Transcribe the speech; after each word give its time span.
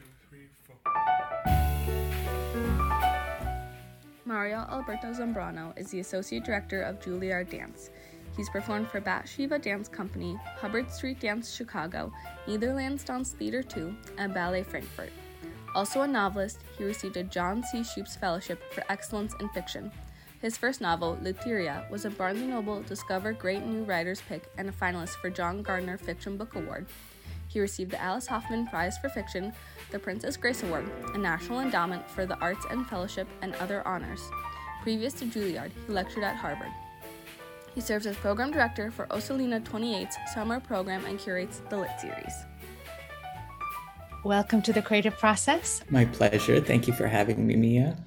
two, 0.00 0.06
three, 0.28 0.48
four. 0.64 0.76
Mario 4.24 4.66
Alberto 4.70 5.12
Zambrano 5.12 5.76
is 5.78 5.90
the 5.90 6.00
Associate 6.00 6.44
Director 6.44 6.82
of 6.82 7.00
Juilliard 7.00 7.50
Dance. 7.50 7.90
He's 8.36 8.48
performed 8.48 8.88
for 8.88 9.00
Batsheva 9.00 9.60
Dance 9.60 9.88
Company, 9.88 10.38
Hubbard 10.58 10.90
Street 10.90 11.20
Dance 11.20 11.52
Chicago, 11.52 12.12
Netherlands 12.46 13.04
Dance 13.04 13.32
Theater 13.32 13.62
2, 13.62 13.94
and 14.18 14.32
Ballet 14.32 14.62
Frankfurt. 14.62 15.10
Also 15.74 16.02
a 16.02 16.06
novelist, 16.06 16.60
he 16.78 16.84
received 16.84 17.16
a 17.16 17.24
John 17.24 17.62
C. 17.62 17.82
Schupes 17.82 18.16
Fellowship 18.16 18.72
for 18.72 18.84
Excellence 18.88 19.34
in 19.40 19.48
Fiction. 19.50 19.90
His 20.40 20.56
first 20.56 20.80
novel, 20.80 21.18
Lotería, 21.22 21.88
was 21.90 22.04
a 22.06 22.10
Barnes 22.10 22.40
& 22.42 22.42
Noble 22.42 22.82
Discover 22.82 23.34
Great 23.34 23.66
New 23.66 23.84
Writers 23.84 24.22
pick 24.26 24.48
and 24.56 24.68
a 24.68 24.72
finalist 24.72 25.16
for 25.16 25.28
John 25.28 25.62
Gardner 25.62 25.98
Fiction 25.98 26.36
Book 26.38 26.54
Award. 26.54 26.86
He 27.50 27.58
received 27.58 27.90
the 27.90 28.00
Alice 28.00 28.28
Hoffman 28.28 28.68
Prize 28.68 28.96
for 28.98 29.08
Fiction, 29.08 29.52
the 29.90 29.98
Princess 29.98 30.36
Grace 30.36 30.62
Award, 30.62 30.88
a 31.14 31.18
National 31.18 31.58
Endowment 31.58 32.08
for 32.08 32.24
the 32.24 32.38
Arts 32.38 32.64
and 32.70 32.86
Fellowship, 32.86 33.26
and 33.42 33.56
other 33.56 33.86
honors. 33.88 34.20
Previous 34.82 35.14
to 35.14 35.24
Juilliard, 35.24 35.72
he 35.84 35.92
lectured 35.92 36.22
at 36.22 36.36
Harvard. 36.36 36.70
He 37.74 37.80
serves 37.80 38.06
as 38.06 38.16
program 38.16 38.52
director 38.52 38.92
for 38.92 39.06
Orsolina 39.06 39.60
28's 39.64 40.16
summer 40.32 40.60
program 40.60 41.04
and 41.06 41.18
curates 41.18 41.60
the 41.70 41.78
Lit 41.78 41.90
series. 42.00 42.32
Welcome 44.24 44.62
to 44.62 44.72
the 44.72 44.82
creative 44.82 45.18
process. 45.18 45.82
My 45.90 46.04
pleasure. 46.04 46.60
Thank 46.60 46.86
you 46.86 46.92
for 46.92 47.08
having 47.08 47.48
me, 47.48 47.56
Mia. 47.56 47.98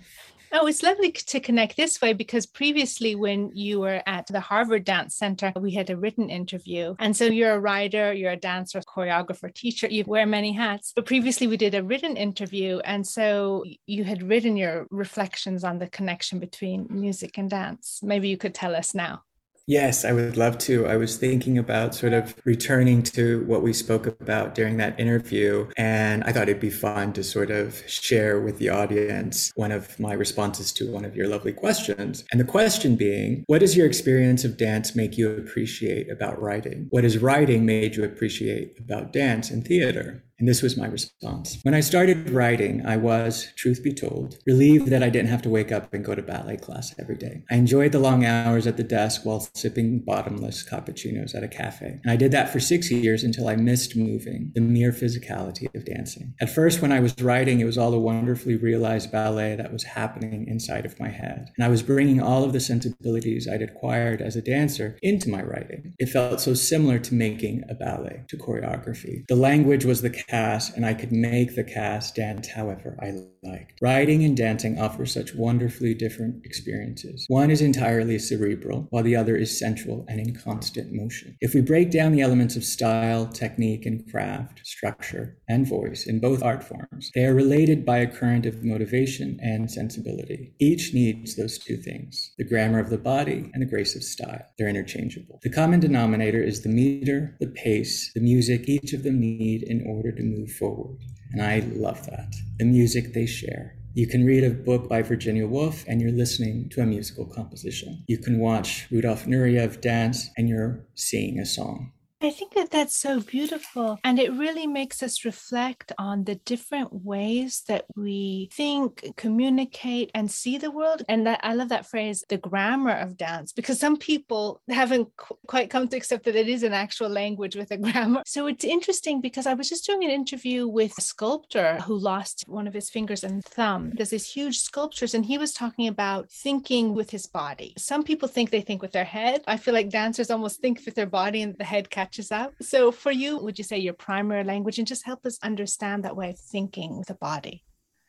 Oh, 0.56 0.68
it's 0.68 0.84
lovely 0.84 1.12
to 1.12 1.40
connect 1.40 1.76
this 1.76 2.00
way 2.00 2.14
because 2.14 2.46
previously, 2.46 3.16
when 3.16 3.50
you 3.56 3.80
were 3.80 4.04
at 4.06 4.28
the 4.28 4.40
Harvard 4.40 4.86
Dance 4.86 5.16
Center, 5.16 5.52
we 5.60 5.72
had 5.72 5.90
a 5.90 5.98
written 5.98 6.30
interview. 6.30 6.94
And 7.00 7.18
so 7.18 7.26
you're 7.26 7.56
a 7.56 7.60
writer, 7.60 8.14
you're 8.14 8.34
a 8.34 8.38
dancer, 8.38 8.80
choreographer, 8.82 9.52
teacher, 9.52 9.88
you 9.88 10.04
wear 10.06 10.28
many 10.28 10.52
hats. 10.52 10.94
But 10.96 11.08
previously, 11.08 11.48
we 11.48 11.58
did 11.58 11.74
a 11.74 11.82
written 11.82 12.16
interview. 12.16 12.78
And 12.86 13.06
so 13.06 13.64
you 13.88 14.04
had 14.04 14.22
written 14.22 14.56
your 14.56 14.86
reflections 14.92 15.64
on 15.64 15.80
the 15.80 15.88
connection 15.88 16.38
between 16.38 16.86
music 16.88 17.40
and 17.40 17.50
dance. 17.50 18.02
Maybe 18.04 18.30
you 18.30 18.38
could 18.38 18.54
tell 18.54 18.76
us 18.76 18.94
now. 18.94 19.24
Yes, 19.66 20.04
I 20.04 20.12
would 20.12 20.36
love 20.36 20.58
to. 20.60 20.86
I 20.88 20.98
was 20.98 21.16
thinking 21.16 21.58
about 21.58 21.96
sort 21.96 22.12
of 22.12 22.36
returning 22.44 23.02
to 23.04 23.46
what 23.46 23.64
we 23.64 23.72
spoke 23.72 24.06
about 24.06 24.56
during 24.56 24.76
that 24.78 25.00
interview. 25.00 25.70
And 25.78 26.22
I 26.26 26.34
thought 26.34 26.50
it'd 26.50 26.60
be 26.60 26.70
fun 26.70 27.14
to 27.14 27.24
sort 27.24 27.50
of 27.50 27.82
share 27.90 28.42
with 28.42 28.58
the 28.58 28.68
audience 28.68 29.54
one 29.56 29.72
of 29.72 29.98
my 30.02 30.12
responses 30.12 30.74
to 30.74 30.92
one 30.92 31.06
of 31.06 31.16
your 31.16 31.30
lovely 31.30 31.54
questions. 31.54 32.26
And 32.32 32.42
the 32.42 32.46
question 32.46 32.98
being, 32.98 33.46
what 33.48 33.60
does 33.60 33.78
your 33.78 33.88
experience 33.88 34.44
of 34.44 34.58
dance 34.58 34.98
make 34.98 35.18
you 35.18 35.32
appreciate 35.32 36.12
about 36.12 36.42
writing? 36.42 36.88
What 36.90 37.06
has 37.06 37.18
writing 37.18 37.66
made 37.66 37.96
you 37.96 38.04
appreciate 38.04 38.78
about 38.80 39.14
dance 39.14 39.50
and 39.50 39.66
theater? 39.66 40.26
And 40.44 40.50
this 40.50 40.62
was 40.62 40.76
my 40.76 40.88
response. 40.88 41.60
When 41.64 41.74
I 41.74 41.80
started 41.80 42.30
writing, 42.30 42.86
I 42.86 42.98
was, 42.98 43.48
truth 43.56 43.82
be 43.82 43.94
told, 43.94 44.40
relieved 44.46 44.88
that 44.88 45.02
I 45.02 45.08
didn't 45.08 45.30
have 45.30 45.42
to 45.44 45.50
wake 45.50 45.72
up 45.72 45.94
and 45.94 46.04
go 46.04 46.16
to 46.16 46.22
ballet 46.22 46.58
class 46.58 46.94
every 47.00 47.16
day. 47.16 47.44
I 47.50 47.56
enjoyed 47.56 47.94
the 47.94 48.00
long 48.00 48.26
hours 48.26 48.68
at 48.68 48.76
the 48.76 48.84
desk 48.84 49.22
while 49.24 49.48
sipping 49.54 50.00
bottomless 50.00 50.70
cappuccinos 50.70 51.34
at 51.34 51.46
a 51.46 51.48
cafe. 51.48 52.02
And 52.04 52.12
I 52.12 52.18
did 52.18 52.34
that 52.34 52.50
for 52.50 52.60
six 52.60 52.92
years 52.92 53.24
until 53.24 53.48
I 53.48 53.56
missed 53.56 53.96
moving, 53.96 54.52
the 54.54 54.60
mere 54.60 54.92
physicality 54.92 55.74
of 55.74 55.86
dancing. 55.86 56.34
At 56.42 56.50
first, 56.50 56.82
when 56.82 56.92
I 56.92 57.00
was 57.00 57.16
writing, 57.22 57.62
it 57.62 57.66
was 57.66 57.78
all 57.78 57.94
a 57.94 58.00
wonderfully 58.00 58.58
realized 58.58 59.14
ballet 59.14 59.56
that 59.56 59.72
was 59.72 59.84
happening 59.84 60.46
inside 60.50 60.86
of 60.86 61.00
my 61.00 61.08
head. 61.08 61.52
And 61.56 61.64
I 61.64 61.70
was 61.70 61.84
bringing 61.84 62.22
all 62.22 62.44
of 62.44 62.52
the 62.52 62.60
sensibilities 62.60 63.48
I'd 63.48 63.62
acquired 63.62 64.22
as 64.22 64.36
a 64.36 64.42
dancer 64.42 65.00
into 65.02 65.30
my 65.30 65.42
writing. 65.42 65.94
It 66.00 66.08
felt 66.10 66.42
so 66.42 66.54
similar 66.54 67.00
to 67.00 67.16
making 67.16 67.64
a 67.70 67.76
ballet, 67.76 68.26
to 68.28 68.36
choreography. 68.36 69.26
The 69.30 69.38
language 69.38 69.86
was 69.86 70.02
the 70.02 70.10
and 70.34 70.86
I 70.86 70.94
could 70.94 71.12
make 71.12 71.56
the 71.56 71.64
cast 71.64 72.16
dance 72.16 72.48
however 72.48 72.98
I 73.02 73.14
liked. 73.44 73.74
Writing 73.82 74.24
and 74.24 74.36
dancing 74.36 74.80
offer 74.80 75.06
such 75.06 75.36
wonderfully 75.36 75.94
different 75.94 76.46
experiences. 76.46 77.26
One 77.28 77.52
is 77.52 77.62
entirely 77.62 78.18
cerebral, 78.20 78.88
while 78.90 79.04
the 79.04 79.16
other 79.16 79.36
is 79.36 79.58
sensual 79.58 80.06
and 80.08 80.20
in 80.20 80.36
constant 80.36 80.92
motion. 80.92 81.38
If 81.42 81.54
we 81.54 81.62
break 81.62 81.92
down 81.92 82.14
the 82.14 82.22
elements 82.22 82.56
of 82.56 82.64
style, 82.64 83.28
technique, 83.28 83.86
and 83.86 84.10
craft, 84.10 84.62
structure, 84.64 85.38
and 85.48 85.68
voice 85.68 86.08
in 86.08 86.20
both 86.20 86.42
art 86.42 86.64
forms, 86.64 87.12
they 87.14 87.26
are 87.26 87.34
related 87.34 87.86
by 87.86 87.98
a 87.98 88.08
current 88.08 88.46
of 88.46 88.64
motivation 88.64 89.40
and 89.42 89.70
sensibility. 89.70 90.54
Each 90.60 90.94
needs 90.94 91.36
those 91.36 91.58
two 91.58 91.78
things 91.78 92.32
the 92.38 92.48
grammar 92.48 92.80
of 92.80 92.90
the 92.90 92.98
body 92.98 93.52
and 93.54 93.62
the 93.62 93.70
grace 93.70 93.96
of 93.96 94.04
style. 94.04 94.46
They're 94.58 94.68
interchangeable. 94.68 95.40
The 95.44 95.50
common 95.50 95.80
denominator 95.80 96.42
is 96.42 96.62
the 96.62 96.70
meter, 96.70 97.36
the 97.40 97.48
pace, 97.48 98.12
the 98.14 98.22
music 98.22 98.68
each 98.68 98.94
of 98.94 99.04
them 99.04 99.20
need 99.20 99.64
in 99.64 99.86
order 99.86 100.12
to 100.14 100.24
move 100.24 100.52
forward. 100.52 100.98
And 101.32 101.42
I 101.42 101.60
love 101.74 102.06
that. 102.08 102.34
The 102.60 102.66
music 102.66 103.14
they 103.14 103.26
share. 103.26 103.76
You 103.96 104.08
can 104.08 104.26
read 104.26 104.44
a 104.44 104.50
book 104.50 104.90
by 104.90 105.04
Virginia 105.04 105.46
Woolf 105.46 105.86
and 105.88 106.02
you're 106.02 106.12
listening 106.12 106.70
to 106.70 106.82
a 106.82 106.86
musical 106.86 107.26
composition. 107.26 108.04
You 108.08 108.18
can 108.18 108.40
watch 108.40 108.88
Rudolf 108.90 109.26
Nureyev 109.26 109.82
dance 109.82 110.30
and 110.36 110.50
you're 110.50 110.86
seeing 110.96 111.38
a 111.38 111.46
song. 111.46 111.92
I 112.24 112.30
think 112.30 112.54
that 112.54 112.72
that's 112.72 112.96
so 112.96 113.20
beautiful. 113.20 114.00
And 114.06 114.18
it 114.18 114.32
really 114.32 114.66
makes 114.66 115.04
us 115.04 115.26
reflect 115.26 115.92
on 115.98 116.24
the 116.24 116.36
different 116.36 117.04
ways 117.04 117.64
that 117.68 117.84
we 117.98 118.50
think, 118.54 119.14
communicate, 119.18 120.10
and 120.16 120.32
see 120.32 120.58
the 120.58 120.72
world. 120.72 121.04
And 121.10 121.28
that, 121.28 121.42
I 121.44 121.54
love 121.54 121.68
that 121.70 121.86
phrase, 121.86 122.24
the 122.30 122.38
grammar 122.38 122.94
of 122.94 123.18
dance, 123.18 123.52
because 123.52 123.78
some 123.78 123.98
people 123.98 124.62
haven't 124.70 125.10
qu- 125.18 125.38
quite 125.48 125.70
come 125.70 125.90
to 125.90 125.98
accept 125.98 126.24
that 126.24 126.38
it 126.38 126.48
is 126.48 126.64
an 126.64 126.72
actual 126.72 127.10
language 127.10 127.58
with 127.58 127.72
a 127.72 127.78
grammar. 127.78 128.24
So 128.26 128.48
it's 128.48 128.64
interesting 128.64 129.20
because 129.20 129.46
I 129.46 129.54
was 129.54 129.68
just 129.68 129.86
doing 129.86 130.06
an 130.06 130.10
interview 130.10 130.66
with 130.66 130.98
a 130.98 131.02
sculptor 131.02 131.82
who 131.82 131.98
lost 131.98 132.46
one 132.48 132.68
of 132.68 132.74
his 132.74 132.90
fingers 132.90 133.26
and 133.26 133.44
thumb. 133.44 133.92
There's 133.96 134.12
these 134.12 134.32
huge 134.32 134.60
sculptures, 134.60 135.14
and 135.14 135.26
he 135.26 135.38
was 135.38 135.52
talking 135.52 135.90
about 135.90 136.32
thinking 136.32 136.94
with 136.94 137.10
his 137.10 137.28
body. 137.28 137.74
Some 137.78 138.04
people 138.04 138.30
think 138.30 138.50
they 138.50 138.62
think 138.62 138.82
with 138.82 138.94
their 138.94 139.04
head. 139.04 139.44
I 139.46 139.58
feel 139.58 139.74
like 139.74 139.90
dancers 139.90 140.32
almost 140.32 140.62
think 140.62 140.82
with 140.86 140.96
their 140.96 141.06
body 141.06 141.42
and 141.42 141.58
the 141.58 141.66
head 141.66 141.90
catches 142.14 142.32
up. 142.32 142.54
So, 142.62 142.92
for 142.92 143.12
you, 143.12 143.38
would 143.40 143.58
you 143.58 143.64
say 143.64 143.78
your 143.80 143.94
primary 143.94 144.44
language 144.44 144.78
and 144.78 144.88
just 144.88 145.06
help 145.06 145.26
us 145.26 145.40
understand 145.44 146.04
that 146.04 146.16
way 146.16 146.30
of 146.30 146.40
thinking 146.40 146.98
with 146.98 147.08
the 147.08 147.16
body? 147.16 147.64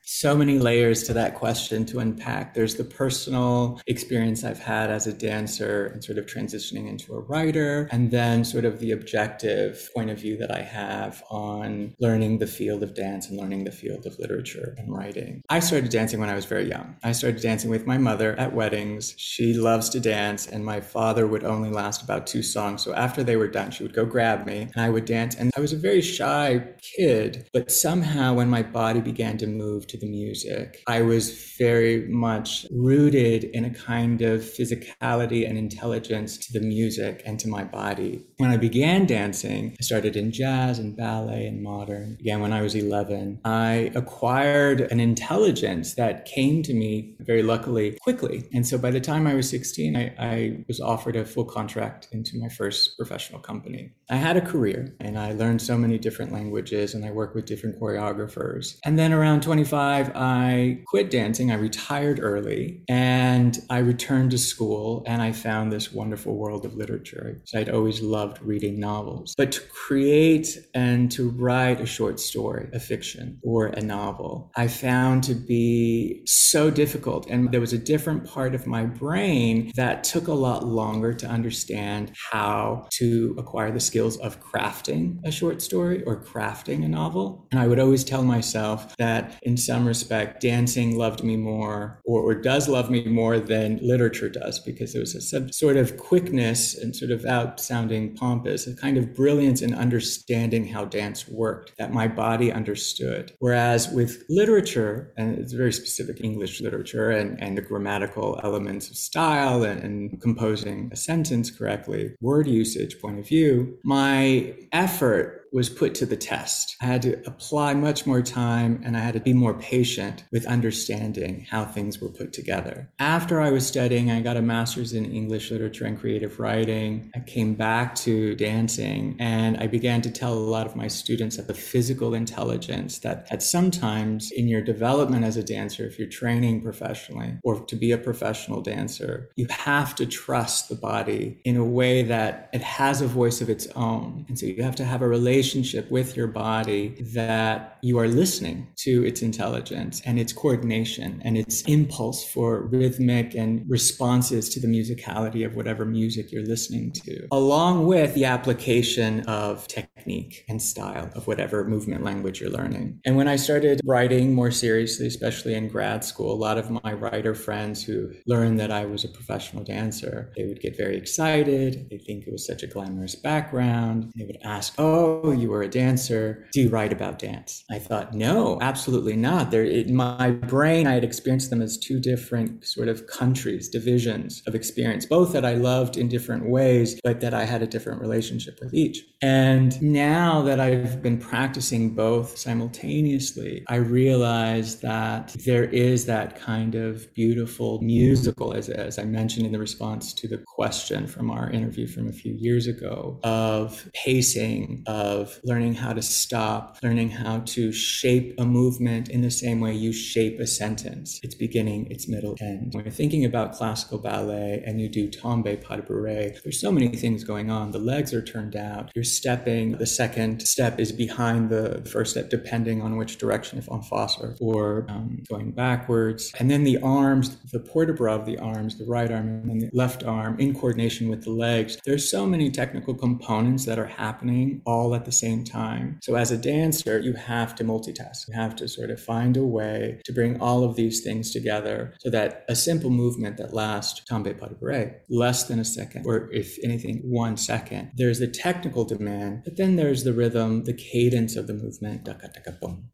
So 0.07 0.37
many 0.37 0.59
layers 0.59 1.03
to 1.05 1.15
that 1.15 1.35
question 1.35 1.87
to 1.87 1.99
unpack. 1.99 2.53
There's 2.53 2.75
the 2.75 2.85
personal 2.85 3.81
experience 3.87 4.45
I've 4.45 4.59
had 4.59 4.91
as 4.91 5.07
a 5.07 5.15
dancer 5.15 5.87
and 5.87 6.05
sort 6.05 6.19
of 6.19 6.27
transitioning 6.27 6.89
into 6.89 7.15
a 7.15 7.21
writer, 7.21 7.89
and 7.91 8.11
then 8.11 8.45
sort 8.45 8.67
of 8.67 8.81
the 8.81 8.91
objective 8.91 9.89
point 9.95 10.11
of 10.11 10.19
view 10.19 10.37
that 10.37 10.55
I 10.55 10.61
have 10.61 11.25
on 11.31 11.95
learning 12.01 12.37
the 12.37 12.47
field 12.47 12.83
of 12.83 12.93
dance 12.95 13.31
and 13.31 13.39
learning 13.39 13.65
the 13.65 13.71
field 13.71 14.05
of 14.05 14.19
literature 14.19 14.75
and 14.77 14.95
writing. 14.95 15.41
I 15.49 15.61
started 15.61 15.89
dancing 15.91 16.21
when 16.21 16.29
I 16.29 16.35
was 16.35 16.45
very 16.45 16.69
young. 16.69 16.97
I 17.03 17.13
started 17.13 17.41
dancing 17.41 17.71
with 17.71 17.87
my 17.87 17.97
mother 17.97 18.39
at 18.39 18.55
weddings. 18.55 19.15
She 19.17 19.55
loves 19.55 19.89
to 19.91 20.01
dance, 20.01 20.47
and 20.47 20.63
my 20.67 20.83
father 20.83 21.27
would 21.27 21.45
only 21.45 21.71
last 21.71 22.03
about 22.03 22.27
two 22.27 22.43
songs. 22.43 22.83
So 22.83 22.93
after 22.93 23.25
they 23.25 23.37
were 23.37 23.49
done, 23.49 23.71
she 23.71 23.83
would 23.83 23.95
go 23.95 24.05
grab 24.05 24.45
me 24.45 24.69
and 24.75 24.85
I 24.85 24.91
would 24.91 25.07
dance. 25.07 25.35
And 25.35 25.51
I 25.57 25.61
was 25.61 25.73
a 25.73 25.79
very 25.79 26.03
shy 26.03 26.63
kid, 26.83 27.49
but 27.55 27.73
somehow 27.73 28.35
when 28.35 28.51
my 28.51 28.63
body 28.63 29.01
began 29.01 29.39
to 29.39 29.47
move, 29.47 29.87
to 29.95 30.07
the 30.07 30.11
music. 30.11 30.83
I 30.89 31.03
was 31.03 31.55
very 31.57 32.09
much 32.09 32.67
rooted 32.71 33.45
in 33.45 33.65
a 33.65 33.71
kind 33.71 34.23
of 34.23 34.41
physicality 34.41 35.49
and 35.49 35.57
intelligence 35.57 36.37
to 36.39 36.59
the 36.59 36.67
music 36.67 37.23
and 37.25 37.39
to 37.41 37.49
my 37.49 37.63
body. 37.63 38.27
When 38.39 38.51
I 38.51 38.57
began 38.57 39.07
dancing, 39.07 39.77
I 39.79 39.83
started 39.83 40.17
in 40.17 40.33
jazz 40.33 40.81
and 40.81 40.97
ballet 40.97 41.47
and 41.47 41.63
modern. 41.63 42.17
Again, 42.19 42.41
when 42.41 42.53
I 42.53 42.63
was 42.63 42.75
11, 42.75 43.41
I 43.45 43.93
acquired 43.95 44.81
an 44.81 44.99
intelligence 44.99 45.95
that 45.95 46.25
came 46.25 46.63
to 46.65 46.75
me 46.75 47.17
very 47.21 47.43
luckily 47.43 47.97
quickly. 48.03 48.49
And 48.53 48.67
so 48.67 48.77
by 48.77 48.91
the 48.91 49.01
time 49.01 49.27
I 49.29 49.35
was 49.35 49.49
16, 49.49 49.97
I, 49.97 50.15
I 50.19 50.65
was 50.67 50.81
offered 50.81 51.15
a 51.15 51.25
full 51.25 51.45
contract 51.45 52.09
into 52.11 52.39
my 52.39 52.49
first 52.49 52.97
professional 52.97 53.41
company. 53.41 53.93
I 54.11 54.17
had 54.17 54.37
a 54.37 54.41
career 54.41 54.97
and 55.01 55.17
I 55.19 55.33
learned 55.33 55.63
so 55.63 55.79
many 55.79 55.99
different 55.99 56.33
languages 56.33 56.95
and 56.95 57.05
I 57.05 57.13
worked 57.13 57.37
with 57.37 57.47
different 57.47 57.81
choreographers. 57.81 58.77
And 58.85 58.99
then 58.99 59.13
around 59.13 59.43
25, 59.43 59.84
I 60.15 60.83
quit 60.87 61.11
dancing. 61.11 61.51
I 61.51 61.57
retired 61.57 62.21
early 62.23 62.83
and 62.89 63.59
I 63.71 63.79
returned 63.79 64.31
to 64.33 64.39
school 64.39 65.03
and 65.07 65.21
I 65.23 65.33
found 65.33 65.73
this 65.73 65.93
wonderful 65.93 66.37
world 66.37 66.65
of 66.65 66.75
literature. 66.75 67.43
I'd 67.55 67.69
always 67.69 68.01
loved 68.01 68.41
reading 68.43 68.81
novels. 68.81 69.35
But 69.37 69.53
to 69.53 69.61
create 69.61 70.59
and 70.75 71.11
to 71.13 71.31
write 71.31 71.81
a 71.81 71.87
short 71.87 72.21
story, 72.21 72.69
a 72.73 72.81
fiction, 72.81 73.39
or 73.43 73.67
a 73.67 73.81
novel, 73.81 74.51
I 74.57 74.69
found 74.69 75.25
to 75.25 75.35
be 75.35 76.23
so 76.27 76.71
difficult. 76.71 77.29
And 77.29 77.51
there 77.53 77.61
was 77.61 77.73
a 77.73 77.79
different 77.79 78.27
part 78.27 78.55
of 78.55 78.67
my 78.67 78.85
brain 78.85 79.73
that 79.77 80.05
took 80.05 80.29
a 80.29 80.33
lot 80.33 80.65
longer 80.65 81.13
to 81.15 81.27
understand 81.27 82.13
how 82.33 82.87
to 82.99 83.35
acquire 83.39 83.73
the 83.73 83.81
skills 83.81 84.17
of 84.19 84.41
crafting 84.43 85.19
a 85.25 85.31
short 85.31 85.61
story 85.61 86.03
or 86.05 86.23
crafting 86.23 86.85
a 86.85 86.89
novel. 86.89 87.47
And 87.51 87.61
I 87.61 87.67
would 87.67 87.81
always 87.81 88.05
tell 88.05 88.23
myself 88.23 88.95
that 88.99 89.39
in 89.43 89.57
some 89.57 89.74
some 89.75 89.89
respect, 89.89 90.41
dancing 90.41 90.97
loved 90.97 91.25
me 91.25 91.37
more 91.37 92.01
or, 92.05 92.21
or 92.23 92.33
does 92.33 92.69
love 92.69 92.91
me 92.91 93.05
more 93.07 93.41
than 93.41 93.81
literature 93.83 94.29
does 94.29 94.61
because 94.61 94.93
there 94.93 95.01
was 95.01 95.17
a 95.17 95.21
sub, 95.21 95.53
sort 95.53 95.77
of 95.77 95.97
quickness 95.97 96.79
and 96.79 96.95
sort 96.95 97.11
of 97.11 97.27
out 97.27 97.59
sounding 97.59 98.15
pompous, 98.15 98.69
a 98.69 98.77
kind 98.77 98.97
of 98.97 99.13
brilliance 99.17 99.63
in 99.63 99.75
understanding 99.75 100.65
how 100.69 100.85
dance 100.85 101.27
worked 101.27 101.77
that 101.77 101.93
my 101.93 102.07
body 102.07 102.53
understood. 102.53 103.33
Whereas 103.41 103.89
with 103.89 104.23
literature, 104.29 105.13
and 105.17 105.37
it's 105.41 105.53
very 105.53 105.73
specific 105.73 106.23
English 106.23 106.61
literature 106.61 107.11
and, 107.11 107.43
and 107.43 107.59
the 107.59 107.63
grammatical 107.63 108.41
elements 108.45 108.89
of 108.91 108.97
style 108.97 109.65
and, 109.65 109.83
and 109.83 110.23
composing 110.23 110.89
a 110.93 110.97
sentence 110.97 111.51
correctly, 111.51 112.15
word 112.21 112.47
usage 112.47 113.01
point 113.01 113.19
of 113.19 113.27
view, 113.27 113.77
my 113.83 114.55
effort 114.71 115.44
was 115.55 115.71
put 115.71 115.95
to 115.95 116.05
the 116.05 116.17
test. 116.17 116.77
I 116.83 116.87
had 116.87 117.03
to 117.03 117.13
apply 117.29 117.75
much 117.75 118.07
more 118.07 118.21
time 118.23 118.83
and 118.85 118.97
I 118.97 119.01
had 119.01 119.15
to 119.15 119.21
be 119.21 119.33
more 119.33 119.55
patient 119.55 120.25
with 120.33 120.47
understanding 120.47 121.47
how 121.49 121.65
things 121.65 122.01
were 122.01 122.09
put 122.09 122.33
together. 122.33 122.91
After 122.99 123.41
I 123.41 123.53
was 123.53 123.65
studying, 123.65 124.11
I 124.11 124.21
got 124.21 124.37
a 124.37 124.43
master's 124.43 124.95
in 124.95 125.05
English 125.05 125.53
literature 125.53 125.85
and 125.85 125.99
creative 125.99 126.41
writing. 126.41 127.13
I 127.15 127.21
came 127.21 127.55
back 127.55 127.95
to 128.07 128.35
dancing 128.35 129.17
and 129.21 129.57
I 129.59 129.69
began 129.69 130.03
to 130.03 130.11
tell 130.11 130.35
a 130.35 130.51
lot 130.57 130.67
of 130.67 130.75
my 130.75 130.89
students 130.89 131.37
that 131.37 131.47
the 131.47 131.55
physical 131.55 132.15
intelligence 132.15 132.99
that, 132.99 133.31
that 133.31 133.41
sometimes 133.41 134.33
in 134.33 134.49
your 134.49 134.61
development 134.61 135.25
as 135.25 135.37
a 135.37 135.45
dancer, 135.45 135.87
if 135.87 136.01
you're 136.01 136.09
training 136.09 136.63
professionally 136.63 137.39
or 137.45 137.65
to 137.67 137.77
be 137.77 137.93
a 137.93 137.99
professional 137.99 138.61
dancer, 138.61 139.31
you 139.37 139.47
have 139.51 139.95
to 139.95 140.05
trust 140.05 140.69
the 140.69 140.75
body 140.75 141.41
in 141.45 141.57
a 141.57 141.65
way 141.65 142.03
that 142.03 142.51
it 142.53 142.63
has 142.63 143.01
a 143.01 143.07
voice 143.07 143.41
of 143.41 143.49
its 143.49 143.69
own. 143.77 144.25
And 144.27 144.37
so 144.37 144.47
you 144.47 144.61
have 144.65 144.75
to 144.77 144.85
have 144.85 145.01
a 145.01 145.07
relationship 145.07 145.44
relationship 145.45 145.91
with 145.91 146.17
your 146.17 146.27
body 146.27 146.97
that 147.13 147.77
you 147.83 147.99
are 147.99 148.09
listening 148.09 148.67
to 148.77 149.05
its 149.05 149.21
intelligence 149.21 150.01
and 150.07 150.19
its 150.19 150.33
coordination 150.33 151.21
and 151.23 151.37
its 151.37 151.61
impulse 151.63 152.25
for 152.25 152.63
rhythmic 152.69 153.35
and 153.35 153.63
responses 153.69 154.49
to 154.49 154.59
the 154.59 154.67
musicality 154.67 155.45
of 155.45 155.55
whatever 155.55 155.85
music 155.85 156.33
you're 156.33 156.47
listening 156.47 156.91
to, 156.91 157.27
along 157.31 157.87
with 157.87 158.15
the 158.15 158.25
application 158.25 159.21
of 159.27 159.69
technique 159.69 160.47
and 160.49 160.63
style 160.63 161.11
of 161.15 161.27
whatever 161.27 161.65
movement 161.65 162.03
language 162.03 162.41
you're 162.41 162.49
learning. 162.49 162.99
And 163.05 163.15
when 163.15 163.29
I 163.29 163.37
started 163.37 163.83
writing 163.85 164.35
more 164.35 164.51
seriously, 164.51 165.07
especially 165.07 165.55
in 165.55 165.69
grad 165.69 166.05
school, 166.05 166.33
a 166.33 166.41
lot 166.41 166.57
of 166.57 166.71
my 166.71 166.95
writer 166.95 167.35
friends 167.35 167.85
who 167.85 168.11
learned 168.27 168.59
that 168.61 168.71
I 168.71 168.87
was 168.87 169.05
a 169.05 169.09
professional 169.09 169.63
dancer, 169.63 170.33
they 170.39 170.47
would 170.47 170.61
get 170.61 170.75
very 170.75 170.97
excited. 170.97 171.87
They 171.91 171.99
think 171.99 172.27
it 172.27 172.33
was 172.33 172.47
such 172.47 172.63
a 172.63 172.67
glamorous 172.67 173.15
background. 173.15 174.11
They 174.17 174.25
would 174.25 174.39
ask, 174.43 174.75
Oh, 174.79 175.33
you 175.35 175.51
were 175.51 175.63
a 175.63 175.69
dancer. 175.69 176.47
Do 176.53 176.61
you 176.63 176.69
write 176.69 176.93
about 176.93 177.19
dance? 177.19 177.65
I 177.71 177.79
thought, 177.79 178.15
no, 178.15 178.59
absolutely 178.61 179.17
not. 179.17 179.51
There, 179.51 179.65
in 179.65 179.95
my 179.95 180.31
brain, 180.31 180.87
I 180.87 180.95
had 180.95 181.05
experienced 181.05 181.51
them 181.51 181.63
as 181.63 181.79
two 181.79 182.01
different 182.01 182.65
sort 182.65 182.89
of 182.89 183.07
countries, 183.07 183.69
divisions 183.69 184.43
of 184.47 184.55
experience, 184.55 185.07
both 185.07 185.33
that 185.33 185.45
I 185.45 185.55
loved 185.55 185.97
in 185.97 186.09
different 186.09 186.49
ways, 186.49 187.01
but 187.03 187.21
that 187.21 187.35
I 187.35 187.45
had 187.45 187.63
a 187.63 187.67
different 187.67 188.01
relationship 188.01 188.59
with 188.61 188.75
each. 188.75 189.05
And 189.23 189.81
now 189.83 190.43
that 190.43 190.61
I've 190.61 191.03
been 191.03 191.19
practicing 191.19 191.95
both 191.95 192.37
simultaneously, 192.37 193.65
I 193.69 193.77
realize 193.77 194.81
that 194.81 195.35
there 195.45 195.65
is 195.65 196.07
that 196.07 196.39
kind 196.39 196.75
of 196.75 197.13
beautiful 197.15 197.81
musical, 197.81 198.53
as, 198.53 198.69
as 198.69 198.99
I 198.99 199.05
mentioned 199.05 199.47
in 199.47 199.53
the 199.53 199.59
response 199.59 200.13
to 200.15 200.29
the 200.29 200.39
question 200.39 201.07
from 201.07 201.31
our 201.31 201.51
interview 201.51 201.87
from 201.87 202.09
a 202.09 202.13
few 202.13 202.35
years 202.35 202.67
ago, 202.67 203.19
of 203.23 203.89
pacing, 203.95 204.83
of 204.87 205.24
of 205.25 205.41
learning 205.43 205.75
how 205.75 205.93
to 205.93 206.03
stop, 206.03 206.79
learning 206.83 207.11
how 207.11 207.41
to 207.55 207.73
shape 207.73 208.35
a 208.39 208.45
movement 208.45 209.09
in 209.09 209.21
the 209.23 209.31
same 209.31 209.59
way 209.61 209.73
you 209.73 209.93
shape 209.93 210.39
a 210.39 210.47
sentence. 210.47 211.19
Its 211.23 211.35
beginning, 211.35 211.81
its 211.91 212.07
middle, 212.09 212.37
end. 212.41 212.75
When 212.75 212.85
you're 212.85 212.93
thinking 212.93 213.25
about 213.25 213.55
classical 213.55 213.99
ballet 213.99 214.63
and 214.67 214.81
you 214.81 214.89
do 214.89 215.09
tombe 215.09 215.53
pas 215.63 215.77
de 215.79 215.83
bourrée, 215.83 216.43
there's 216.43 216.61
so 216.61 216.71
many 216.71 216.89
things 216.89 217.25
going 217.25 217.51
on. 217.51 217.71
The 217.71 217.79
legs 217.79 218.13
are 218.13 218.23
turned 218.23 218.57
out. 218.57 218.91
You're 218.95 219.05
stepping. 219.21 219.73
The 219.79 219.87
second 219.87 220.43
step 220.43 220.79
is 220.79 220.93
behind 220.93 221.49
the 221.49 221.67
first 221.91 222.13
step, 222.13 222.29
depending 222.29 222.83
on 222.83 222.97
which 222.97 223.19
direction, 223.19 223.59
if 223.59 223.69
en 223.71 223.83
face 223.83 224.17
or, 224.41 224.87
um, 224.89 225.23
going 225.29 225.53
backwards. 225.53 226.33
And 226.39 226.51
then 226.51 226.65
the 226.65 226.79
arms, 226.83 227.37
the 227.53 227.61
port 227.61 227.89
de 227.89 227.95
bras 227.95 228.21
of 228.21 228.27
the 228.27 228.39
arms, 228.39 228.77
the 228.79 228.85
right 228.85 229.11
arm 229.11 229.49
and 229.51 229.61
the 229.63 229.71
left 229.73 230.05
arm 230.05 230.39
in 230.39 230.55
coordination 230.55 231.09
with 231.09 231.23
the 231.25 231.31
legs. 231.31 231.79
There's 231.87 232.07
so 232.09 232.27
many 232.27 232.51
technical 232.51 232.95
components 232.95 233.65
that 233.65 233.79
are 233.79 233.87
happening 233.87 234.61
all 234.67 234.95
at 234.95 235.05
the 235.05 235.13
same 235.15 235.45
time. 235.45 235.99
So 236.03 236.15
as 236.15 236.31
a 236.31 236.37
dancer, 236.37 236.99
you 236.99 237.15
have 237.15 237.55
to 237.57 237.65
multitask. 237.65 238.29
You 238.29 238.35
have 238.35 238.57
to 238.57 238.69
sort 238.69 238.91
of 238.91 239.01
find 239.01 239.37
a 239.37 239.45
way 239.45 240.01
to 240.05 240.13
bring 240.13 240.41
all 240.41 240.65
of 240.65 240.77
these 240.77 241.03
things 241.03 241.31
together 241.31 241.95
so 242.01 242.11
that 242.11 242.45
a 242.49 242.57
simple 242.57 242.91
movement 242.91 243.37
that 243.39 243.55
lasts 243.55 244.03
de 244.05 244.35
bourrée, 244.35 244.95
less 245.09 245.45
than 245.45 245.59
a 245.59 245.65
second, 245.65 246.07
or 246.07 246.31
if 246.33 246.59
anything, 246.63 247.01
one 247.05 247.37
second, 247.37 247.91
there's 247.97 248.19
the 248.19 248.29
technical 248.29 248.85
demand, 248.85 249.43
but 249.45 249.57
then 249.57 249.77
there's 249.77 250.05
the 250.05 250.13
rhythm, 250.13 250.65
the 250.65 250.73
cadence 250.73 251.37
of 251.37 251.47
the 251.47 251.55
movement, 251.55 252.05
taka 252.05 252.29
taka 252.29 252.53
boom, 252.61 252.91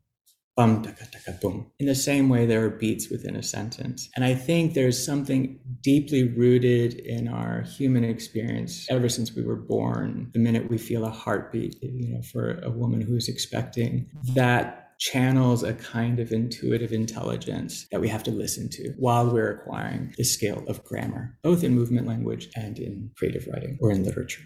bum 0.61 0.83
taka 0.83 1.07
taka 1.07 1.33
boom. 1.41 1.71
In 1.79 1.87
the 1.87 1.95
same 1.95 2.29
way, 2.29 2.45
there 2.45 2.63
are 2.67 2.69
beats 2.69 3.09
within 3.09 3.35
a 3.35 3.43
sentence. 3.43 4.11
And 4.15 4.27
I 4.27 4.35
think 4.35 4.75
there's 4.75 5.03
something 5.03 5.59
deeply 5.81 6.25
rooted 6.29 7.01
in 7.17 7.29
our 7.29 7.63
human 7.63 8.05
experience 8.05 8.87
ever 8.91 9.09
since 9.09 9.35
we 9.35 9.43
were 9.43 9.57
born. 9.57 10.31
The 10.35 10.39
minute 10.39 10.69
we 10.69 10.77
feel 10.77 11.07
a 11.07 11.11
heartbeat, 11.11 11.83
you 11.83 12.13
know, 12.13 12.21
for 12.21 12.61
a 12.63 12.69
woman 12.69 13.01
who's 13.01 13.27
expecting, 13.27 14.11
that 14.35 14.99
channels 14.99 15.63
a 15.63 15.73
kind 15.73 16.21
of 16.21 16.31
intuitive 16.31 16.93
intelligence 16.93 17.87
that 17.91 18.03
we 18.03 18.09
have 18.09 18.23
to 18.25 18.31
listen 18.31 18.69
to 18.69 18.93
while 18.99 19.31
we're 19.31 19.51
acquiring 19.51 20.13
the 20.19 20.25
skill 20.25 20.63
of 20.69 20.85
grammar, 20.85 21.39
both 21.43 21.65
in 21.65 21.75
movement 21.75 22.07
language 22.07 22.51
and 22.55 22.79
in 22.79 23.11
creative 23.17 23.47
writing 23.47 23.79
or 23.81 23.91
in 23.91 24.05
literature. 24.05 24.43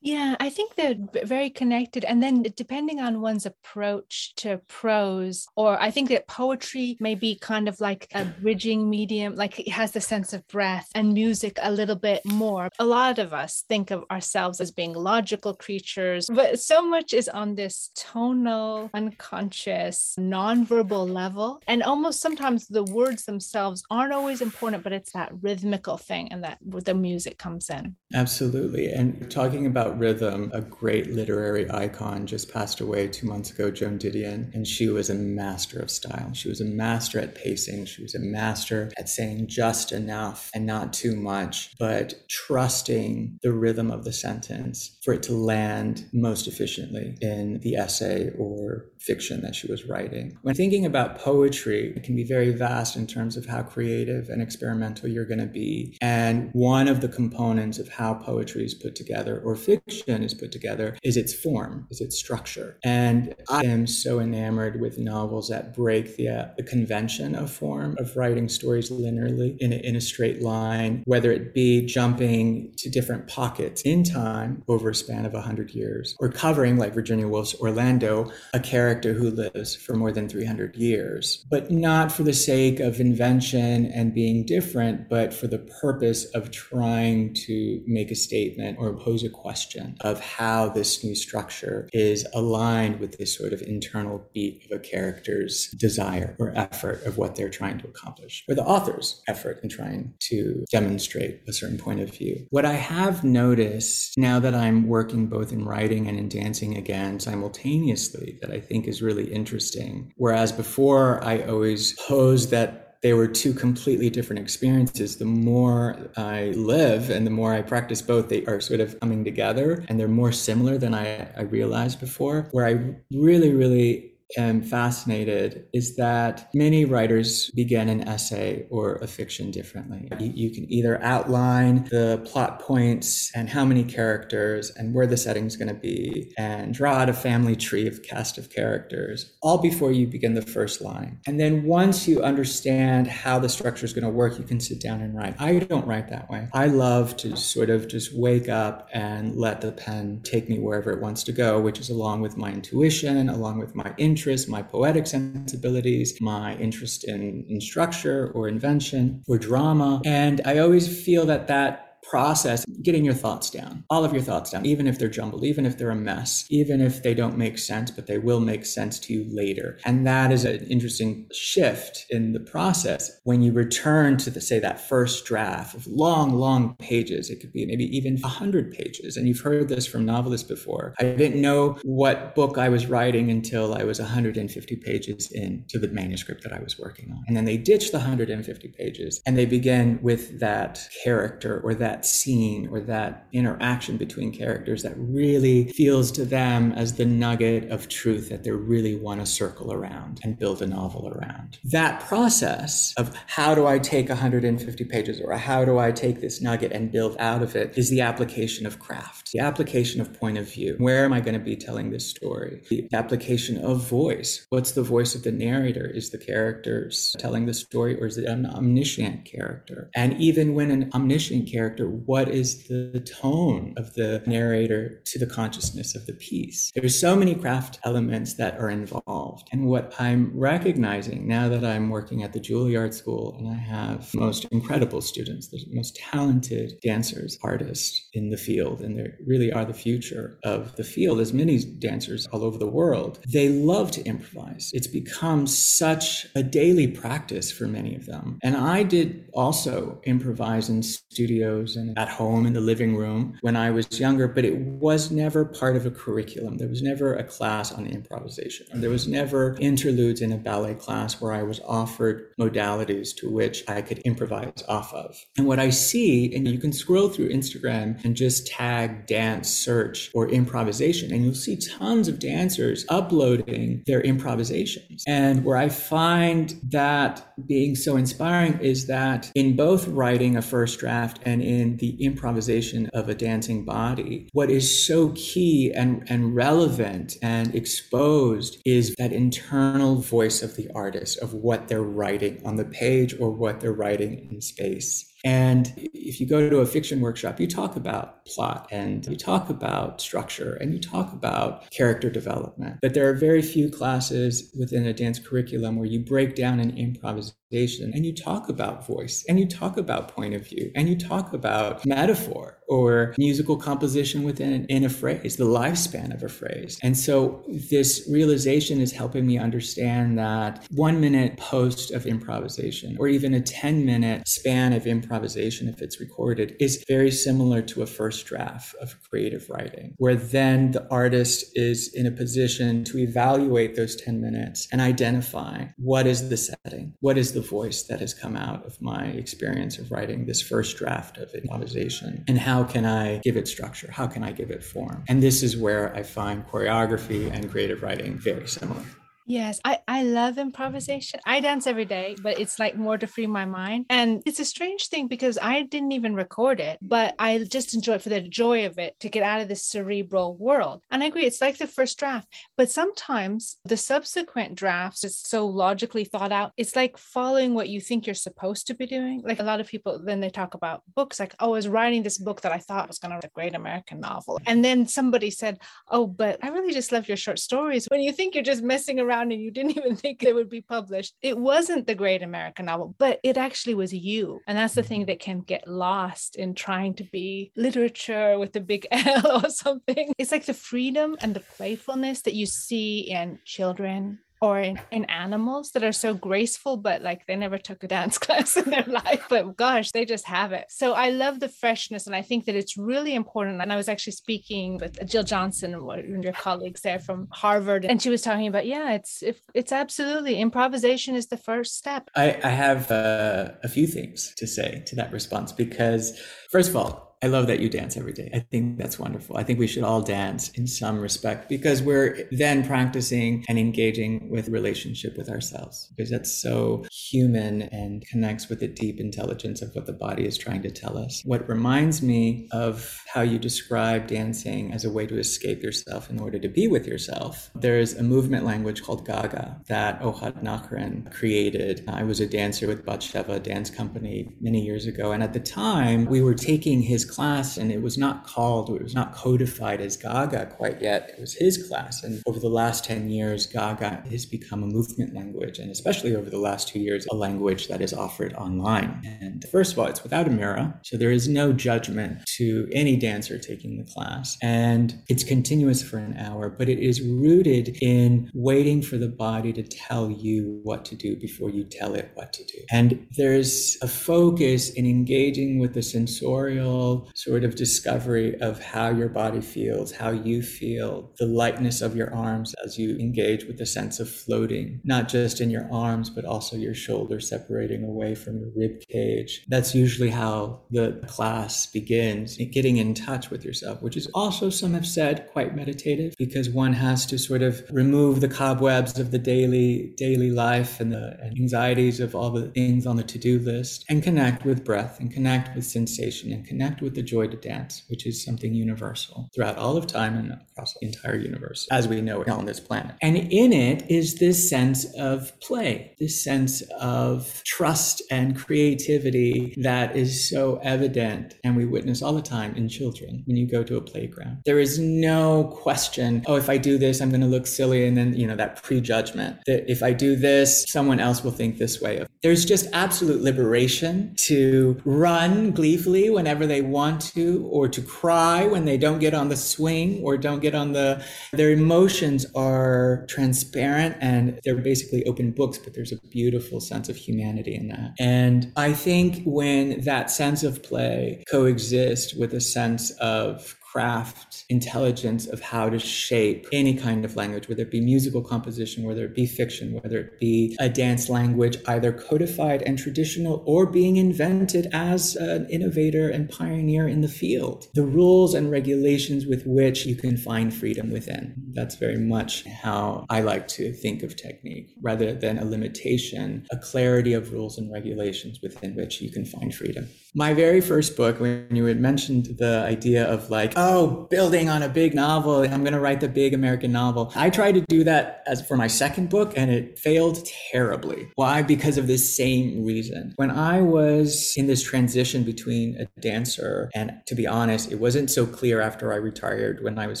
Yeah, 0.02 0.36
I 0.40 0.48
think 0.48 0.74
they're 0.74 0.96
very 1.24 1.50
connected. 1.50 2.04
And 2.04 2.22
then 2.22 2.42
depending 2.56 3.00
on 3.00 3.20
one's 3.20 3.46
approach 3.46 4.34
to 4.36 4.60
prose, 4.66 5.46
or 5.56 5.80
I 5.80 5.90
think 5.90 6.08
that 6.08 6.26
poetry 6.26 6.96
may 7.00 7.14
be 7.14 7.38
kind 7.38 7.68
of 7.68 7.80
like 7.80 8.08
a 8.14 8.24
bridging 8.24 8.88
medium, 8.88 9.36
like 9.36 9.60
it 9.60 9.68
has 9.70 9.92
the 9.92 10.00
sense 10.00 10.32
of 10.32 10.46
breath 10.48 10.88
and 10.94 11.12
music 11.12 11.58
a 11.60 11.70
little 11.70 11.96
bit 11.96 12.24
more. 12.24 12.70
A 12.78 12.84
lot 12.84 13.18
of 13.18 13.32
us 13.32 13.64
think 13.68 13.90
of 13.90 14.04
ourselves 14.10 14.60
as 14.60 14.70
being 14.70 14.94
logical 14.94 15.54
creatures, 15.54 16.28
but 16.32 16.58
so 16.60 16.82
much 16.82 17.12
is 17.12 17.28
on 17.28 17.54
this 17.54 17.90
tonal, 17.94 18.90
unconscious, 18.94 20.14
nonverbal 20.18 21.12
level. 21.12 21.60
And 21.66 21.82
almost 21.82 22.20
sometimes 22.20 22.66
the 22.68 22.84
words 22.84 23.24
themselves 23.24 23.82
aren't 23.90 24.12
always 24.12 24.40
important, 24.40 24.82
but 24.82 24.92
it's 24.92 25.12
that 25.12 25.32
rhythmical 25.42 25.98
thing 25.98 26.32
and 26.32 26.42
that 26.44 26.58
the 26.62 26.94
music 26.94 27.38
comes 27.38 27.68
in. 27.68 27.96
Absolutely. 28.14 28.90
And 28.92 29.30
talking 29.30 29.66
about 29.66 29.89
about 29.90 30.00
rhythm, 30.00 30.50
a 30.54 30.60
great 30.60 31.10
literary 31.10 31.70
icon 31.70 32.26
just 32.26 32.52
passed 32.52 32.80
away 32.80 33.08
two 33.08 33.26
months 33.26 33.50
ago, 33.50 33.70
Joan 33.70 33.98
Didion, 33.98 34.52
and 34.54 34.66
she 34.66 34.88
was 34.88 35.10
a 35.10 35.14
master 35.14 35.78
of 35.80 35.90
style. 35.90 36.32
She 36.32 36.48
was 36.48 36.60
a 36.60 36.64
master 36.64 37.18
at 37.18 37.34
pacing. 37.34 37.86
She 37.86 38.02
was 38.02 38.14
a 38.14 38.20
master 38.20 38.90
at 38.96 39.08
saying 39.08 39.48
just 39.48 39.92
enough 39.92 40.50
and 40.54 40.66
not 40.66 40.92
too 40.92 41.16
much, 41.16 41.74
but 41.78 42.14
trusting 42.28 43.38
the 43.42 43.52
rhythm 43.52 43.90
of 43.90 44.04
the 44.04 44.12
sentence 44.12 44.98
for 45.02 45.14
it 45.14 45.22
to 45.24 45.32
land 45.32 46.08
most 46.12 46.46
efficiently 46.46 47.16
in 47.20 47.58
the 47.60 47.74
essay 47.74 48.30
or 48.38 48.86
fiction 48.98 49.40
that 49.40 49.54
she 49.54 49.66
was 49.66 49.86
writing. 49.86 50.38
When 50.42 50.54
thinking 50.54 50.84
about 50.84 51.18
poetry, 51.18 51.92
it 51.96 52.02
can 52.02 52.14
be 52.14 52.24
very 52.24 52.52
vast 52.52 52.96
in 52.96 53.06
terms 53.06 53.36
of 53.36 53.46
how 53.46 53.62
creative 53.62 54.28
and 54.28 54.42
experimental 54.42 55.08
you're 55.08 55.24
going 55.24 55.40
to 55.40 55.46
be. 55.46 55.96
And 56.00 56.50
one 56.52 56.86
of 56.86 57.00
the 57.00 57.08
components 57.08 57.78
of 57.78 57.88
how 57.88 58.14
poetry 58.14 58.64
is 58.64 58.74
put 58.74 58.94
together 58.94 59.40
or 59.44 59.56
fiction 59.56 59.79
is 59.86 60.34
put 60.34 60.52
together 60.52 60.96
is 61.02 61.16
its 61.16 61.34
form, 61.34 61.86
is 61.90 62.00
its 62.00 62.18
structure. 62.18 62.78
And 62.84 63.34
I 63.48 63.64
am 63.64 63.86
so 63.86 64.20
enamored 64.20 64.80
with 64.80 64.98
novels 64.98 65.48
that 65.48 65.74
break 65.74 66.16
the, 66.16 66.28
uh, 66.28 66.46
the 66.56 66.62
convention 66.62 67.34
of 67.34 67.50
form, 67.50 67.96
of 67.98 68.16
writing 68.16 68.48
stories 68.48 68.90
linearly 68.90 69.56
in 69.58 69.72
a, 69.72 69.76
in 69.76 69.96
a 69.96 70.00
straight 70.00 70.42
line, 70.42 71.02
whether 71.06 71.30
it 71.32 71.54
be 71.54 71.84
jumping 71.84 72.72
to 72.78 72.88
different 72.88 73.28
pockets 73.28 73.82
in 73.82 74.04
time 74.04 74.62
over 74.68 74.90
a 74.90 74.94
span 74.94 75.24
of 75.26 75.32
100 75.32 75.70
years, 75.70 76.16
or 76.20 76.28
covering, 76.28 76.76
like 76.76 76.94
Virginia 76.94 77.28
Woolf's 77.28 77.54
Orlando, 77.60 78.30
a 78.52 78.60
character 78.60 79.12
who 79.12 79.30
lives 79.30 79.74
for 79.74 79.94
more 79.94 80.12
than 80.12 80.28
300 80.28 80.76
years, 80.76 81.44
but 81.50 81.70
not 81.70 82.12
for 82.12 82.22
the 82.22 82.32
sake 82.32 82.80
of 82.80 83.00
invention 83.00 83.86
and 83.86 84.14
being 84.14 84.44
different, 84.44 85.08
but 85.08 85.32
for 85.32 85.46
the 85.46 85.58
purpose 85.58 86.24
of 86.34 86.50
trying 86.50 87.34
to 87.34 87.82
make 87.86 88.10
a 88.10 88.14
statement 88.14 88.78
or 88.78 88.96
pose 88.96 89.24
a 89.24 89.30
question 89.30 89.69
question 89.70 89.96
of 90.00 90.20
how 90.20 90.68
this 90.68 91.04
new 91.04 91.14
structure 91.14 91.88
is 91.92 92.26
aligned 92.34 93.00
with 93.00 93.18
this 93.18 93.36
sort 93.36 93.52
of 93.52 93.62
internal 93.62 94.28
beat 94.34 94.64
of 94.64 94.76
a 94.76 94.80
character's 94.80 95.68
desire 95.78 96.36
or 96.38 96.52
effort 96.56 97.04
of 97.04 97.18
what 97.18 97.36
they're 97.36 97.50
trying 97.50 97.78
to 97.78 97.86
accomplish, 97.86 98.44
or 98.48 98.54
the 98.54 98.64
author's 98.64 99.22
effort 99.28 99.60
in 99.62 99.68
trying 99.68 100.12
to 100.18 100.64
demonstrate 100.70 101.40
a 101.48 101.52
certain 101.52 101.78
point 101.78 102.00
of 102.00 102.10
view. 102.10 102.46
What 102.50 102.64
I 102.64 102.74
have 102.74 103.24
noticed 103.24 104.16
now 104.18 104.40
that 104.40 104.54
I'm 104.54 104.88
working 104.88 105.26
both 105.26 105.52
in 105.52 105.64
writing 105.64 106.08
and 106.08 106.18
in 106.18 106.28
dancing 106.28 106.76
again 106.76 107.20
simultaneously 107.20 108.38
that 108.40 108.50
I 108.50 108.60
think 108.60 108.86
is 108.86 109.02
really 109.02 109.32
interesting. 109.32 110.12
Whereas 110.16 110.52
before 110.52 111.22
I 111.24 111.42
always 111.42 111.94
posed 112.00 112.50
that 112.50 112.89
they 113.02 113.14
were 113.14 113.26
two 113.26 113.54
completely 113.54 114.10
different 114.10 114.40
experiences. 114.40 115.16
The 115.16 115.24
more 115.24 115.96
I 116.16 116.52
live 116.56 117.08
and 117.08 117.26
the 117.26 117.30
more 117.30 117.54
I 117.54 117.62
practice 117.62 118.02
both, 118.02 118.28
they 118.28 118.44
are 118.44 118.60
sort 118.60 118.80
of 118.80 118.98
coming 119.00 119.24
together 119.24 119.84
and 119.88 119.98
they're 119.98 120.08
more 120.08 120.32
similar 120.32 120.76
than 120.76 120.94
I, 120.94 121.28
I 121.36 121.42
realized 121.42 121.98
before. 121.98 122.48
Where 122.50 122.66
I 122.66 122.94
really, 123.10 123.54
really 123.54 124.09
am 124.36 124.62
fascinated 124.62 125.66
is 125.72 125.96
that 125.96 126.48
many 126.54 126.84
writers 126.84 127.50
begin 127.50 127.88
an 127.88 128.06
essay 128.08 128.66
or 128.70 128.96
a 128.96 129.06
fiction 129.06 129.50
differently. 129.50 130.08
You, 130.18 130.32
you, 130.34 130.50
can 130.50 130.70
either 130.70 131.02
outline 131.02 131.84
the 131.90 132.20
plot 132.24 132.60
points 132.60 133.30
and 133.34 133.48
how 133.48 133.64
many 133.64 133.84
characters 133.84 134.70
and 134.76 134.94
where 134.94 135.06
the 135.06 135.16
setting's 135.16 135.56
going 135.56 135.68
to 135.68 135.74
be 135.74 136.32
and 136.38 136.74
draw 136.74 136.94
out 136.94 137.08
a 137.08 137.12
family 137.12 137.56
tree 137.56 137.86
of 137.86 138.02
cast 138.02 138.38
of 138.38 138.50
characters 138.50 139.32
all 139.42 139.58
before 139.58 139.92
you 139.92 140.06
begin 140.06 140.34
the 140.34 140.42
first 140.42 140.80
line. 140.80 141.20
And 141.26 141.40
then 141.40 141.64
once 141.64 142.06
you 142.06 142.22
understand 142.22 143.06
how 143.06 143.38
the 143.38 143.48
structure 143.48 143.84
is 143.84 143.92
going 143.92 144.04
to 144.04 144.10
work, 144.10 144.38
you 144.38 144.44
can 144.44 144.60
sit 144.60 144.80
down 144.80 145.00
and 145.00 145.16
write. 145.16 145.40
I 145.40 145.58
don't 145.58 145.86
write 145.86 146.08
that 146.10 146.30
way. 146.30 146.48
I 146.52 146.66
love 146.66 147.16
to 147.18 147.36
sort 147.36 147.70
of 147.70 147.88
just 147.88 148.16
wake 148.16 148.48
up 148.48 148.88
and 148.92 149.36
let 149.36 149.60
the 149.60 149.72
pen 149.72 150.20
take 150.24 150.48
me 150.48 150.58
wherever 150.58 150.90
it 150.92 151.00
wants 151.00 151.22
to 151.24 151.32
go, 151.32 151.60
which 151.60 151.78
is 151.78 151.90
along 151.90 152.20
with 152.20 152.36
my 152.36 152.52
intuition, 152.52 153.28
along 153.28 153.58
with 153.58 153.74
my 153.74 153.94
interest 153.96 154.19
interest, 154.20 154.50
my 154.50 154.60
poetic 154.60 155.06
sensibilities, 155.06 156.20
my 156.20 156.54
interest 156.56 157.04
in, 157.04 157.46
in 157.48 157.58
structure 157.58 158.30
or 158.34 158.48
invention 158.48 159.22
or 159.26 159.38
drama. 159.38 160.02
And 160.04 160.42
I 160.44 160.58
always 160.58 160.86
feel 161.04 161.24
that 161.24 161.48
that 161.48 161.89
process 162.10 162.64
getting 162.82 163.04
your 163.04 163.14
thoughts 163.14 163.50
down, 163.50 163.84
all 163.88 164.04
of 164.04 164.12
your 164.12 164.22
thoughts 164.22 164.50
down, 164.50 164.66
even 164.66 164.88
if 164.88 164.98
they're 164.98 165.08
jumbled, 165.08 165.44
even 165.44 165.64
if 165.64 165.78
they're 165.78 165.90
a 165.90 165.94
mess, 165.94 166.44
even 166.50 166.80
if 166.80 167.04
they 167.04 167.14
don't 167.14 167.38
make 167.38 167.56
sense, 167.56 167.90
but 167.90 168.08
they 168.08 168.18
will 168.18 168.40
make 168.40 168.66
sense 168.66 168.98
to 168.98 169.12
you 169.12 169.24
later. 169.32 169.78
And 169.84 170.04
that 170.06 170.32
is 170.32 170.44
an 170.44 170.66
interesting 170.68 171.28
shift 171.32 172.06
in 172.10 172.32
the 172.32 172.40
process 172.40 173.20
when 173.22 173.42
you 173.42 173.52
return 173.52 174.16
to 174.18 174.30
the, 174.30 174.40
say, 174.40 174.58
that 174.58 174.80
first 174.80 175.24
draft 175.24 175.74
of 175.76 175.86
long, 175.86 176.34
long 176.34 176.74
pages. 176.80 177.30
It 177.30 177.40
could 177.40 177.52
be 177.52 177.64
maybe 177.64 177.84
even 177.96 178.18
100 178.18 178.72
pages. 178.72 179.16
And 179.16 179.28
you've 179.28 179.40
heard 179.40 179.68
this 179.68 179.86
from 179.86 180.04
novelists 180.04 180.48
before. 180.48 180.94
I 180.98 181.04
didn't 181.04 181.40
know 181.40 181.78
what 181.84 182.34
book 182.34 182.58
I 182.58 182.68
was 182.68 182.86
writing 182.86 183.30
until 183.30 183.74
I 183.74 183.84
was 183.84 184.00
150 184.00 184.76
pages 184.76 185.30
into 185.30 185.78
the 185.78 185.88
manuscript 185.88 186.42
that 186.42 186.52
I 186.52 186.60
was 186.60 186.76
working 186.76 187.12
on. 187.12 187.22
And 187.28 187.36
then 187.36 187.44
they 187.44 187.56
ditch 187.56 187.92
the 187.92 187.98
150 187.98 188.68
pages 188.68 189.22
and 189.26 189.38
they 189.38 189.46
begin 189.46 190.00
with 190.02 190.40
that 190.40 190.80
character 191.04 191.60
or 191.60 191.74
that 191.74 191.99
that 192.00 192.06
scene 192.06 192.66
or 192.68 192.80
that 192.80 193.26
interaction 193.30 193.98
between 193.98 194.32
characters 194.32 194.82
that 194.82 194.94
really 194.96 195.68
feels 195.68 196.10
to 196.10 196.24
them 196.24 196.72
as 196.72 196.94
the 196.94 197.04
nugget 197.04 197.70
of 197.70 197.90
truth 197.90 198.30
that 198.30 198.42
they 198.42 198.50
really 198.50 198.96
want 198.96 199.20
to 199.20 199.26
circle 199.26 199.70
around 199.70 200.18
and 200.22 200.38
build 200.38 200.62
a 200.62 200.66
novel 200.66 201.12
around. 201.14 201.58
That 201.62 202.00
process 202.00 202.94
of 202.96 203.14
how 203.26 203.54
do 203.54 203.66
I 203.66 203.78
take 203.78 204.08
150 204.08 204.84
pages 204.84 205.20
or 205.20 205.36
how 205.36 205.66
do 205.66 205.78
I 205.78 205.92
take 205.92 206.22
this 206.22 206.40
nugget 206.40 206.72
and 206.72 206.90
build 206.90 207.16
out 207.18 207.42
of 207.42 207.54
it 207.54 207.76
is 207.76 207.90
the 207.90 208.00
application 208.00 208.64
of 208.64 208.78
craft, 208.78 209.19
the 209.32 209.40
application 209.40 210.00
of 210.00 210.12
point 210.12 210.38
of 210.38 210.52
view. 210.52 210.76
Where 210.78 211.04
am 211.04 211.12
I 211.12 211.20
going 211.20 211.38
to 211.38 211.44
be 211.44 211.56
telling 211.56 211.90
this 211.90 212.08
story? 212.08 212.62
The 212.68 212.88
application 212.92 213.58
of 213.64 213.88
voice. 213.88 214.46
What's 214.50 214.72
the 214.72 214.82
voice 214.82 215.14
of 215.14 215.22
the 215.22 215.32
narrator? 215.32 215.86
Is 215.86 216.10
the 216.10 216.18
characters 216.18 217.14
telling 217.18 217.46
the 217.46 217.54
story 217.54 218.00
or 218.00 218.06
is 218.06 218.18
it 218.18 218.26
an 218.26 218.46
omniscient 218.46 219.24
character? 219.24 219.90
And 219.94 220.20
even 220.20 220.54
when 220.54 220.70
an 220.70 220.90
omniscient 220.94 221.50
character 221.50 221.88
what 221.88 222.28
is 222.28 222.66
the 222.68 223.00
tone 223.00 223.74
of 223.76 223.94
the 223.94 224.22
narrator 224.26 225.00
to 225.04 225.18
the 225.18 225.26
consciousness 225.26 225.94
of 225.94 226.06
the 226.06 226.12
piece. 226.14 226.70
There's 226.74 226.98
so 226.98 227.16
many 227.16 227.34
craft 227.34 227.78
elements 227.84 228.34
that 228.34 228.58
are 228.58 228.70
involved. 228.70 229.48
And 229.52 229.66
what 229.66 229.94
I'm 229.98 230.32
recognizing 230.34 231.26
now 231.26 231.48
that 231.48 231.64
I'm 231.64 231.90
working 231.90 232.22
at 232.22 232.32
the 232.32 232.40
Juilliard 232.40 232.94
School 232.94 233.36
and 233.38 233.48
I 233.48 233.54
have 233.54 234.12
most 234.14 234.44
incredible 234.46 235.00
students, 235.00 235.48
the 235.48 235.64
most 235.72 235.96
talented 235.96 236.78
dancers, 236.82 237.38
artists 237.42 238.08
in 238.12 238.30
the 238.30 238.36
field, 238.36 238.80
and 238.80 238.98
they 238.98 239.10
really 239.26 239.52
are 239.52 239.64
the 239.64 239.74
future 239.74 240.38
of 240.44 240.76
the 240.76 240.84
field, 240.84 241.20
as 241.20 241.32
many 241.32 241.58
dancers 241.64 242.26
all 242.28 242.44
over 242.44 242.58
the 242.58 242.66
world, 242.66 243.18
they 243.28 243.48
love 243.48 243.90
to 243.92 244.04
improvise. 244.04 244.70
It's 244.72 244.86
become 244.86 245.46
such 245.46 246.26
a 246.34 246.42
daily 246.42 246.86
practice 246.88 247.50
for 247.50 247.66
many 247.66 247.94
of 247.94 248.06
them. 248.06 248.38
And 248.42 248.56
I 248.56 248.82
did 248.82 249.28
also 249.32 250.00
improvise 250.04 250.68
in 250.68 250.82
studios 250.82 251.76
and 251.76 251.98
at 251.98 252.08
home 252.08 252.46
in 252.46 252.52
the 252.52 252.60
living 252.60 252.96
room 252.96 253.38
when 253.40 253.56
I 253.56 253.70
was 253.70 254.00
younger, 254.00 254.28
but 254.28 254.44
it 254.44 254.56
was 254.56 255.10
never 255.10 255.44
part 255.44 255.76
of 255.76 255.86
a 255.86 255.90
curriculum. 255.90 256.58
There 256.58 256.68
was 256.68 256.82
never 256.82 257.14
a 257.14 257.24
class 257.24 257.72
on 257.72 257.86
improvisation. 257.86 258.66
There 258.74 258.90
was 258.90 259.08
never 259.08 259.56
interludes 259.60 260.20
in 260.20 260.32
a 260.32 260.38
ballet 260.38 260.74
class 260.74 261.20
where 261.20 261.32
I 261.32 261.42
was 261.42 261.60
offered 261.66 262.32
modalities 262.38 263.14
to 263.16 263.30
which 263.30 263.64
I 263.68 263.82
could 263.82 263.98
improvise 264.00 264.62
off 264.68 264.92
of. 264.92 265.16
And 265.36 265.46
what 265.46 265.58
I 265.58 265.70
see, 265.70 266.34
and 266.34 266.46
you 266.46 266.58
can 266.58 266.72
scroll 266.72 267.08
through 267.08 267.30
Instagram 267.30 268.02
and 268.04 268.16
just 268.16 268.46
tag 268.46 269.06
dance 269.10 269.50
search 269.50 270.08
or 270.14 270.28
improvisation, 270.28 271.12
and 271.12 271.24
you'll 271.24 271.34
see 271.34 271.56
tons 271.56 272.06
of 272.06 272.20
dancers 272.20 272.86
uploading 272.88 273.82
their 273.86 274.00
improvisations. 274.02 275.02
And 275.06 275.44
where 275.44 275.56
I 275.56 275.68
find 275.68 276.54
that 276.68 277.34
being 277.46 277.74
so 277.74 277.96
inspiring 277.96 278.60
is 278.60 278.86
that 278.86 279.32
in 279.34 279.56
both 279.56 279.88
writing 279.88 280.36
a 280.36 280.42
first 280.42 280.78
draft 280.78 281.18
and 281.24 281.42
in 281.42 281.76
the 281.78 282.00
improvisation 282.02 282.88
of 282.94 283.08
a 283.08 283.14
dancing 283.14 283.64
body, 283.64 284.28
what 284.32 284.48
is 284.48 284.86
so 284.86 285.12
key 285.16 285.72
and, 285.74 286.04
and 286.08 286.36
relevant 286.36 287.16
and 287.20 287.52
exposed 287.52 288.62
is 288.64 288.94
that 288.94 289.12
internal 289.12 289.96
voice 289.96 290.40
of 290.40 290.54
the 290.54 290.70
artist, 290.72 291.18
of 291.18 291.34
what 291.34 291.66
they're 291.66 291.82
writing 291.82 292.40
on 292.44 292.54
the 292.54 292.64
page 292.64 293.18
or 293.18 293.30
what 293.32 293.58
they're 293.60 293.72
writing 293.72 294.28
in 294.30 294.40
space. 294.40 295.09
And 295.24 295.72
if 295.76 296.20
you 296.20 296.26
go 296.26 296.48
to 296.48 296.58
a 296.58 296.66
fiction 296.66 297.00
workshop, 297.00 297.40
you 297.40 297.46
talk 297.46 297.76
about 297.76 298.24
plot 298.26 298.68
and 298.70 299.06
you 299.06 299.16
talk 299.16 299.50
about 299.50 300.00
structure 300.00 300.54
and 300.54 300.72
you 300.72 300.80
talk 300.80 301.12
about 301.12 301.70
character 301.70 302.10
development. 302.10 302.78
But 302.82 302.94
there 302.94 303.08
are 303.08 303.14
very 303.14 303.42
few 303.42 303.70
classes 303.70 304.54
within 304.58 304.86
a 304.86 304.92
dance 304.92 305.18
curriculum 305.18 305.76
where 305.76 305.86
you 305.86 306.00
break 306.00 306.34
down 306.34 306.60
an 306.60 306.76
improvisation 306.76 307.36
and 307.52 308.06
you 308.06 308.14
talk 308.14 308.48
about 308.48 308.86
voice 308.86 309.24
and 309.28 309.38
you 309.38 309.46
talk 309.46 309.76
about 309.76 310.08
point 310.08 310.34
of 310.34 310.46
view 310.46 310.70
and 310.76 310.88
you 310.88 310.96
talk 310.96 311.32
about 311.32 311.84
metaphor 311.84 312.60
or 312.68 313.12
musical 313.18 313.56
composition 313.56 314.22
within 314.22 314.64
in 314.66 314.84
a 314.84 314.88
phrase, 314.88 315.36
the 315.36 315.44
lifespan 315.44 316.14
of 316.14 316.22
a 316.22 316.28
phrase. 316.28 316.78
And 316.84 316.96
so 316.96 317.42
this 317.68 318.08
realization 318.08 318.80
is 318.80 318.92
helping 318.92 319.26
me 319.26 319.38
understand 319.38 320.16
that 320.18 320.64
one 320.70 321.00
minute 321.00 321.36
post 321.36 321.90
of 321.90 322.06
improvisation 322.06 322.96
or 323.00 323.08
even 323.08 323.34
a 323.34 323.40
10 323.40 323.84
minute 323.84 324.28
span 324.28 324.72
of 324.72 324.86
improvisation, 324.86 325.68
if 325.68 325.82
it's 325.82 325.98
recorded, 325.98 326.54
is 326.60 326.84
very 326.86 327.10
similar 327.10 327.60
to 327.62 327.82
a 327.82 327.86
first 327.86 328.24
draft 328.26 328.76
of 328.80 328.94
creative 329.10 329.50
writing, 329.50 329.94
where 329.96 330.14
then 330.14 330.70
the 330.70 330.88
artist 330.90 331.46
is 331.56 331.92
in 331.92 332.06
a 332.06 332.12
position 332.12 332.84
to 332.84 332.98
evaluate 332.98 333.74
those 333.74 333.96
10 333.96 334.20
minutes 334.20 334.68
and 334.70 334.80
identify 334.80 335.64
what 335.76 336.06
is 336.06 336.28
the 336.28 336.36
setting, 336.36 336.94
what 337.00 337.18
is 337.18 337.32
the 337.32 337.39
the 337.40 337.48
voice 337.48 337.82
that 337.84 338.00
has 338.00 338.12
come 338.12 338.36
out 338.36 338.64
of 338.66 338.80
my 338.82 339.06
experience 339.06 339.78
of 339.78 339.90
writing 339.90 340.26
this 340.26 340.42
first 340.42 340.76
draft 340.76 341.16
of 341.18 341.32
improvisation 341.34 342.24
and 342.28 342.38
how 342.38 342.64
can 342.64 342.84
I 342.84 343.18
give 343.18 343.36
it 343.36 343.48
structure? 343.48 343.90
How 343.90 344.06
can 344.06 344.22
I 344.22 344.32
give 344.32 344.50
it 344.50 344.62
form? 344.62 345.04
And 345.08 345.22
this 345.22 345.42
is 345.42 345.56
where 345.56 345.94
I 345.96 346.02
find 346.02 346.46
choreography 346.46 347.32
and 347.32 347.50
creative 347.50 347.82
writing 347.82 348.18
very 348.18 348.46
similar. 348.46 348.84
Yes, 349.30 349.60
I, 349.64 349.78
I 349.86 350.02
love 350.02 350.38
improvisation. 350.38 351.20
I 351.24 351.38
dance 351.38 351.68
every 351.68 351.84
day, 351.84 352.16
but 352.20 352.40
it's 352.40 352.58
like 352.58 352.76
more 352.76 352.98
to 352.98 353.06
free 353.06 353.28
my 353.28 353.44
mind. 353.44 353.86
And 353.88 354.24
it's 354.26 354.40
a 354.40 354.44
strange 354.44 354.88
thing 354.88 355.06
because 355.06 355.38
I 355.40 355.62
didn't 355.62 355.92
even 355.92 356.16
record 356.16 356.58
it, 356.58 356.80
but 356.82 357.14
I 357.16 357.38
just 357.38 357.72
enjoy 357.72 357.94
it 357.94 358.02
for 358.02 358.08
the 358.08 358.22
joy 358.22 358.66
of 358.66 358.76
it 358.80 358.98
to 358.98 359.08
get 359.08 359.22
out 359.22 359.40
of 359.40 359.46
this 359.46 359.62
cerebral 359.62 360.34
world. 360.36 360.82
And 360.90 361.04
I 361.04 361.06
agree, 361.06 361.26
it's 361.26 361.40
like 361.40 361.58
the 361.58 361.68
first 361.68 361.96
draft, 361.96 362.26
but 362.56 362.72
sometimes 362.72 363.58
the 363.64 363.76
subsequent 363.76 364.56
drafts 364.56 365.04
is 365.04 365.16
so 365.16 365.46
logically 365.46 366.02
thought 366.02 366.32
out. 366.32 366.50
It's 366.56 366.74
like 366.74 366.98
following 366.98 367.54
what 367.54 367.68
you 367.68 367.80
think 367.80 368.08
you're 368.08 368.14
supposed 368.14 368.66
to 368.66 368.74
be 368.74 368.88
doing. 368.88 369.22
Like 369.24 369.38
a 369.38 369.44
lot 369.44 369.60
of 369.60 369.68
people, 369.68 370.00
then 370.04 370.18
they 370.18 370.30
talk 370.30 370.54
about 370.54 370.82
books, 370.96 371.20
like, 371.20 371.36
oh, 371.38 371.50
I 371.50 371.50
was 371.50 371.68
writing 371.68 372.02
this 372.02 372.18
book 372.18 372.40
that 372.40 372.50
I 372.50 372.58
thought 372.58 372.88
was 372.88 372.98
going 372.98 373.14
to 373.14 373.20
be 373.20 373.28
a 373.28 373.30
great 373.32 373.54
American 373.54 374.00
novel. 374.00 374.40
And 374.44 374.64
then 374.64 374.88
somebody 374.88 375.30
said, 375.30 375.60
oh, 375.86 376.08
but 376.08 376.42
I 376.42 376.48
really 376.48 376.74
just 376.74 376.90
love 376.90 377.06
your 377.06 377.16
short 377.16 377.38
stories. 377.38 377.86
When 377.86 378.00
you 378.00 378.10
think 378.10 378.34
you're 378.34 378.42
just 378.42 378.64
messing 378.64 378.98
around 378.98 379.19
and 379.22 379.42
you 379.42 379.50
didn't 379.50 379.76
even 379.76 379.96
think 379.96 380.22
it 380.22 380.34
would 380.34 380.48
be 380.48 380.60
published. 380.60 381.14
It 381.22 381.38
wasn't 381.38 381.86
the 381.86 381.94
great 381.94 382.22
American 382.22 382.66
novel, 382.66 382.94
but 382.98 383.20
it 383.22 383.36
actually 383.36 383.74
was 383.74 383.92
you. 383.92 384.40
And 384.46 384.56
that's 384.56 384.74
the 384.74 384.82
thing 384.82 385.06
that 385.06 385.20
can 385.20 385.40
get 385.40 385.68
lost 385.68 386.36
in 386.36 386.54
trying 386.54 386.94
to 386.94 387.04
be 387.04 387.52
literature 387.56 388.38
with 388.38 388.54
a 388.56 388.60
big 388.60 388.86
L 388.90 389.44
or 389.44 389.50
something. 389.50 390.12
It's 390.18 390.32
like 390.32 390.46
the 390.46 390.54
freedom 390.54 391.16
and 391.20 391.34
the 391.34 391.40
playfulness 391.40 392.22
that 392.22 392.34
you 392.34 392.46
see 392.46 393.10
in 393.10 393.38
children 393.44 394.18
or 394.40 394.58
in, 394.58 394.80
in, 394.90 395.04
animals 395.04 395.72
that 395.72 395.84
are 395.84 395.92
so 395.92 396.14
graceful, 396.14 396.76
but 396.76 397.02
like 397.02 397.26
they 397.26 397.36
never 397.36 397.58
took 397.58 397.84
a 397.84 397.88
dance 397.88 398.16
class 398.24 398.56
in 398.56 398.70
their 398.70 398.84
life. 398.86 399.26
But 399.28 399.56
gosh, 399.56 399.90
they 399.90 400.04
just 400.04 400.26
have 400.26 400.52
it. 400.52 400.66
So 400.70 400.92
I 400.92 401.10
love 401.10 401.40
the 401.40 401.48
freshness. 401.48 402.06
And 402.06 402.16
I 402.16 402.22
think 402.22 402.46
that 402.46 402.54
it's 402.54 402.76
really 402.76 403.14
important. 403.14 403.60
And 403.60 403.72
I 403.72 403.76
was 403.76 403.88
actually 403.88 404.14
speaking 404.14 404.78
with 404.78 405.06
Jill 405.06 405.24
Johnson, 405.24 405.74
and 405.74 405.82
one 405.82 405.98
of 405.98 406.24
your 406.24 406.32
colleagues 406.32 406.80
there 406.80 406.98
from 406.98 407.28
Harvard, 407.30 407.84
and 407.84 408.00
she 408.00 408.10
was 408.10 408.22
talking 408.22 408.46
about, 408.46 408.66
yeah, 408.66 408.92
it's 408.92 409.22
if, 409.22 409.40
it's 409.54 409.72
absolutely 409.72 410.36
improvisation 410.36 411.14
is 411.14 411.26
the 411.26 411.36
first 411.36 411.76
step. 411.76 412.08
I, 412.16 412.38
I 412.42 412.48
have 412.48 412.90
uh, 412.90 413.50
a 413.62 413.68
few 413.68 413.86
things 413.86 414.32
to 414.36 414.46
say 414.46 414.82
to 414.86 414.96
that 414.96 415.12
response 415.12 415.52
because, 415.52 416.18
first 416.50 416.70
of 416.70 416.76
all, 416.76 417.09
I 417.22 417.26
love 417.26 417.48
that 417.48 417.60
you 417.60 417.68
dance 417.68 417.98
every 417.98 418.14
day. 418.14 418.30
I 418.32 418.38
think 418.38 418.78
that's 418.78 418.98
wonderful. 418.98 419.36
I 419.36 419.42
think 419.42 419.58
we 419.58 419.66
should 419.66 419.84
all 419.84 420.00
dance 420.00 420.48
in 420.50 420.66
some 420.66 420.98
respect 420.98 421.50
because 421.50 421.82
we're 421.82 422.26
then 422.30 422.66
practicing 422.66 423.44
and 423.46 423.58
engaging 423.58 424.30
with 424.30 424.48
relationship 424.48 425.18
with 425.18 425.28
ourselves 425.28 425.92
because 425.94 426.10
that's 426.10 426.32
so 426.32 426.84
human 426.90 427.62
and 427.62 428.06
connects 428.06 428.48
with 428.48 428.60
the 428.60 428.68
deep 428.68 429.00
intelligence 429.00 429.60
of 429.60 429.74
what 429.74 429.84
the 429.84 429.92
body 429.92 430.26
is 430.26 430.38
trying 430.38 430.62
to 430.62 430.70
tell 430.70 430.96
us. 430.96 431.20
What 431.26 431.46
reminds 431.46 432.00
me 432.00 432.48
of 432.52 433.04
how 433.12 433.20
you 433.20 433.38
describe 433.38 434.06
dancing 434.06 434.72
as 434.72 434.86
a 434.86 434.90
way 434.90 435.06
to 435.06 435.18
escape 435.18 435.62
yourself 435.62 436.08
in 436.08 436.20
order 436.20 436.38
to 436.38 436.48
be 436.48 436.68
with 436.68 436.86
yourself. 436.86 437.50
There's 437.54 437.92
a 437.94 438.02
movement 438.02 438.46
language 438.46 438.82
called 438.82 439.06
Gaga 439.06 439.60
that 439.68 440.00
Ohad 440.00 440.42
Naharin 440.42 441.12
created. 441.12 441.84
I 441.86 442.02
was 442.02 442.20
a 442.20 442.26
dancer 442.26 442.66
with 442.66 442.86
Batsheva 442.86 443.42
Dance 443.42 443.68
Company 443.68 444.34
many 444.40 444.62
years 444.62 444.86
ago. 444.86 445.12
And 445.12 445.22
at 445.22 445.34
the 445.34 445.40
time, 445.40 446.06
we 446.06 446.22
were 446.22 446.34
taking 446.34 446.80
his 446.80 447.09
class 447.10 447.56
and 447.56 447.70
it 447.72 447.82
was 447.82 447.98
not 447.98 448.26
called, 448.26 448.70
it 448.70 448.82
was 448.82 448.94
not 448.94 449.14
codified 449.14 449.80
as 449.80 449.96
Gaga 449.96 450.46
quite 450.56 450.80
yet. 450.80 451.10
It 451.16 451.20
was 451.20 451.34
his 451.34 451.68
class. 451.68 452.02
And 452.02 452.22
over 452.26 452.38
the 452.38 452.48
last 452.48 452.84
10 452.84 453.10
years, 453.10 453.46
Gaga 453.46 454.04
has 454.10 454.26
become 454.26 454.62
a 454.62 454.66
movement 454.66 455.14
language. 455.14 455.58
And 455.58 455.70
especially 455.70 456.14
over 456.14 456.30
the 456.30 456.38
last 456.38 456.68
two 456.68 456.80
years, 456.80 457.06
a 457.10 457.14
language 457.14 457.68
that 457.68 457.80
is 457.80 457.92
offered 457.92 458.32
online. 458.34 459.00
And 459.20 459.44
first 459.50 459.72
of 459.72 459.78
all, 459.78 459.86
it's 459.86 460.02
without 460.02 460.26
a 460.26 460.30
mirror. 460.30 460.78
So 460.84 460.96
there 460.96 461.10
is 461.10 461.28
no 461.28 461.52
judgment 461.52 462.24
to 462.36 462.68
any 462.72 462.96
dancer 462.96 463.38
taking 463.38 463.78
the 463.78 463.90
class. 463.92 464.36
And 464.42 465.02
it's 465.08 465.24
continuous 465.24 465.82
for 465.82 465.98
an 465.98 466.16
hour, 466.16 466.48
but 466.50 466.68
it 466.68 466.78
is 466.78 467.02
rooted 467.02 467.76
in 467.82 468.30
waiting 468.34 468.82
for 468.82 468.96
the 468.96 469.08
body 469.08 469.52
to 469.52 469.62
tell 469.62 470.10
you 470.10 470.60
what 470.62 470.84
to 470.86 470.94
do 470.94 471.16
before 471.16 471.50
you 471.50 471.64
tell 471.64 471.94
it 471.94 472.10
what 472.14 472.32
to 472.34 472.44
do. 472.44 472.58
And 472.70 473.06
there's 473.16 473.76
a 473.82 473.88
focus 473.88 474.70
in 474.70 474.86
engaging 474.86 475.58
with 475.58 475.74
the 475.74 475.82
sensorial 475.82 476.99
sort 477.14 477.44
of 477.44 477.54
discovery 477.54 478.40
of 478.40 478.62
how 478.62 478.90
your 478.90 479.08
body 479.08 479.40
feels, 479.40 479.92
how 479.92 480.10
you 480.10 480.42
feel, 480.42 481.12
the 481.18 481.26
lightness 481.26 481.80
of 481.80 481.96
your 481.96 482.12
arms 482.14 482.54
as 482.64 482.78
you 482.78 482.96
engage 482.98 483.44
with 483.44 483.58
the 483.58 483.66
sense 483.66 484.00
of 484.00 484.08
floating, 484.08 484.80
not 484.84 485.08
just 485.08 485.40
in 485.40 485.50
your 485.50 485.68
arms, 485.72 486.10
but 486.10 486.24
also 486.24 486.56
your 486.56 486.74
shoulders 486.74 487.28
separating 487.28 487.84
away 487.84 488.14
from 488.14 488.38
your 488.38 488.50
rib 488.56 488.80
cage. 488.88 489.44
That's 489.48 489.74
usually 489.74 490.10
how 490.10 490.62
the 490.70 491.00
class 491.06 491.66
begins, 491.66 492.36
getting 492.52 492.76
in 492.76 492.94
touch 492.94 493.30
with 493.30 493.44
yourself, 493.44 493.82
which 493.82 493.96
is 493.96 494.08
also, 494.14 494.50
some 494.50 494.74
have 494.74 494.86
said, 494.86 495.28
quite 495.32 495.54
meditative 495.54 496.14
because 496.18 496.48
one 496.50 496.72
has 496.72 497.06
to 497.06 497.18
sort 497.18 497.42
of 497.42 497.62
remove 497.70 498.20
the 498.20 498.28
cobwebs 498.28 498.98
of 498.98 499.10
the 499.10 499.18
daily 499.18 499.92
daily 499.96 500.30
life 500.30 500.80
and 500.80 500.92
the 500.92 501.18
anxieties 501.24 502.00
of 502.00 502.14
all 502.14 502.30
the 502.30 502.48
things 502.48 502.86
on 502.86 502.96
the 502.96 503.02
to-do 503.02 503.38
list 503.38 503.84
and 503.88 504.02
connect 504.02 504.44
with 504.44 504.64
breath 504.64 504.98
and 505.00 505.12
connect 505.12 505.54
with 505.54 505.64
sensation 505.64 506.32
and 506.32 506.46
connect 506.46 506.80
with 506.80 506.89
with 506.90 506.96
the 506.96 507.02
joy 507.02 507.28
to 507.28 507.36
dance, 507.36 507.84
which 507.86 508.04
is 508.04 508.24
something 508.24 508.52
universal 508.52 509.28
throughout 509.32 509.56
all 509.56 509.76
of 509.76 509.86
time 509.86 510.16
and 510.16 510.32
across 510.32 510.74
the 510.74 510.86
entire 510.86 511.16
universe 511.16 511.68
as 511.70 511.86
we 511.86 512.00
know 512.00 512.20
it 512.20 512.28
on 512.28 512.46
this 512.46 512.58
planet. 512.58 512.96
And 513.00 513.16
in 513.16 513.52
it 513.52 513.88
is 513.88 514.16
this 514.16 514.50
sense 514.50 514.84
of 514.96 515.38
play, 515.40 515.94
this 516.00 516.22
sense 516.22 516.62
of 516.80 517.42
trust 517.46 518.02
and 518.10 518.36
creativity 518.36 519.54
that 519.62 519.94
is 519.94 520.28
so 520.28 520.58
evident 520.64 521.34
and 521.44 521.56
we 521.56 521.64
witness 521.64 522.02
all 522.02 522.12
the 522.12 522.22
time 522.22 522.56
in 522.56 522.68
children 522.68 523.22
when 523.26 523.36
you 523.36 523.46
go 523.46 523.62
to 523.62 523.76
a 523.76 523.80
playground. 523.80 524.38
There 524.44 524.58
is 524.58 524.80
no 524.80 525.44
question, 525.62 526.24
oh, 526.26 526.34
if 526.34 526.50
I 526.50 526.56
do 526.56 526.76
this, 526.76 527.00
I'm 527.00 527.10
going 527.10 527.20
to 527.20 527.28
look 527.28 527.46
silly. 527.46 527.86
And 527.86 527.96
then, 527.96 528.14
you 528.14 528.26
know, 528.26 528.34
that 528.34 528.62
prejudgment 528.64 529.38
that 529.46 529.70
if 529.70 529.82
I 529.82 529.92
do 529.92 530.16
this, 530.16 530.64
someone 530.66 530.98
else 530.98 531.22
will 531.22 531.30
think 531.30 531.58
this 531.58 531.80
way. 531.80 532.04
There's 532.22 532.44
just 532.44 532.66
absolute 532.74 533.22
liberation 533.22 534.14
to 534.26 534.78
run 534.84 535.52
gleefully 535.52 536.10
whenever 536.10 536.46
they 536.46 536.60
want 536.60 537.00
to 537.14 537.48
or 537.50 537.66
to 537.68 537.80
cry 537.80 538.44
when 538.44 538.66
they 538.66 538.76
don't 538.76 538.98
get 538.98 539.14
on 539.14 539.30
the 539.30 539.36
swing 539.36 540.02
or 540.02 540.18
don't 540.18 540.40
get 540.40 540.54
on 540.54 540.72
the 540.72 541.02
their 541.32 541.50
emotions 541.50 542.26
are 542.34 543.06
transparent 543.08 543.96
and 544.00 544.38
they're 544.44 544.56
basically 544.56 545.02
open 545.06 545.30
books 545.30 545.56
but 545.56 545.72
there's 545.74 545.92
a 545.92 545.96
beautiful 546.08 546.60
sense 546.60 546.90
of 546.90 546.96
humanity 546.96 547.54
in 547.54 547.68
that. 547.68 547.94
And 547.98 548.52
i 548.56 548.72
think 548.72 549.22
when 549.24 549.80
that 549.80 550.10
sense 550.10 550.42
of 550.42 550.62
play 550.62 551.24
coexists 551.30 552.14
with 552.14 552.34
a 552.34 552.40
sense 552.40 552.90
of 553.00 553.56
craft 553.72 554.29
intelligence 554.50 555.26
of 555.26 555.40
how 555.40 555.70
to 555.70 555.78
shape 555.78 556.46
any 556.52 556.74
kind 556.74 557.04
of 557.04 557.16
language, 557.16 557.48
whether 557.48 557.62
it 557.62 557.70
be 557.70 557.80
musical 557.80 558.20
composition, 558.20 558.84
whether 558.84 559.04
it 559.04 559.14
be 559.14 559.26
fiction, 559.26 559.80
whether 559.80 559.98
it 559.98 560.20
be 560.20 560.56
a 560.58 560.68
dance 560.68 561.08
language, 561.08 561.56
either 561.68 561.92
codified 561.92 562.62
and 562.62 562.78
traditional 562.78 563.42
or 563.46 563.64
being 563.64 563.96
invented 563.96 564.68
as 564.72 565.16
an 565.16 565.48
innovator 565.48 566.08
and 566.08 566.28
pioneer 566.28 566.88
in 566.88 567.00
the 567.00 567.08
field. 567.08 567.68
The 567.74 567.84
rules 567.84 568.34
and 568.34 568.50
regulations 568.50 569.26
with 569.26 569.46
which 569.46 569.86
you 569.86 569.94
can 569.94 570.16
find 570.16 570.52
freedom 570.52 570.90
within. 570.90 571.34
That's 571.52 571.76
very 571.76 571.98
much 571.98 572.44
how 572.44 573.06
I 573.08 573.20
like 573.20 573.48
to 573.48 573.72
think 573.72 574.02
of 574.02 574.16
technique 574.16 574.70
rather 574.82 575.14
than 575.14 575.38
a 575.38 575.44
limitation, 575.44 576.46
a 576.50 576.58
clarity 576.58 577.12
of 577.12 577.32
rules 577.32 577.58
and 577.58 577.72
regulations 577.72 578.40
within 578.42 578.74
which 578.74 579.00
you 579.00 579.10
can 579.10 579.24
find 579.24 579.54
freedom. 579.54 579.88
My 580.14 580.34
very 580.34 580.60
first 580.60 580.96
book, 580.96 581.20
when 581.20 581.46
you 581.54 581.64
had 581.66 581.80
mentioned 581.80 582.36
the 582.38 582.64
idea 582.66 583.04
of 583.04 583.30
like, 583.30 583.52
oh, 583.56 584.08
building 584.10 584.39
on 584.48 584.62
a 584.62 584.68
big 584.68 584.94
novel, 584.94 585.42
I'm 585.42 585.62
going 585.62 585.72
to 585.72 585.80
write 585.80 586.00
the 586.00 586.08
big 586.08 586.34
American 586.34 586.72
novel. 586.72 587.12
I 587.14 587.30
tried 587.30 587.52
to 587.52 587.60
do 587.62 587.84
that 587.84 588.22
as 588.26 588.46
for 588.46 588.56
my 588.56 588.66
second 588.66 589.10
book 589.10 589.32
and 589.36 589.50
it 589.50 589.78
failed 589.78 590.26
terribly. 590.52 591.10
Why? 591.16 591.42
Because 591.42 591.78
of 591.78 591.86
this 591.86 592.16
same 592.16 592.64
reason. 592.64 593.12
When 593.16 593.30
I 593.30 593.60
was 593.60 594.34
in 594.36 594.46
this 594.46 594.62
transition 594.62 595.24
between 595.24 595.76
a 595.76 596.00
dancer 596.00 596.70
and 596.74 596.92
to 597.06 597.14
be 597.14 597.26
honest, 597.26 597.70
it 597.70 597.80
wasn't 597.80 598.10
so 598.10 598.26
clear 598.26 598.60
after 598.60 598.92
I 598.92 598.96
retired 598.96 599.62
when 599.62 599.78
I 599.78 599.86
was 599.86 600.00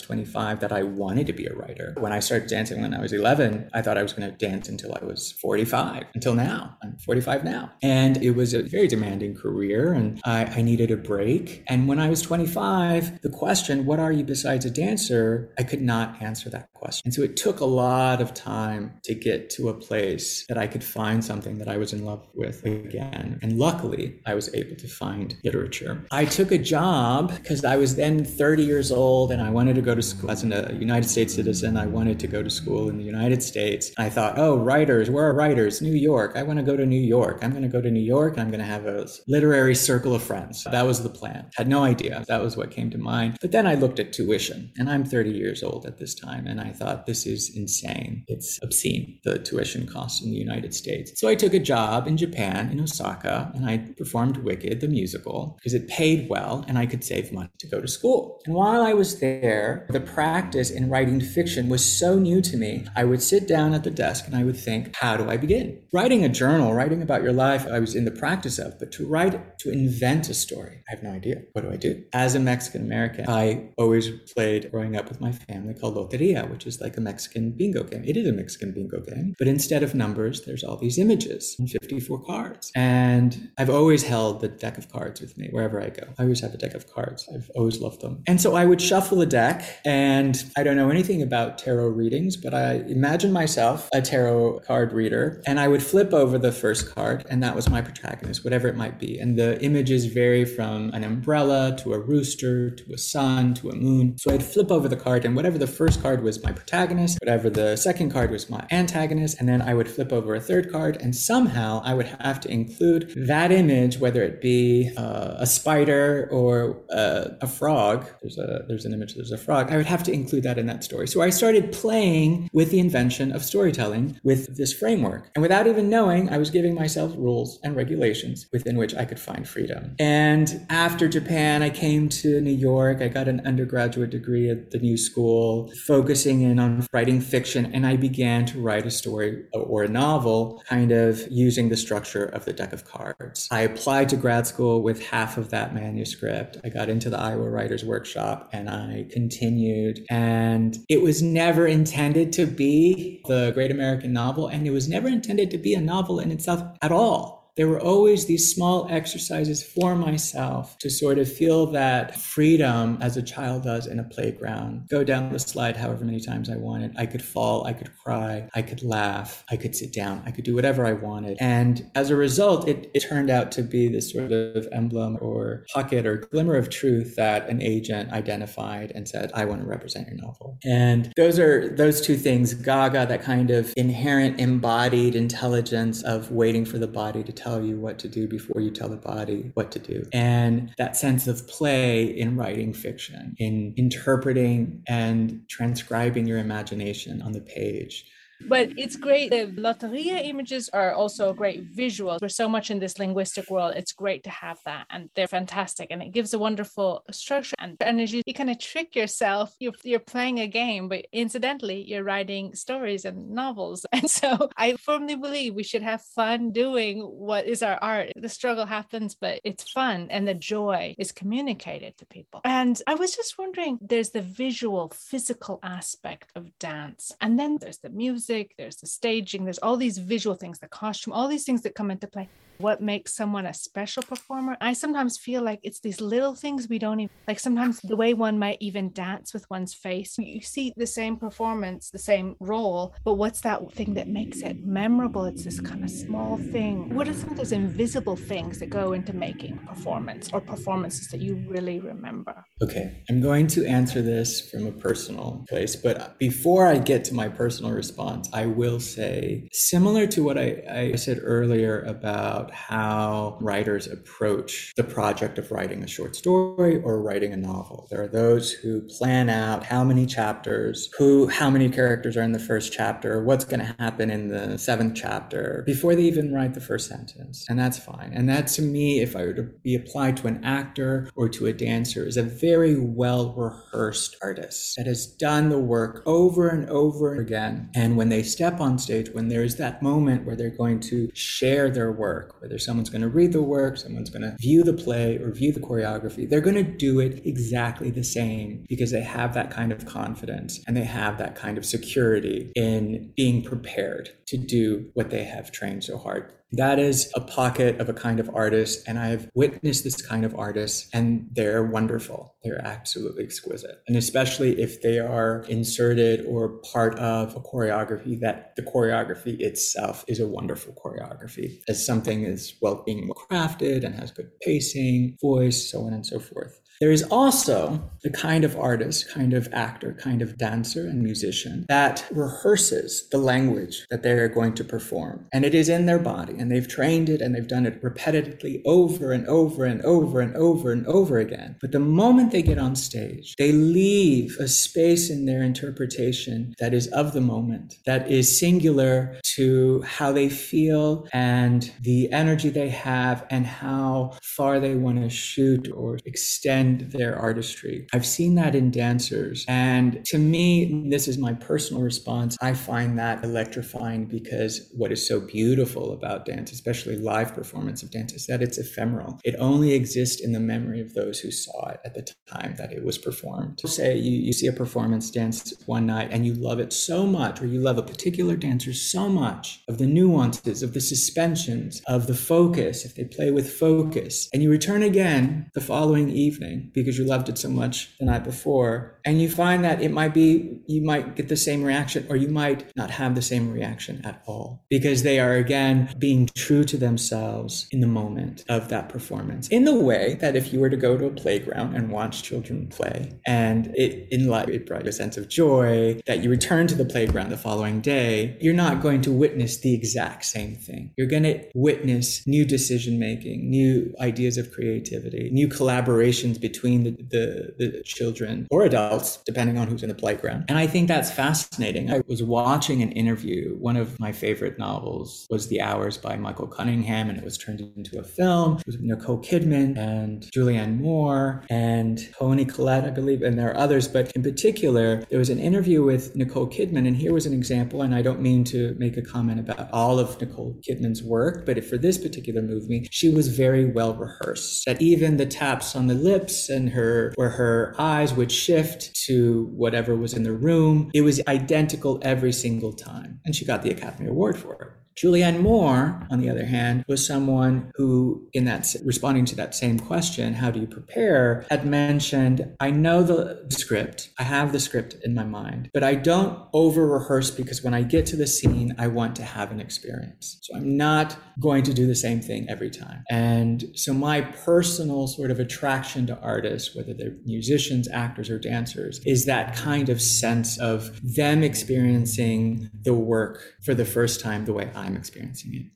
25 0.00 0.60
that 0.60 0.72
I 0.72 0.82
wanted 0.82 1.26
to 1.26 1.32
be 1.32 1.46
a 1.46 1.54
writer. 1.54 1.94
When 1.98 2.12
I 2.12 2.20
started 2.20 2.48
dancing 2.48 2.80
when 2.80 2.94
I 2.94 3.00
was 3.00 3.12
11, 3.12 3.70
I 3.74 3.82
thought 3.82 3.98
I 3.98 4.02
was 4.02 4.12
going 4.12 4.30
to 4.30 4.36
dance 4.36 4.68
until 4.68 4.94
I 4.94 5.04
was 5.04 5.32
45, 5.32 6.04
until 6.14 6.34
now. 6.34 6.76
I'm 6.82 6.96
45 6.98 7.44
now. 7.44 7.72
And 7.82 8.16
it 8.22 8.30
was 8.32 8.54
a 8.54 8.62
very 8.62 8.88
demanding 8.88 9.34
career 9.34 9.92
and 9.92 10.20
I, 10.24 10.44
I 10.44 10.62
needed 10.62 10.90
a 10.90 10.96
break. 10.96 11.64
And 11.68 11.88
when 11.88 11.98
I 11.98 12.08
was 12.08 12.22
25, 12.22 13.22
the 13.22 13.28
question, 13.28 13.86
what 13.86 13.98
are 13.98 14.12
you 14.12 14.24
besides 14.30 14.64
a 14.64 14.70
dancer? 14.70 15.52
I 15.58 15.64
could 15.64 15.82
not 15.82 16.22
answer 16.22 16.48
that 16.50 16.69
question. 16.80 17.02
And 17.06 17.14
so 17.14 17.22
it 17.22 17.36
took 17.36 17.60
a 17.60 17.70
lot 17.84 18.20
of 18.20 18.34
time 18.34 18.82
to 19.04 19.14
get 19.14 19.50
to 19.50 19.68
a 19.68 19.74
place 19.74 20.44
that 20.48 20.58
I 20.58 20.66
could 20.66 20.82
find 20.82 21.24
something 21.24 21.58
that 21.58 21.68
I 21.68 21.76
was 21.76 21.92
in 21.92 22.04
love 22.04 22.26
with 22.34 22.64
again. 22.64 23.38
And 23.42 23.58
luckily, 23.58 24.20
I 24.26 24.34
was 24.34 24.52
able 24.54 24.76
to 24.76 24.88
find 24.88 25.36
literature. 25.44 26.04
I 26.10 26.24
took 26.24 26.50
a 26.50 26.58
job 26.58 27.34
because 27.36 27.64
I 27.64 27.76
was 27.76 27.96
then 27.96 28.24
30 28.24 28.64
years 28.64 28.90
old 28.90 29.30
and 29.30 29.40
I 29.40 29.50
wanted 29.50 29.76
to 29.76 29.82
go 29.82 29.94
to 29.94 30.02
school 30.02 30.30
as 30.30 30.42
a 30.42 30.74
United 30.74 31.08
States 31.08 31.34
citizen. 31.34 31.76
I 31.76 31.86
wanted 31.86 32.18
to 32.20 32.26
go 32.26 32.42
to 32.42 32.50
school 32.50 32.88
in 32.88 32.96
the 32.98 33.04
United 33.04 33.42
States. 33.42 33.92
I 33.98 34.08
thought, 34.08 34.38
oh, 34.38 34.56
writers, 34.56 35.10
where 35.10 35.26
are 35.26 35.34
writers? 35.34 35.80
New 35.80 35.92
York. 35.92 36.32
I 36.34 36.42
want 36.42 36.58
to 36.58 36.64
go 36.64 36.76
to 36.76 36.86
New 36.86 37.00
York. 37.00 37.38
I'm 37.42 37.50
going 37.50 37.62
to 37.62 37.68
go 37.68 37.80
to 37.80 37.90
New 37.90 38.00
York 38.00 38.30
I'm 38.40 38.50
going 38.50 38.60
to 38.60 38.66
have 38.66 38.86
a 38.86 39.06
literary 39.28 39.74
circle 39.74 40.14
of 40.14 40.22
friends. 40.22 40.64
That 40.64 40.86
was 40.86 41.02
the 41.02 41.08
plan. 41.08 41.50
Had 41.56 41.68
no 41.68 41.84
idea. 41.84 42.24
That 42.26 42.42
was 42.42 42.56
what 42.56 42.70
came 42.70 42.90
to 42.90 42.98
mind. 42.98 43.38
But 43.40 43.52
then 43.52 43.66
I 43.66 43.74
looked 43.74 43.98
at 43.98 44.12
tuition 44.12 44.72
and 44.78 44.88
I'm 44.90 45.04
30 45.04 45.30
years 45.30 45.62
old 45.62 45.86
at 45.86 45.98
this 45.98 46.14
time 46.14 46.46
and 46.46 46.60
I 46.60 46.69
I 46.70 46.72
thought 46.72 47.06
this 47.06 47.26
is 47.26 47.50
insane. 47.56 48.24
It's 48.28 48.60
obscene, 48.62 49.18
the 49.24 49.40
tuition 49.40 49.88
costs 49.88 50.22
in 50.22 50.30
the 50.30 50.36
United 50.36 50.72
States. 50.72 51.12
So 51.16 51.26
I 51.26 51.34
took 51.34 51.52
a 51.52 51.58
job 51.58 52.06
in 52.06 52.16
Japan, 52.16 52.70
in 52.70 52.80
Osaka, 52.80 53.50
and 53.54 53.68
I 53.68 53.78
performed 53.98 54.36
Wicked, 54.38 54.80
the 54.80 54.86
musical, 54.86 55.56
because 55.58 55.74
it 55.74 55.88
paid 55.88 56.28
well 56.28 56.64
and 56.68 56.78
I 56.78 56.86
could 56.86 57.02
save 57.02 57.32
money 57.32 57.50
to 57.58 57.66
go 57.66 57.80
to 57.80 57.88
school. 57.88 58.40
And 58.46 58.54
while 58.54 58.82
I 58.82 58.92
was 58.92 59.18
there, 59.18 59.88
the 59.90 60.00
practice 60.00 60.70
in 60.70 60.88
writing 60.88 61.20
fiction 61.20 61.68
was 61.68 61.84
so 61.84 62.20
new 62.20 62.40
to 62.42 62.56
me. 62.56 62.86
I 62.94 63.02
would 63.02 63.20
sit 63.20 63.48
down 63.48 63.74
at 63.74 63.82
the 63.82 63.90
desk 63.90 64.26
and 64.28 64.36
I 64.36 64.44
would 64.44 64.56
think, 64.56 64.94
how 64.94 65.16
do 65.16 65.28
I 65.28 65.36
begin? 65.36 65.82
Writing 65.92 66.24
a 66.24 66.28
journal, 66.28 66.72
writing 66.72 67.02
about 67.02 67.24
your 67.24 67.32
life, 67.32 67.66
I 67.66 67.80
was 67.80 67.96
in 67.96 68.04
the 68.04 68.12
practice 68.12 68.60
of, 68.60 68.78
but 68.78 68.92
to 68.92 69.08
write, 69.08 69.58
to 69.58 69.72
invent 69.72 70.28
a 70.28 70.34
story, 70.34 70.84
I 70.88 70.94
have 70.94 71.02
no 71.02 71.10
idea. 71.10 71.42
What 71.52 71.62
do 71.62 71.72
I 71.72 71.76
do? 71.76 72.04
As 72.12 72.36
a 72.36 72.38
Mexican 72.38 72.82
American, 72.82 73.28
I 73.28 73.70
always 73.76 74.08
played 74.34 74.70
growing 74.70 74.94
up 74.94 75.08
with 75.08 75.20
my 75.20 75.32
family 75.32 75.74
called 75.74 75.96
Loteria, 75.96 76.48
which 76.48 76.59
which 76.60 76.66
is 76.66 76.80
like 76.82 76.98
a 76.98 77.00
Mexican 77.00 77.52
bingo 77.52 77.82
game. 77.82 78.04
It 78.04 78.18
is 78.18 78.28
a 78.28 78.32
Mexican 78.32 78.72
bingo 78.72 79.00
game, 79.00 79.34
but 79.38 79.48
instead 79.48 79.82
of 79.82 79.94
numbers, 79.94 80.42
there's 80.42 80.62
all 80.62 80.76
these 80.76 80.98
images 80.98 81.56
and 81.58 81.70
54 81.70 82.22
cards. 82.26 82.70
And 82.74 83.50
I've 83.56 83.70
always 83.70 84.02
held 84.02 84.42
the 84.42 84.48
deck 84.48 84.76
of 84.76 84.92
cards 84.92 85.22
with 85.22 85.38
me 85.38 85.48
wherever 85.52 85.80
I 85.80 85.88
go. 85.88 86.02
I 86.18 86.24
always 86.24 86.40
have 86.40 86.52
a 86.52 86.58
deck 86.58 86.74
of 86.74 86.92
cards. 86.92 87.26
I've 87.34 87.50
always 87.54 87.80
loved 87.80 88.02
them. 88.02 88.22
And 88.26 88.38
so 88.38 88.56
I 88.56 88.66
would 88.66 88.78
shuffle 88.78 89.16
the 89.16 89.24
deck, 89.24 89.64
and 89.86 90.44
I 90.54 90.62
don't 90.62 90.76
know 90.76 90.90
anything 90.90 91.22
about 91.22 91.56
tarot 91.56 91.88
readings, 91.88 92.36
but 92.36 92.52
I 92.52 92.74
imagine 92.88 93.32
myself 93.32 93.88
a 93.94 94.02
tarot 94.02 94.60
card 94.66 94.92
reader, 94.92 95.42
and 95.46 95.58
I 95.58 95.66
would 95.66 95.82
flip 95.82 96.12
over 96.12 96.36
the 96.36 96.52
first 96.52 96.94
card, 96.94 97.24
and 97.30 97.42
that 97.42 97.56
was 97.56 97.70
my 97.70 97.80
protagonist, 97.80 98.44
whatever 98.44 98.68
it 98.68 98.76
might 98.76 98.98
be. 98.98 99.18
And 99.18 99.38
the 99.38 99.58
images 99.64 100.04
vary 100.04 100.44
from 100.44 100.90
an 100.90 101.04
umbrella 101.04 101.74
to 101.78 101.94
a 101.94 101.98
rooster 101.98 102.68
to 102.68 102.92
a 102.92 102.98
sun 102.98 103.54
to 103.54 103.70
a 103.70 103.74
moon. 103.74 104.18
So 104.18 104.30
I'd 104.30 104.42
flip 104.42 104.70
over 104.70 104.88
the 104.88 104.96
card, 104.96 105.24
and 105.24 105.34
whatever 105.34 105.56
the 105.56 105.66
first 105.66 106.02
card 106.02 106.22
was 106.22 106.42
my 106.44 106.49
protagonist, 106.52 107.18
whatever 107.20 107.50
the 107.50 107.76
second 107.76 108.10
card 108.10 108.30
was 108.30 108.48
my 108.50 108.66
antagonist, 108.70 109.38
and 109.38 109.48
then 109.48 109.62
I 109.62 109.74
would 109.74 109.88
flip 109.88 110.12
over 110.12 110.34
a 110.34 110.40
third 110.40 110.70
card, 110.70 110.96
and 111.00 111.14
somehow 111.14 111.82
I 111.84 111.94
would 111.94 112.06
have 112.06 112.40
to 112.40 112.50
include 112.50 113.12
that 113.28 113.52
image, 113.52 113.98
whether 113.98 114.22
it 114.22 114.40
be 114.40 114.90
uh, 114.96 115.34
a 115.38 115.46
spider 115.46 116.28
or 116.30 116.80
uh, 116.90 117.30
a 117.40 117.46
frog. 117.46 118.06
There's 118.22 118.38
a 118.38 118.64
there's 118.68 118.84
an 118.84 118.92
image. 118.92 119.14
There's 119.14 119.32
a 119.32 119.38
frog. 119.38 119.72
I 119.72 119.76
would 119.76 119.86
have 119.86 120.02
to 120.04 120.12
include 120.12 120.42
that 120.44 120.58
in 120.58 120.66
that 120.66 120.84
story. 120.84 121.06
So 121.08 121.22
I 121.22 121.30
started 121.30 121.72
playing 121.72 122.48
with 122.52 122.70
the 122.70 122.80
invention 122.80 123.32
of 123.32 123.44
storytelling 123.44 124.18
with 124.22 124.56
this 124.56 124.72
framework, 124.72 125.30
and 125.34 125.42
without 125.42 125.66
even 125.66 125.88
knowing, 125.88 126.28
I 126.30 126.38
was 126.38 126.50
giving 126.50 126.74
myself 126.74 127.12
rules 127.16 127.58
and 127.62 127.76
regulations 127.76 128.46
within 128.52 128.76
which 128.76 128.94
I 128.94 129.04
could 129.04 129.20
find 129.20 129.48
freedom. 129.48 129.94
And 129.98 130.66
after 130.70 131.08
Japan, 131.08 131.62
I 131.62 131.70
came 131.70 132.08
to 132.08 132.40
New 132.40 132.50
York. 132.50 133.00
I 133.00 133.08
got 133.08 133.28
an 133.28 133.40
undergraduate 133.46 134.10
degree 134.10 134.50
at 134.50 134.70
the 134.70 134.78
New 134.78 134.96
School, 134.96 135.72
focusing 135.86 136.39
in 136.42 136.58
on 136.58 136.86
writing 136.92 137.20
fiction, 137.20 137.70
and 137.74 137.86
I 137.86 137.96
began 137.96 138.46
to 138.46 138.60
write 138.60 138.86
a 138.86 138.90
story 138.90 139.44
or 139.52 139.84
a 139.84 139.88
novel, 139.88 140.62
kind 140.68 140.92
of 140.92 141.26
using 141.30 141.68
the 141.68 141.76
structure 141.76 142.26
of 142.26 142.44
the 142.44 142.52
deck 142.52 142.72
of 142.72 142.84
cards. 142.84 143.48
I 143.50 143.60
applied 143.60 144.08
to 144.10 144.16
grad 144.16 144.46
school 144.46 144.82
with 144.82 145.02
half 145.02 145.38
of 145.38 145.50
that 145.50 145.74
manuscript. 145.74 146.58
I 146.64 146.68
got 146.68 146.88
into 146.88 147.10
the 147.10 147.18
Iowa 147.18 147.48
Writers 147.48 147.84
Workshop 147.84 148.50
and 148.52 148.68
I 148.68 149.06
continued. 149.10 150.04
And 150.10 150.78
it 150.88 151.02
was 151.02 151.22
never 151.22 151.66
intended 151.66 152.32
to 152.34 152.46
be 152.46 153.22
the 153.26 153.52
great 153.52 153.70
American 153.70 154.12
novel, 154.12 154.48
and 154.48 154.66
it 154.66 154.70
was 154.70 154.88
never 154.88 155.08
intended 155.08 155.50
to 155.50 155.58
be 155.58 155.74
a 155.74 155.80
novel 155.80 156.20
in 156.20 156.30
itself 156.30 156.62
at 156.82 156.92
all 156.92 157.39
there 157.56 157.68
were 157.68 157.80
always 157.80 158.26
these 158.26 158.52
small 158.52 158.86
exercises 158.90 159.62
for 159.62 159.94
myself 159.94 160.78
to 160.78 160.90
sort 160.90 161.18
of 161.18 161.30
feel 161.30 161.66
that 161.66 162.18
freedom 162.18 162.98
as 163.00 163.16
a 163.16 163.22
child 163.22 163.64
does 163.64 163.86
in 163.86 163.98
a 163.98 164.04
playground. 164.04 164.88
Go 164.88 165.04
down 165.04 165.32
the 165.32 165.38
slide 165.38 165.76
however 165.76 166.04
many 166.04 166.20
times 166.20 166.48
I 166.48 166.56
wanted. 166.56 166.94
I 166.96 167.06
could 167.06 167.22
fall, 167.22 167.66
I 167.66 167.72
could 167.72 167.90
cry, 167.98 168.48
I 168.54 168.62
could 168.62 168.82
laugh, 168.82 169.44
I 169.50 169.56
could 169.56 169.74
sit 169.74 169.92
down, 169.92 170.22
I 170.26 170.30
could 170.30 170.44
do 170.44 170.54
whatever 170.54 170.86
I 170.86 170.92
wanted. 170.92 171.36
And 171.40 171.90
as 171.94 172.10
a 172.10 172.16
result, 172.16 172.68
it, 172.68 172.90
it 172.94 173.00
turned 173.00 173.30
out 173.30 173.52
to 173.52 173.62
be 173.62 173.88
this 173.88 174.12
sort 174.12 174.32
of 174.32 174.68
emblem 174.72 175.18
or 175.20 175.64
pocket 175.72 176.06
or 176.06 176.16
glimmer 176.16 176.56
of 176.56 176.70
truth 176.70 177.16
that 177.16 177.48
an 177.48 177.60
agent 177.60 178.12
identified 178.12 178.92
and 178.94 179.08
said, 179.08 179.30
I 179.34 179.44
want 179.44 179.60
to 179.62 179.66
represent 179.66 180.06
your 180.06 180.16
novel. 180.16 180.58
And 180.64 181.12
those 181.16 181.38
are 181.38 181.68
those 181.68 182.00
two 182.00 182.16
things, 182.16 182.54
Gaga, 182.54 183.06
that 183.06 183.22
kind 183.22 183.50
of 183.50 183.72
inherent 183.76 184.40
embodied 184.40 185.14
intelligence 185.14 186.02
of 186.02 186.30
waiting 186.30 186.64
for 186.64 186.78
the 186.78 186.88
body 186.88 187.22
to 187.22 187.32
tell 187.32 187.49
you 187.58 187.80
what 187.80 187.98
to 188.00 188.08
do 188.08 188.28
before 188.28 188.60
you 188.60 188.70
tell 188.70 188.88
the 188.88 188.96
body 188.96 189.50
what 189.54 189.72
to 189.72 189.78
do. 189.78 190.04
And 190.12 190.74
that 190.76 190.96
sense 190.96 191.26
of 191.26 191.48
play 191.48 192.04
in 192.04 192.36
writing 192.36 192.74
fiction, 192.74 193.34
in 193.38 193.72
interpreting 193.76 194.82
and 194.86 195.42
transcribing 195.48 196.26
your 196.26 196.38
imagination 196.38 197.22
on 197.22 197.32
the 197.32 197.40
page 197.40 198.04
but 198.48 198.70
it's 198.76 198.96
great. 198.96 199.30
The 199.30 199.46
Loteria 199.46 200.24
images 200.24 200.68
are 200.70 200.92
also 200.92 201.32
great 201.32 201.74
visuals. 201.74 202.20
We're 202.20 202.28
so 202.28 202.48
much 202.48 202.70
in 202.70 202.78
this 202.78 202.98
linguistic 202.98 203.50
world. 203.50 203.74
It's 203.76 203.92
great 203.92 204.24
to 204.24 204.30
have 204.30 204.58
that. 204.64 204.86
And 204.90 205.10
they're 205.14 205.28
fantastic. 205.28 205.88
And 205.90 206.02
it 206.02 206.12
gives 206.12 206.34
a 206.34 206.38
wonderful 206.38 207.04
structure 207.10 207.56
and 207.58 207.76
energy. 207.80 208.22
You 208.26 208.34
kind 208.34 208.50
of 208.50 208.58
trick 208.58 208.96
yourself. 208.96 209.54
You're, 209.58 209.72
you're 209.82 210.00
playing 210.00 210.40
a 210.40 210.46
game, 210.46 210.88
but 210.88 211.06
incidentally, 211.12 211.82
you're 211.82 212.04
writing 212.04 212.54
stories 212.54 213.04
and 213.04 213.30
novels. 213.30 213.86
And 214.00 214.10
so 214.10 214.48
I 214.56 214.76
firmly 214.76 215.14
believe 215.14 215.54
we 215.54 215.62
should 215.62 215.82
have 215.82 216.00
fun 216.00 216.52
doing 216.52 217.00
what 217.00 217.44
is 217.44 217.62
our 217.62 217.78
art. 217.82 218.12
The 218.16 218.30
struggle 218.30 218.64
happens, 218.64 219.14
but 219.14 219.40
it's 219.44 219.70
fun. 219.70 220.06
And 220.10 220.26
the 220.26 220.32
joy 220.32 220.94
is 220.96 221.12
communicated 221.12 221.98
to 221.98 222.06
people. 222.06 222.40
And 222.44 222.80
I 222.86 222.94
was 222.94 223.14
just 223.14 223.36
wondering 223.36 223.78
there's 223.82 224.10
the 224.10 224.22
visual, 224.22 224.90
physical 224.96 225.58
aspect 225.62 226.30
of 226.34 226.58
dance. 226.58 227.12
And 227.20 227.38
then 227.38 227.58
there's 227.60 227.78
the 227.78 227.90
music 227.90 228.29
music, 228.30 228.54
there's 228.56 228.76
the 228.76 228.86
staging, 228.86 229.44
there's 229.44 229.58
all 229.58 229.76
these 229.76 229.98
visual 229.98 230.36
things, 230.36 230.58
the 230.58 230.68
costume, 230.68 231.12
all 231.12 231.28
these 231.28 231.44
things 231.44 231.62
that 231.62 231.74
come 231.74 231.90
into 231.90 232.06
play 232.06 232.28
what 232.60 232.80
makes 232.80 233.14
someone 233.14 233.46
a 233.46 233.54
special 233.54 234.02
performer. 234.02 234.56
I 234.60 234.74
sometimes 234.74 235.18
feel 235.18 235.42
like 235.42 235.60
it's 235.62 235.80
these 235.80 236.00
little 236.00 236.34
things 236.34 236.68
we 236.68 236.78
don't 236.78 237.00
even 237.00 237.10
like. 237.26 237.40
Sometimes 237.40 237.80
the 237.80 237.96
way 237.96 238.14
one 238.14 238.38
might 238.38 238.58
even 238.60 238.92
dance 238.92 239.32
with 239.32 239.48
one's 239.50 239.74
face, 239.74 240.16
you 240.18 240.42
see 240.42 240.72
the 240.76 240.86
same 240.86 241.16
performance, 241.16 241.90
the 241.90 241.98
same 241.98 242.36
role, 242.40 242.94
but 243.04 243.14
what's 243.14 243.40
that 243.42 243.72
thing 243.72 243.94
that 243.94 244.08
makes 244.08 244.42
it 244.42 244.64
memorable? 244.64 245.24
It's 245.24 245.44
this 245.44 245.60
kind 245.60 245.82
of 245.82 245.90
small 245.90 246.36
thing. 246.36 246.94
What 246.94 247.08
are 247.08 247.14
some 247.14 247.30
of 247.30 247.36
those 247.36 247.52
invisible 247.52 248.16
things 248.16 248.58
that 248.58 248.70
go 248.70 248.92
into 248.92 249.12
making 249.14 249.58
performance 249.58 250.30
or 250.32 250.40
performances 250.40 251.08
that 251.08 251.20
you 251.20 251.36
really 251.48 251.80
remember? 251.80 252.44
Okay, 252.62 253.02
I'm 253.08 253.20
going 253.20 253.46
to 253.48 253.66
answer 253.66 254.02
this 254.02 254.50
from 254.50 254.66
a 254.66 254.72
personal 254.72 255.44
place, 255.48 255.76
but 255.76 256.18
before 256.18 256.66
I 256.66 256.78
get 256.78 257.04
to 257.06 257.14
my 257.14 257.28
personal 257.28 257.72
response, 257.72 258.19
I 258.32 258.46
will 258.46 258.80
say 258.80 259.48
similar 259.52 260.06
to 260.08 260.22
what 260.22 260.38
I, 260.38 260.62
I 260.70 260.94
said 260.96 261.20
earlier 261.22 261.80
about 261.82 262.52
how 262.52 263.38
writers 263.40 263.86
approach 263.86 264.72
the 264.76 264.84
project 264.84 265.38
of 265.38 265.50
writing 265.50 265.82
a 265.82 265.86
short 265.86 266.16
story 266.16 266.80
or 266.82 267.02
writing 267.02 267.32
a 267.32 267.36
novel. 267.36 267.86
There 267.90 268.02
are 268.02 268.08
those 268.08 268.52
who 268.52 268.82
plan 268.82 269.28
out 269.28 269.64
how 269.64 269.84
many 269.84 270.06
chapters, 270.06 270.88
who, 270.98 271.28
how 271.28 271.50
many 271.50 271.68
characters 271.68 272.16
are 272.16 272.22
in 272.22 272.32
the 272.32 272.38
first 272.38 272.72
chapter, 272.72 273.22
what's 273.22 273.44
going 273.44 273.60
to 273.60 273.74
happen 273.78 274.10
in 274.10 274.28
the 274.28 274.58
seventh 274.58 274.94
chapter 274.94 275.62
before 275.66 275.94
they 275.94 276.02
even 276.02 276.34
write 276.34 276.54
the 276.54 276.60
first 276.60 276.88
sentence. 276.88 277.46
And 277.48 277.58
that's 277.58 277.78
fine. 277.78 278.12
And 278.14 278.28
that 278.28 278.46
to 278.48 278.62
me, 278.62 279.00
if 279.00 279.16
I 279.16 279.24
were 279.24 279.34
to 279.34 279.42
be 279.62 279.74
applied 279.74 280.16
to 280.18 280.26
an 280.26 280.44
actor 280.44 281.10
or 281.14 281.28
to 281.30 281.46
a 281.46 281.52
dancer, 281.52 282.06
is 282.06 282.16
a 282.16 282.22
very 282.22 282.78
well 282.78 283.32
rehearsed 283.34 284.16
artist 284.22 284.74
that 284.76 284.86
has 284.86 285.06
done 285.06 285.48
the 285.48 285.58
work 285.58 286.02
over 286.06 286.48
and 286.48 286.68
over 286.68 287.14
again. 287.16 287.70
And 287.74 287.96
when 287.96 288.09
they 288.10 288.22
step 288.22 288.60
on 288.60 288.78
stage, 288.78 289.10
when 289.12 289.28
there's 289.28 289.56
that 289.56 289.82
moment 289.82 290.24
where 290.24 290.36
they're 290.36 290.50
going 290.50 290.80
to 290.80 291.10
share 291.14 291.70
their 291.70 291.92
work, 291.92 292.40
whether 292.40 292.58
someone's 292.58 292.90
going 292.90 293.02
to 293.02 293.08
read 293.08 293.32
the 293.32 293.42
work, 293.42 293.76
someone's 293.76 294.10
going 294.10 294.22
to 294.22 294.36
view 294.38 294.62
the 294.62 294.72
play 294.72 295.16
or 295.18 295.30
view 295.30 295.52
the 295.52 295.60
choreography, 295.60 296.28
they're 296.28 296.40
going 296.40 296.56
to 296.56 296.62
do 296.62 297.00
it 297.00 297.24
exactly 297.24 297.90
the 297.90 298.04
same 298.04 298.64
because 298.68 298.90
they 298.90 299.02
have 299.02 299.34
that 299.34 299.50
kind 299.50 299.72
of 299.72 299.86
confidence 299.86 300.60
and 300.66 300.76
they 300.76 300.84
have 300.84 301.18
that 301.18 301.34
kind 301.34 301.58
of 301.58 301.64
security 301.64 302.52
in 302.54 303.12
being 303.16 303.42
prepared 303.42 304.10
to 304.26 304.36
do 304.36 304.90
what 304.94 305.10
they 305.10 305.24
have 305.24 305.50
trained 305.50 305.84
so 305.84 305.98
hard 305.98 306.32
that 306.52 306.78
is 306.78 307.10
a 307.14 307.20
pocket 307.20 307.80
of 307.80 307.88
a 307.88 307.92
kind 307.92 308.20
of 308.20 308.30
artist. 308.34 308.82
And 308.86 308.98
I've 308.98 309.30
witnessed 309.34 309.84
this 309.84 310.00
kind 310.00 310.24
of 310.24 310.34
artist, 310.34 310.88
and 310.92 311.28
they're 311.32 311.62
wonderful. 311.62 312.34
They're 312.42 312.64
absolutely 312.64 313.24
exquisite. 313.24 313.82
And 313.86 313.96
especially 313.96 314.60
if 314.60 314.82
they 314.82 314.98
are 314.98 315.44
inserted 315.48 316.24
or 316.26 316.60
part 316.72 316.98
of 316.98 317.36
a 317.36 317.40
choreography 317.40 318.20
that 318.20 318.56
the 318.56 318.62
choreography 318.62 319.40
itself 319.40 320.04
is 320.08 320.20
a 320.20 320.26
wonderful 320.26 320.74
choreography, 320.74 321.60
as 321.68 321.84
something 321.84 322.24
is 322.24 322.54
well 322.60 322.82
being 322.84 323.10
crafted 323.10 323.84
and 323.84 323.94
has 323.94 324.10
good 324.10 324.30
pacing, 324.40 325.16
voice, 325.20 325.70
so 325.70 325.82
on 325.82 325.92
and 325.92 326.06
so 326.06 326.18
forth. 326.18 326.60
There 326.80 326.90
is 326.90 327.02
also 327.02 327.90
the 328.02 328.08
kind 328.08 328.42
of 328.42 328.56
artist, 328.56 329.10
kind 329.10 329.34
of 329.34 329.50
actor, 329.52 329.94
kind 330.00 330.22
of 330.22 330.38
dancer 330.38 330.86
and 330.86 331.02
musician 331.02 331.66
that 331.68 332.06
rehearses 332.10 333.06
the 333.10 333.18
language 333.18 333.84
that 333.90 334.02
they 334.02 334.12
are 334.12 334.28
going 334.28 334.54
to 334.54 334.64
perform. 334.64 335.26
And 335.30 335.44
it 335.44 335.54
is 335.54 335.68
in 335.68 335.84
their 335.84 335.98
body, 335.98 336.34
and 336.38 336.50
they've 336.50 336.66
trained 336.66 337.10
it 337.10 337.20
and 337.20 337.34
they've 337.34 337.46
done 337.46 337.66
it 337.66 337.82
repetitively 337.82 338.62
over 338.64 339.12
and 339.12 339.26
over 339.28 339.66
and 339.66 339.82
over 339.82 340.20
and 340.20 340.34
over 340.34 340.72
and 340.72 340.86
over 340.86 341.18
again. 341.18 341.56
But 341.60 341.72
the 341.72 341.80
moment 341.80 342.32
they 342.32 342.40
get 342.40 342.56
on 342.56 342.74
stage, 342.74 343.34
they 343.36 343.52
leave 343.52 344.38
a 344.38 344.48
space 344.48 345.10
in 345.10 345.26
their 345.26 345.42
interpretation 345.42 346.54
that 346.60 346.72
is 346.72 346.86
of 346.88 347.12
the 347.12 347.20
moment, 347.20 347.74
that 347.84 348.10
is 348.10 348.38
singular 348.38 349.20
to 349.34 349.82
how 349.82 350.12
they 350.12 350.30
feel 350.30 351.06
and 351.12 351.70
the 351.82 352.10
energy 352.10 352.48
they 352.48 352.70
have 352.70 353.26
and 353.28 353.46
how 353.46 354.16
far 354.22 354.58
they 354.58 354.74
want 354.74 354.98
to 355.02 355.10
shoot 355.10 355.70
or 355.74 355.98
extend 356.06 356.69
and 356.70 356.92
their 356.92 357.16
artistry. 357.16 357.86
I've 357.92 358.06
seen 358.06 358.34
that 358.36 358.54
in 358.54 358.70
dancers. 358.70 359.44
And 359.48 360.04
to 360.06 360.18
me, 360.18 360.88
this 360.90 361.08
is 361.08 361.18
my 361.18 361.34
personal 361.34 361.82
response. 361.82 362.36
I 362.40 362.54
find 362.54 362.98
that 362.98 363.24
electrifying 363.24 364.06
because 364.06 364.70
what 364.76 364.92
is 364.92 365.06
so 365.06 365.20
beautiful 365.20 365.92
about 365.92 366.26
dance, 366.26 366.52
especially 366.52 366.96
live 366.96 367.34
performance 367.34 367.82
of 367.82 367.90
dance, 367.90 368.12
is 368.12 368.26
that 368.26 368.42
it's 368.42 368.58
ephemeral. 368.58 369.18
It 369.24 369.36
only 369.38 369.72
exists 369.72 370.20
in 370.20 370.32
the 370.32 370.40
memory 370.40 370.80
of 370.80 370.94
those 370.94 371.20
who 371.20 371.30
saw 371.30 371.68
it 371.70 371.80
at 371.84 371.94
the 371.94 372.06
time 372.28 372.54
that 372.58 372.72
it 372.72 372.84
was 372.84 372.98
performed. 372.98 373.60
Say 373.64 373.96
you, 373.96 374.12
you 374.12 374.32
see 374.32 374.46
a 374.46 374.52
performance 374.52 375.10
dance 375.10 375.54
one 375.66 375.86
night 375.86 376.08
and 376.10 376.26
you 376.26 376.34
love 376.34 376.58
it 376.58 376.72
so 376.72 377.06
much, 377.06 377.40
or 377.40 377.46
you 377.46 377.60
love 377.60 377.78
a 377.78 377.82
particular 377.82 378.36
dancer 378.36 378.72
so 378.72 379.08
much 379.08 379.62
of 379.68 379.78
the 379.78 379.86
nuances, 379.86 380.62
of 380.62 380.74
the 380.74 380.80
suspensions, 380.80 381.82
of 381.86 382.06
the 382.06 382.14
focus, 382.14 382.84
if 382.84 382.94
they 382.94 383.04
play 383.04 383.30
with 383.30 383.50
focus, 383.50 384.28
and 384.32 384.42
you 384.42 384.50
return 384.50 384.82
again 384.82 385.50
the 385.54 385.60
following 385.60 386.10
evening 386.10 386.59
because 386.72 386.98
you 386.98 387.04
loved 387.04 387.28
it 387.28 387.38
so 387.38 387.48
much 387.48 387.96
the 387.98 388.06
night 388.06 388.24
before, 388.24 388.98
and 389.04 389.20
you 389.20 389.28
find 389.28 389.64
that 389.64 389.82
it 389.82 389.90
might 389.90 390.14
be, 390.14 390.60
you 390.66 390.82
might 390.82 391.16
get 391.16 391.28
the 391.28 391.36
same 391.36 391.62
reaction, 391.62 392.06
or 392.08 392.16
you 392.16 392.28
might 392.28 392.70
not 392.76 392.90
have 392.90 393.14
the 393.14 393.22
same 393.22 393.52
reaction 393.52 394.00
at 394.04 394.22
all 394.26 394.64
because 394.68 395.02
they 395.02 395.18
are 395.18 395.34
again 395.34 395.92
being 395.98 396.28
true 396.36 396.64
to 396.64 396.76
themselves 396.76 397.66
in 397.70 397.80
the 397.80 397.86
moment 397.86 398.44
of 398.48 398.68
that 398.68 398.88
performance. 398.88 399.48
In 399.48 399.64
the 399.64 399.74
way 399.74 400.16
that 400.20 400.36
if 400.36 400.52
you 400.52 400.60
were 400.60 400.70
to 400.70 400.76
go 400.76 400.96
to 400.96 401.06
a 401.06 401.10
playground 401.10 401.74
and 401.74 401.90
watch 401.90 402.22
children 402.22 402.68
play, 402.68 403.18
and 403.26 403.72
it 403.74 404.08
life 404.26 404.48
it 404.48 404.66
brought 404.66 404.84
you 404.84 404.90
a 404.90 404.92
sense 404.92 405.16
of 405.16 405.28
joy, 405.28 406.00
that 406.06 406.22
you 406.22 406.30
return 406.30 406.66
to 406.66 406.74
the 406.74 406.84
playground 406.84 407.30
the 407.30 407.36
following 407.36 407.80
day, 407.80 408.36
you're 408.40 408.54
not 408.54 408.80
going 408.80 409.00
to 409.02 409.12
witness 409.12 409.58
the 409.58 409.74
exact 409.74 410.24
same 410.24 410.54
thing. 410.54 410.92
You're 410.96 411.06
going 411.06 411.24
to 411.24 411.44
witness 411.54 412.26
new 412.26 412.44
decision 412.44 412.98
making, 412.98 413.48
new 413.48 413.94
ideas 414.00 414.36
of 414.36 414.52
creativity, 414.52 415.30
new 415.32 415.48
collaborations 415.48 416.40
between 416.40 416.49
the, 416.52 416.96
the, 417.10 417.54
the 417.58 417.82
children 417.84 418.46
or 418.50 418.64
adults, 418.64 419.18
depending 419.26 419.58
on 419.58 419.68
who's 419.68 419.82
in 419.82 419.88
the 419.88 419.94
playground. 419.94 420.44
And 420.48 420.58
I 420.58 420.66
think 420.66 420.88
that's 420.88 421.10
fascinating. 421.10 421.90
I 421.90 422.02
was 422.06 422.22
watching 422.22 422.82
an 422.82 422.92
interview. 422.92 423.56
One 423.56 423.76
of 423.76 423.98
my 423.98 424.12
favorite 424.12 424.58
novels 424.58 425.26
was 425.30 425.48
The 425.48 425.60
Hours 425.60 425.96
by 425.96 426.16
Michael 426.16 426.46
Cunningham, 426.46 427.08
and 427.08 427.18
it 427.18 427.24
was 427.24 427.38
turned 427.38 427.60
into 427.60 427.98
a 427.98 428.02
film. 428.02 428.58
It 428.58 428.66
was 428.66 428.78
Nicole 428.80 429.18
Kidman 429.18 429.76
and 429.78 430.22
Julianne 430.34 430.80
Moore 430.80 431.44
and 431.50 432.00
Toni 432.18 432.44
Collette, 432.44 432.84
I 432.84 432.90
believe, 432.90 433.22
and 433.22 433.38
there 433.38 433.50
are 433.50 433.56
others. 433.56 433.88
But 433.88 434.12
in 434.12 434.22
particular, 434.22 435.02
there 435.10 435.18
was 435.18 435.30
an 435.30 435.38
interview 435.38 435.82
with 435.82 436.14
Nicole 436.16 436.48
Kidman, 436.48 436.86
and 436.86 436.96
here 436.96 437.12
was 437.12 437.26
an 437.26 437.34
example. 437.34 437.82
And 437.82 437.94
I 437.94 438.02
don't 438.02 438.20
mean 438.20 438.44
to 438.44 438.74
make 438.78 438.96
a 438.96 439.02
comment 439.02 439.40
about 439.40 439.70
all 439.72 439.98
of 439.98 440.20
Nicole 440.20 440.56
Kidman's 440.68 441.02
work, 441.02 441.46
but 441.46 441.62
for 441.64 441.76
this 441.76 441.98
particular 441.98 442.42
movie, 442.42 442.88
she 442.90 443.08
was 443.08 443.28
very 443.28 443.64
well 443.64 443.94
rehearsed. 443.94 444.64
That 444.66 444.80
even 444.80 445.16
the 445.16 445.26
taps 445.26 445.76
on 445.76 445.86
the 445.86 445.94
lips 445.94 446.39
and 446.48 446.70
her, 446.70 447.12
where 447.16 447.30
her 447.30 447.74
eyes 447.78 448.14
would 448.14 448.32
shift 448.32 448.94
to 449.06 449.46
whatever 449.52 449.94
was 449.96 450.14
in 450.14 450.22
the 450.22 450.32
room, 450.32 450.90
it 450.94 451.02
was 451.02 451.20
identical 451.28 452.00
every 452.02 452.32
single 452.32 452.72
time. 452.72 453.20
And 453.24 453.34
she 453.34 453.44
got 453.44 453.62
the 453.62 453.70
Academy 453.70 454.08
Award 454.08 454.38
for 454.38 454.54
it. 454.54 454.79
Julianne 455.02 455.40
Moore, 455.40 456.06
on 456.10 456.20
the 456.20 456.28
other 456.28 456.44
hand, 456.44 456.84
was 456.86 457.06
someone 457.06 457.72
who, 457.74 458.28
in 458.34 458.44
that 458.44 458.74
responding 458.84 459.24
to 459.26 459.36
that 459.36 459.54
same 459.54 459.78
question, 459.78 460.34
how 460.34 460.50
do 460.50 460.60
you 460.60 460.66
prepare, 460.66 461.46
had 461.48 461.64
mentioned, 461.64 462.54
I 462.60 462.70
know 462.70 463.02
the 463.02 463.46
script, 463.48 464.10
I 464.18 464.24
have 464.24 464.52
the 464.52 464.60
script 464.60 464.96
in 465.02 465.14
my 465.14 465.24
mind, 465.24 465.70
but 465.72 465.82
I 465.82 465.94
don't 465.94 466.38
over 466.52 466.86
rehearse 466.86 467.30
because 467.30 467.62
when 467.62 467.72
I 467.72 467.82
get 467.82 468.04
to 468.06 468.16
the 468.16 468.26
scene, 468.26 468.74
I 468.78 468.88
want 468.88 469.16
to 469.16 469.22
have 469.22 469.50
an 469.50 469.60
experience. 469.60 470.38
So 470.42 470.56
I'm 470.56 470.76
not 470.76 471.16
going 471.40 471.62
to 471.64 471.72
do 471.72 471.86
the 471.86 471.94
same 471.94 472.20
thing 472.20 472.46
every 472.50 472.70
time. 472.70 473.02
And 473.08 473.64
so 473.74 473.94
my 473.94 474.20
personal 474.20 475.06
sort 475.06 475.30
of 475.30 475.40
attraction 475.40 476.06
to 476.08 476.20
artists, 476.20 476.76
whether 476.76 476.92
they're 476.92 477.16
musicians, 477.24 477.88
actors, 477.88 478.28
or 478.28 478.38
dancers, 478.38 479.00
is 479.06 479.24
that 479.24 479.56
kind 479.56 479.88
of 479.88 480.02
sense 480.02 480.58
of 480.58 481.00
them 481.02 481.42
experiencing 481.42 482.68
the 482.82 482.92
work 482.92 483.40
for 483.62 483.74
the 483.74 483.86
first 483.86 484.20
time 484.20 484.44
the 484.44 484.52
way 484.52 484.70
I'm 484.90 484.96
experiencing 484.96 485.54
it 485.54 485.66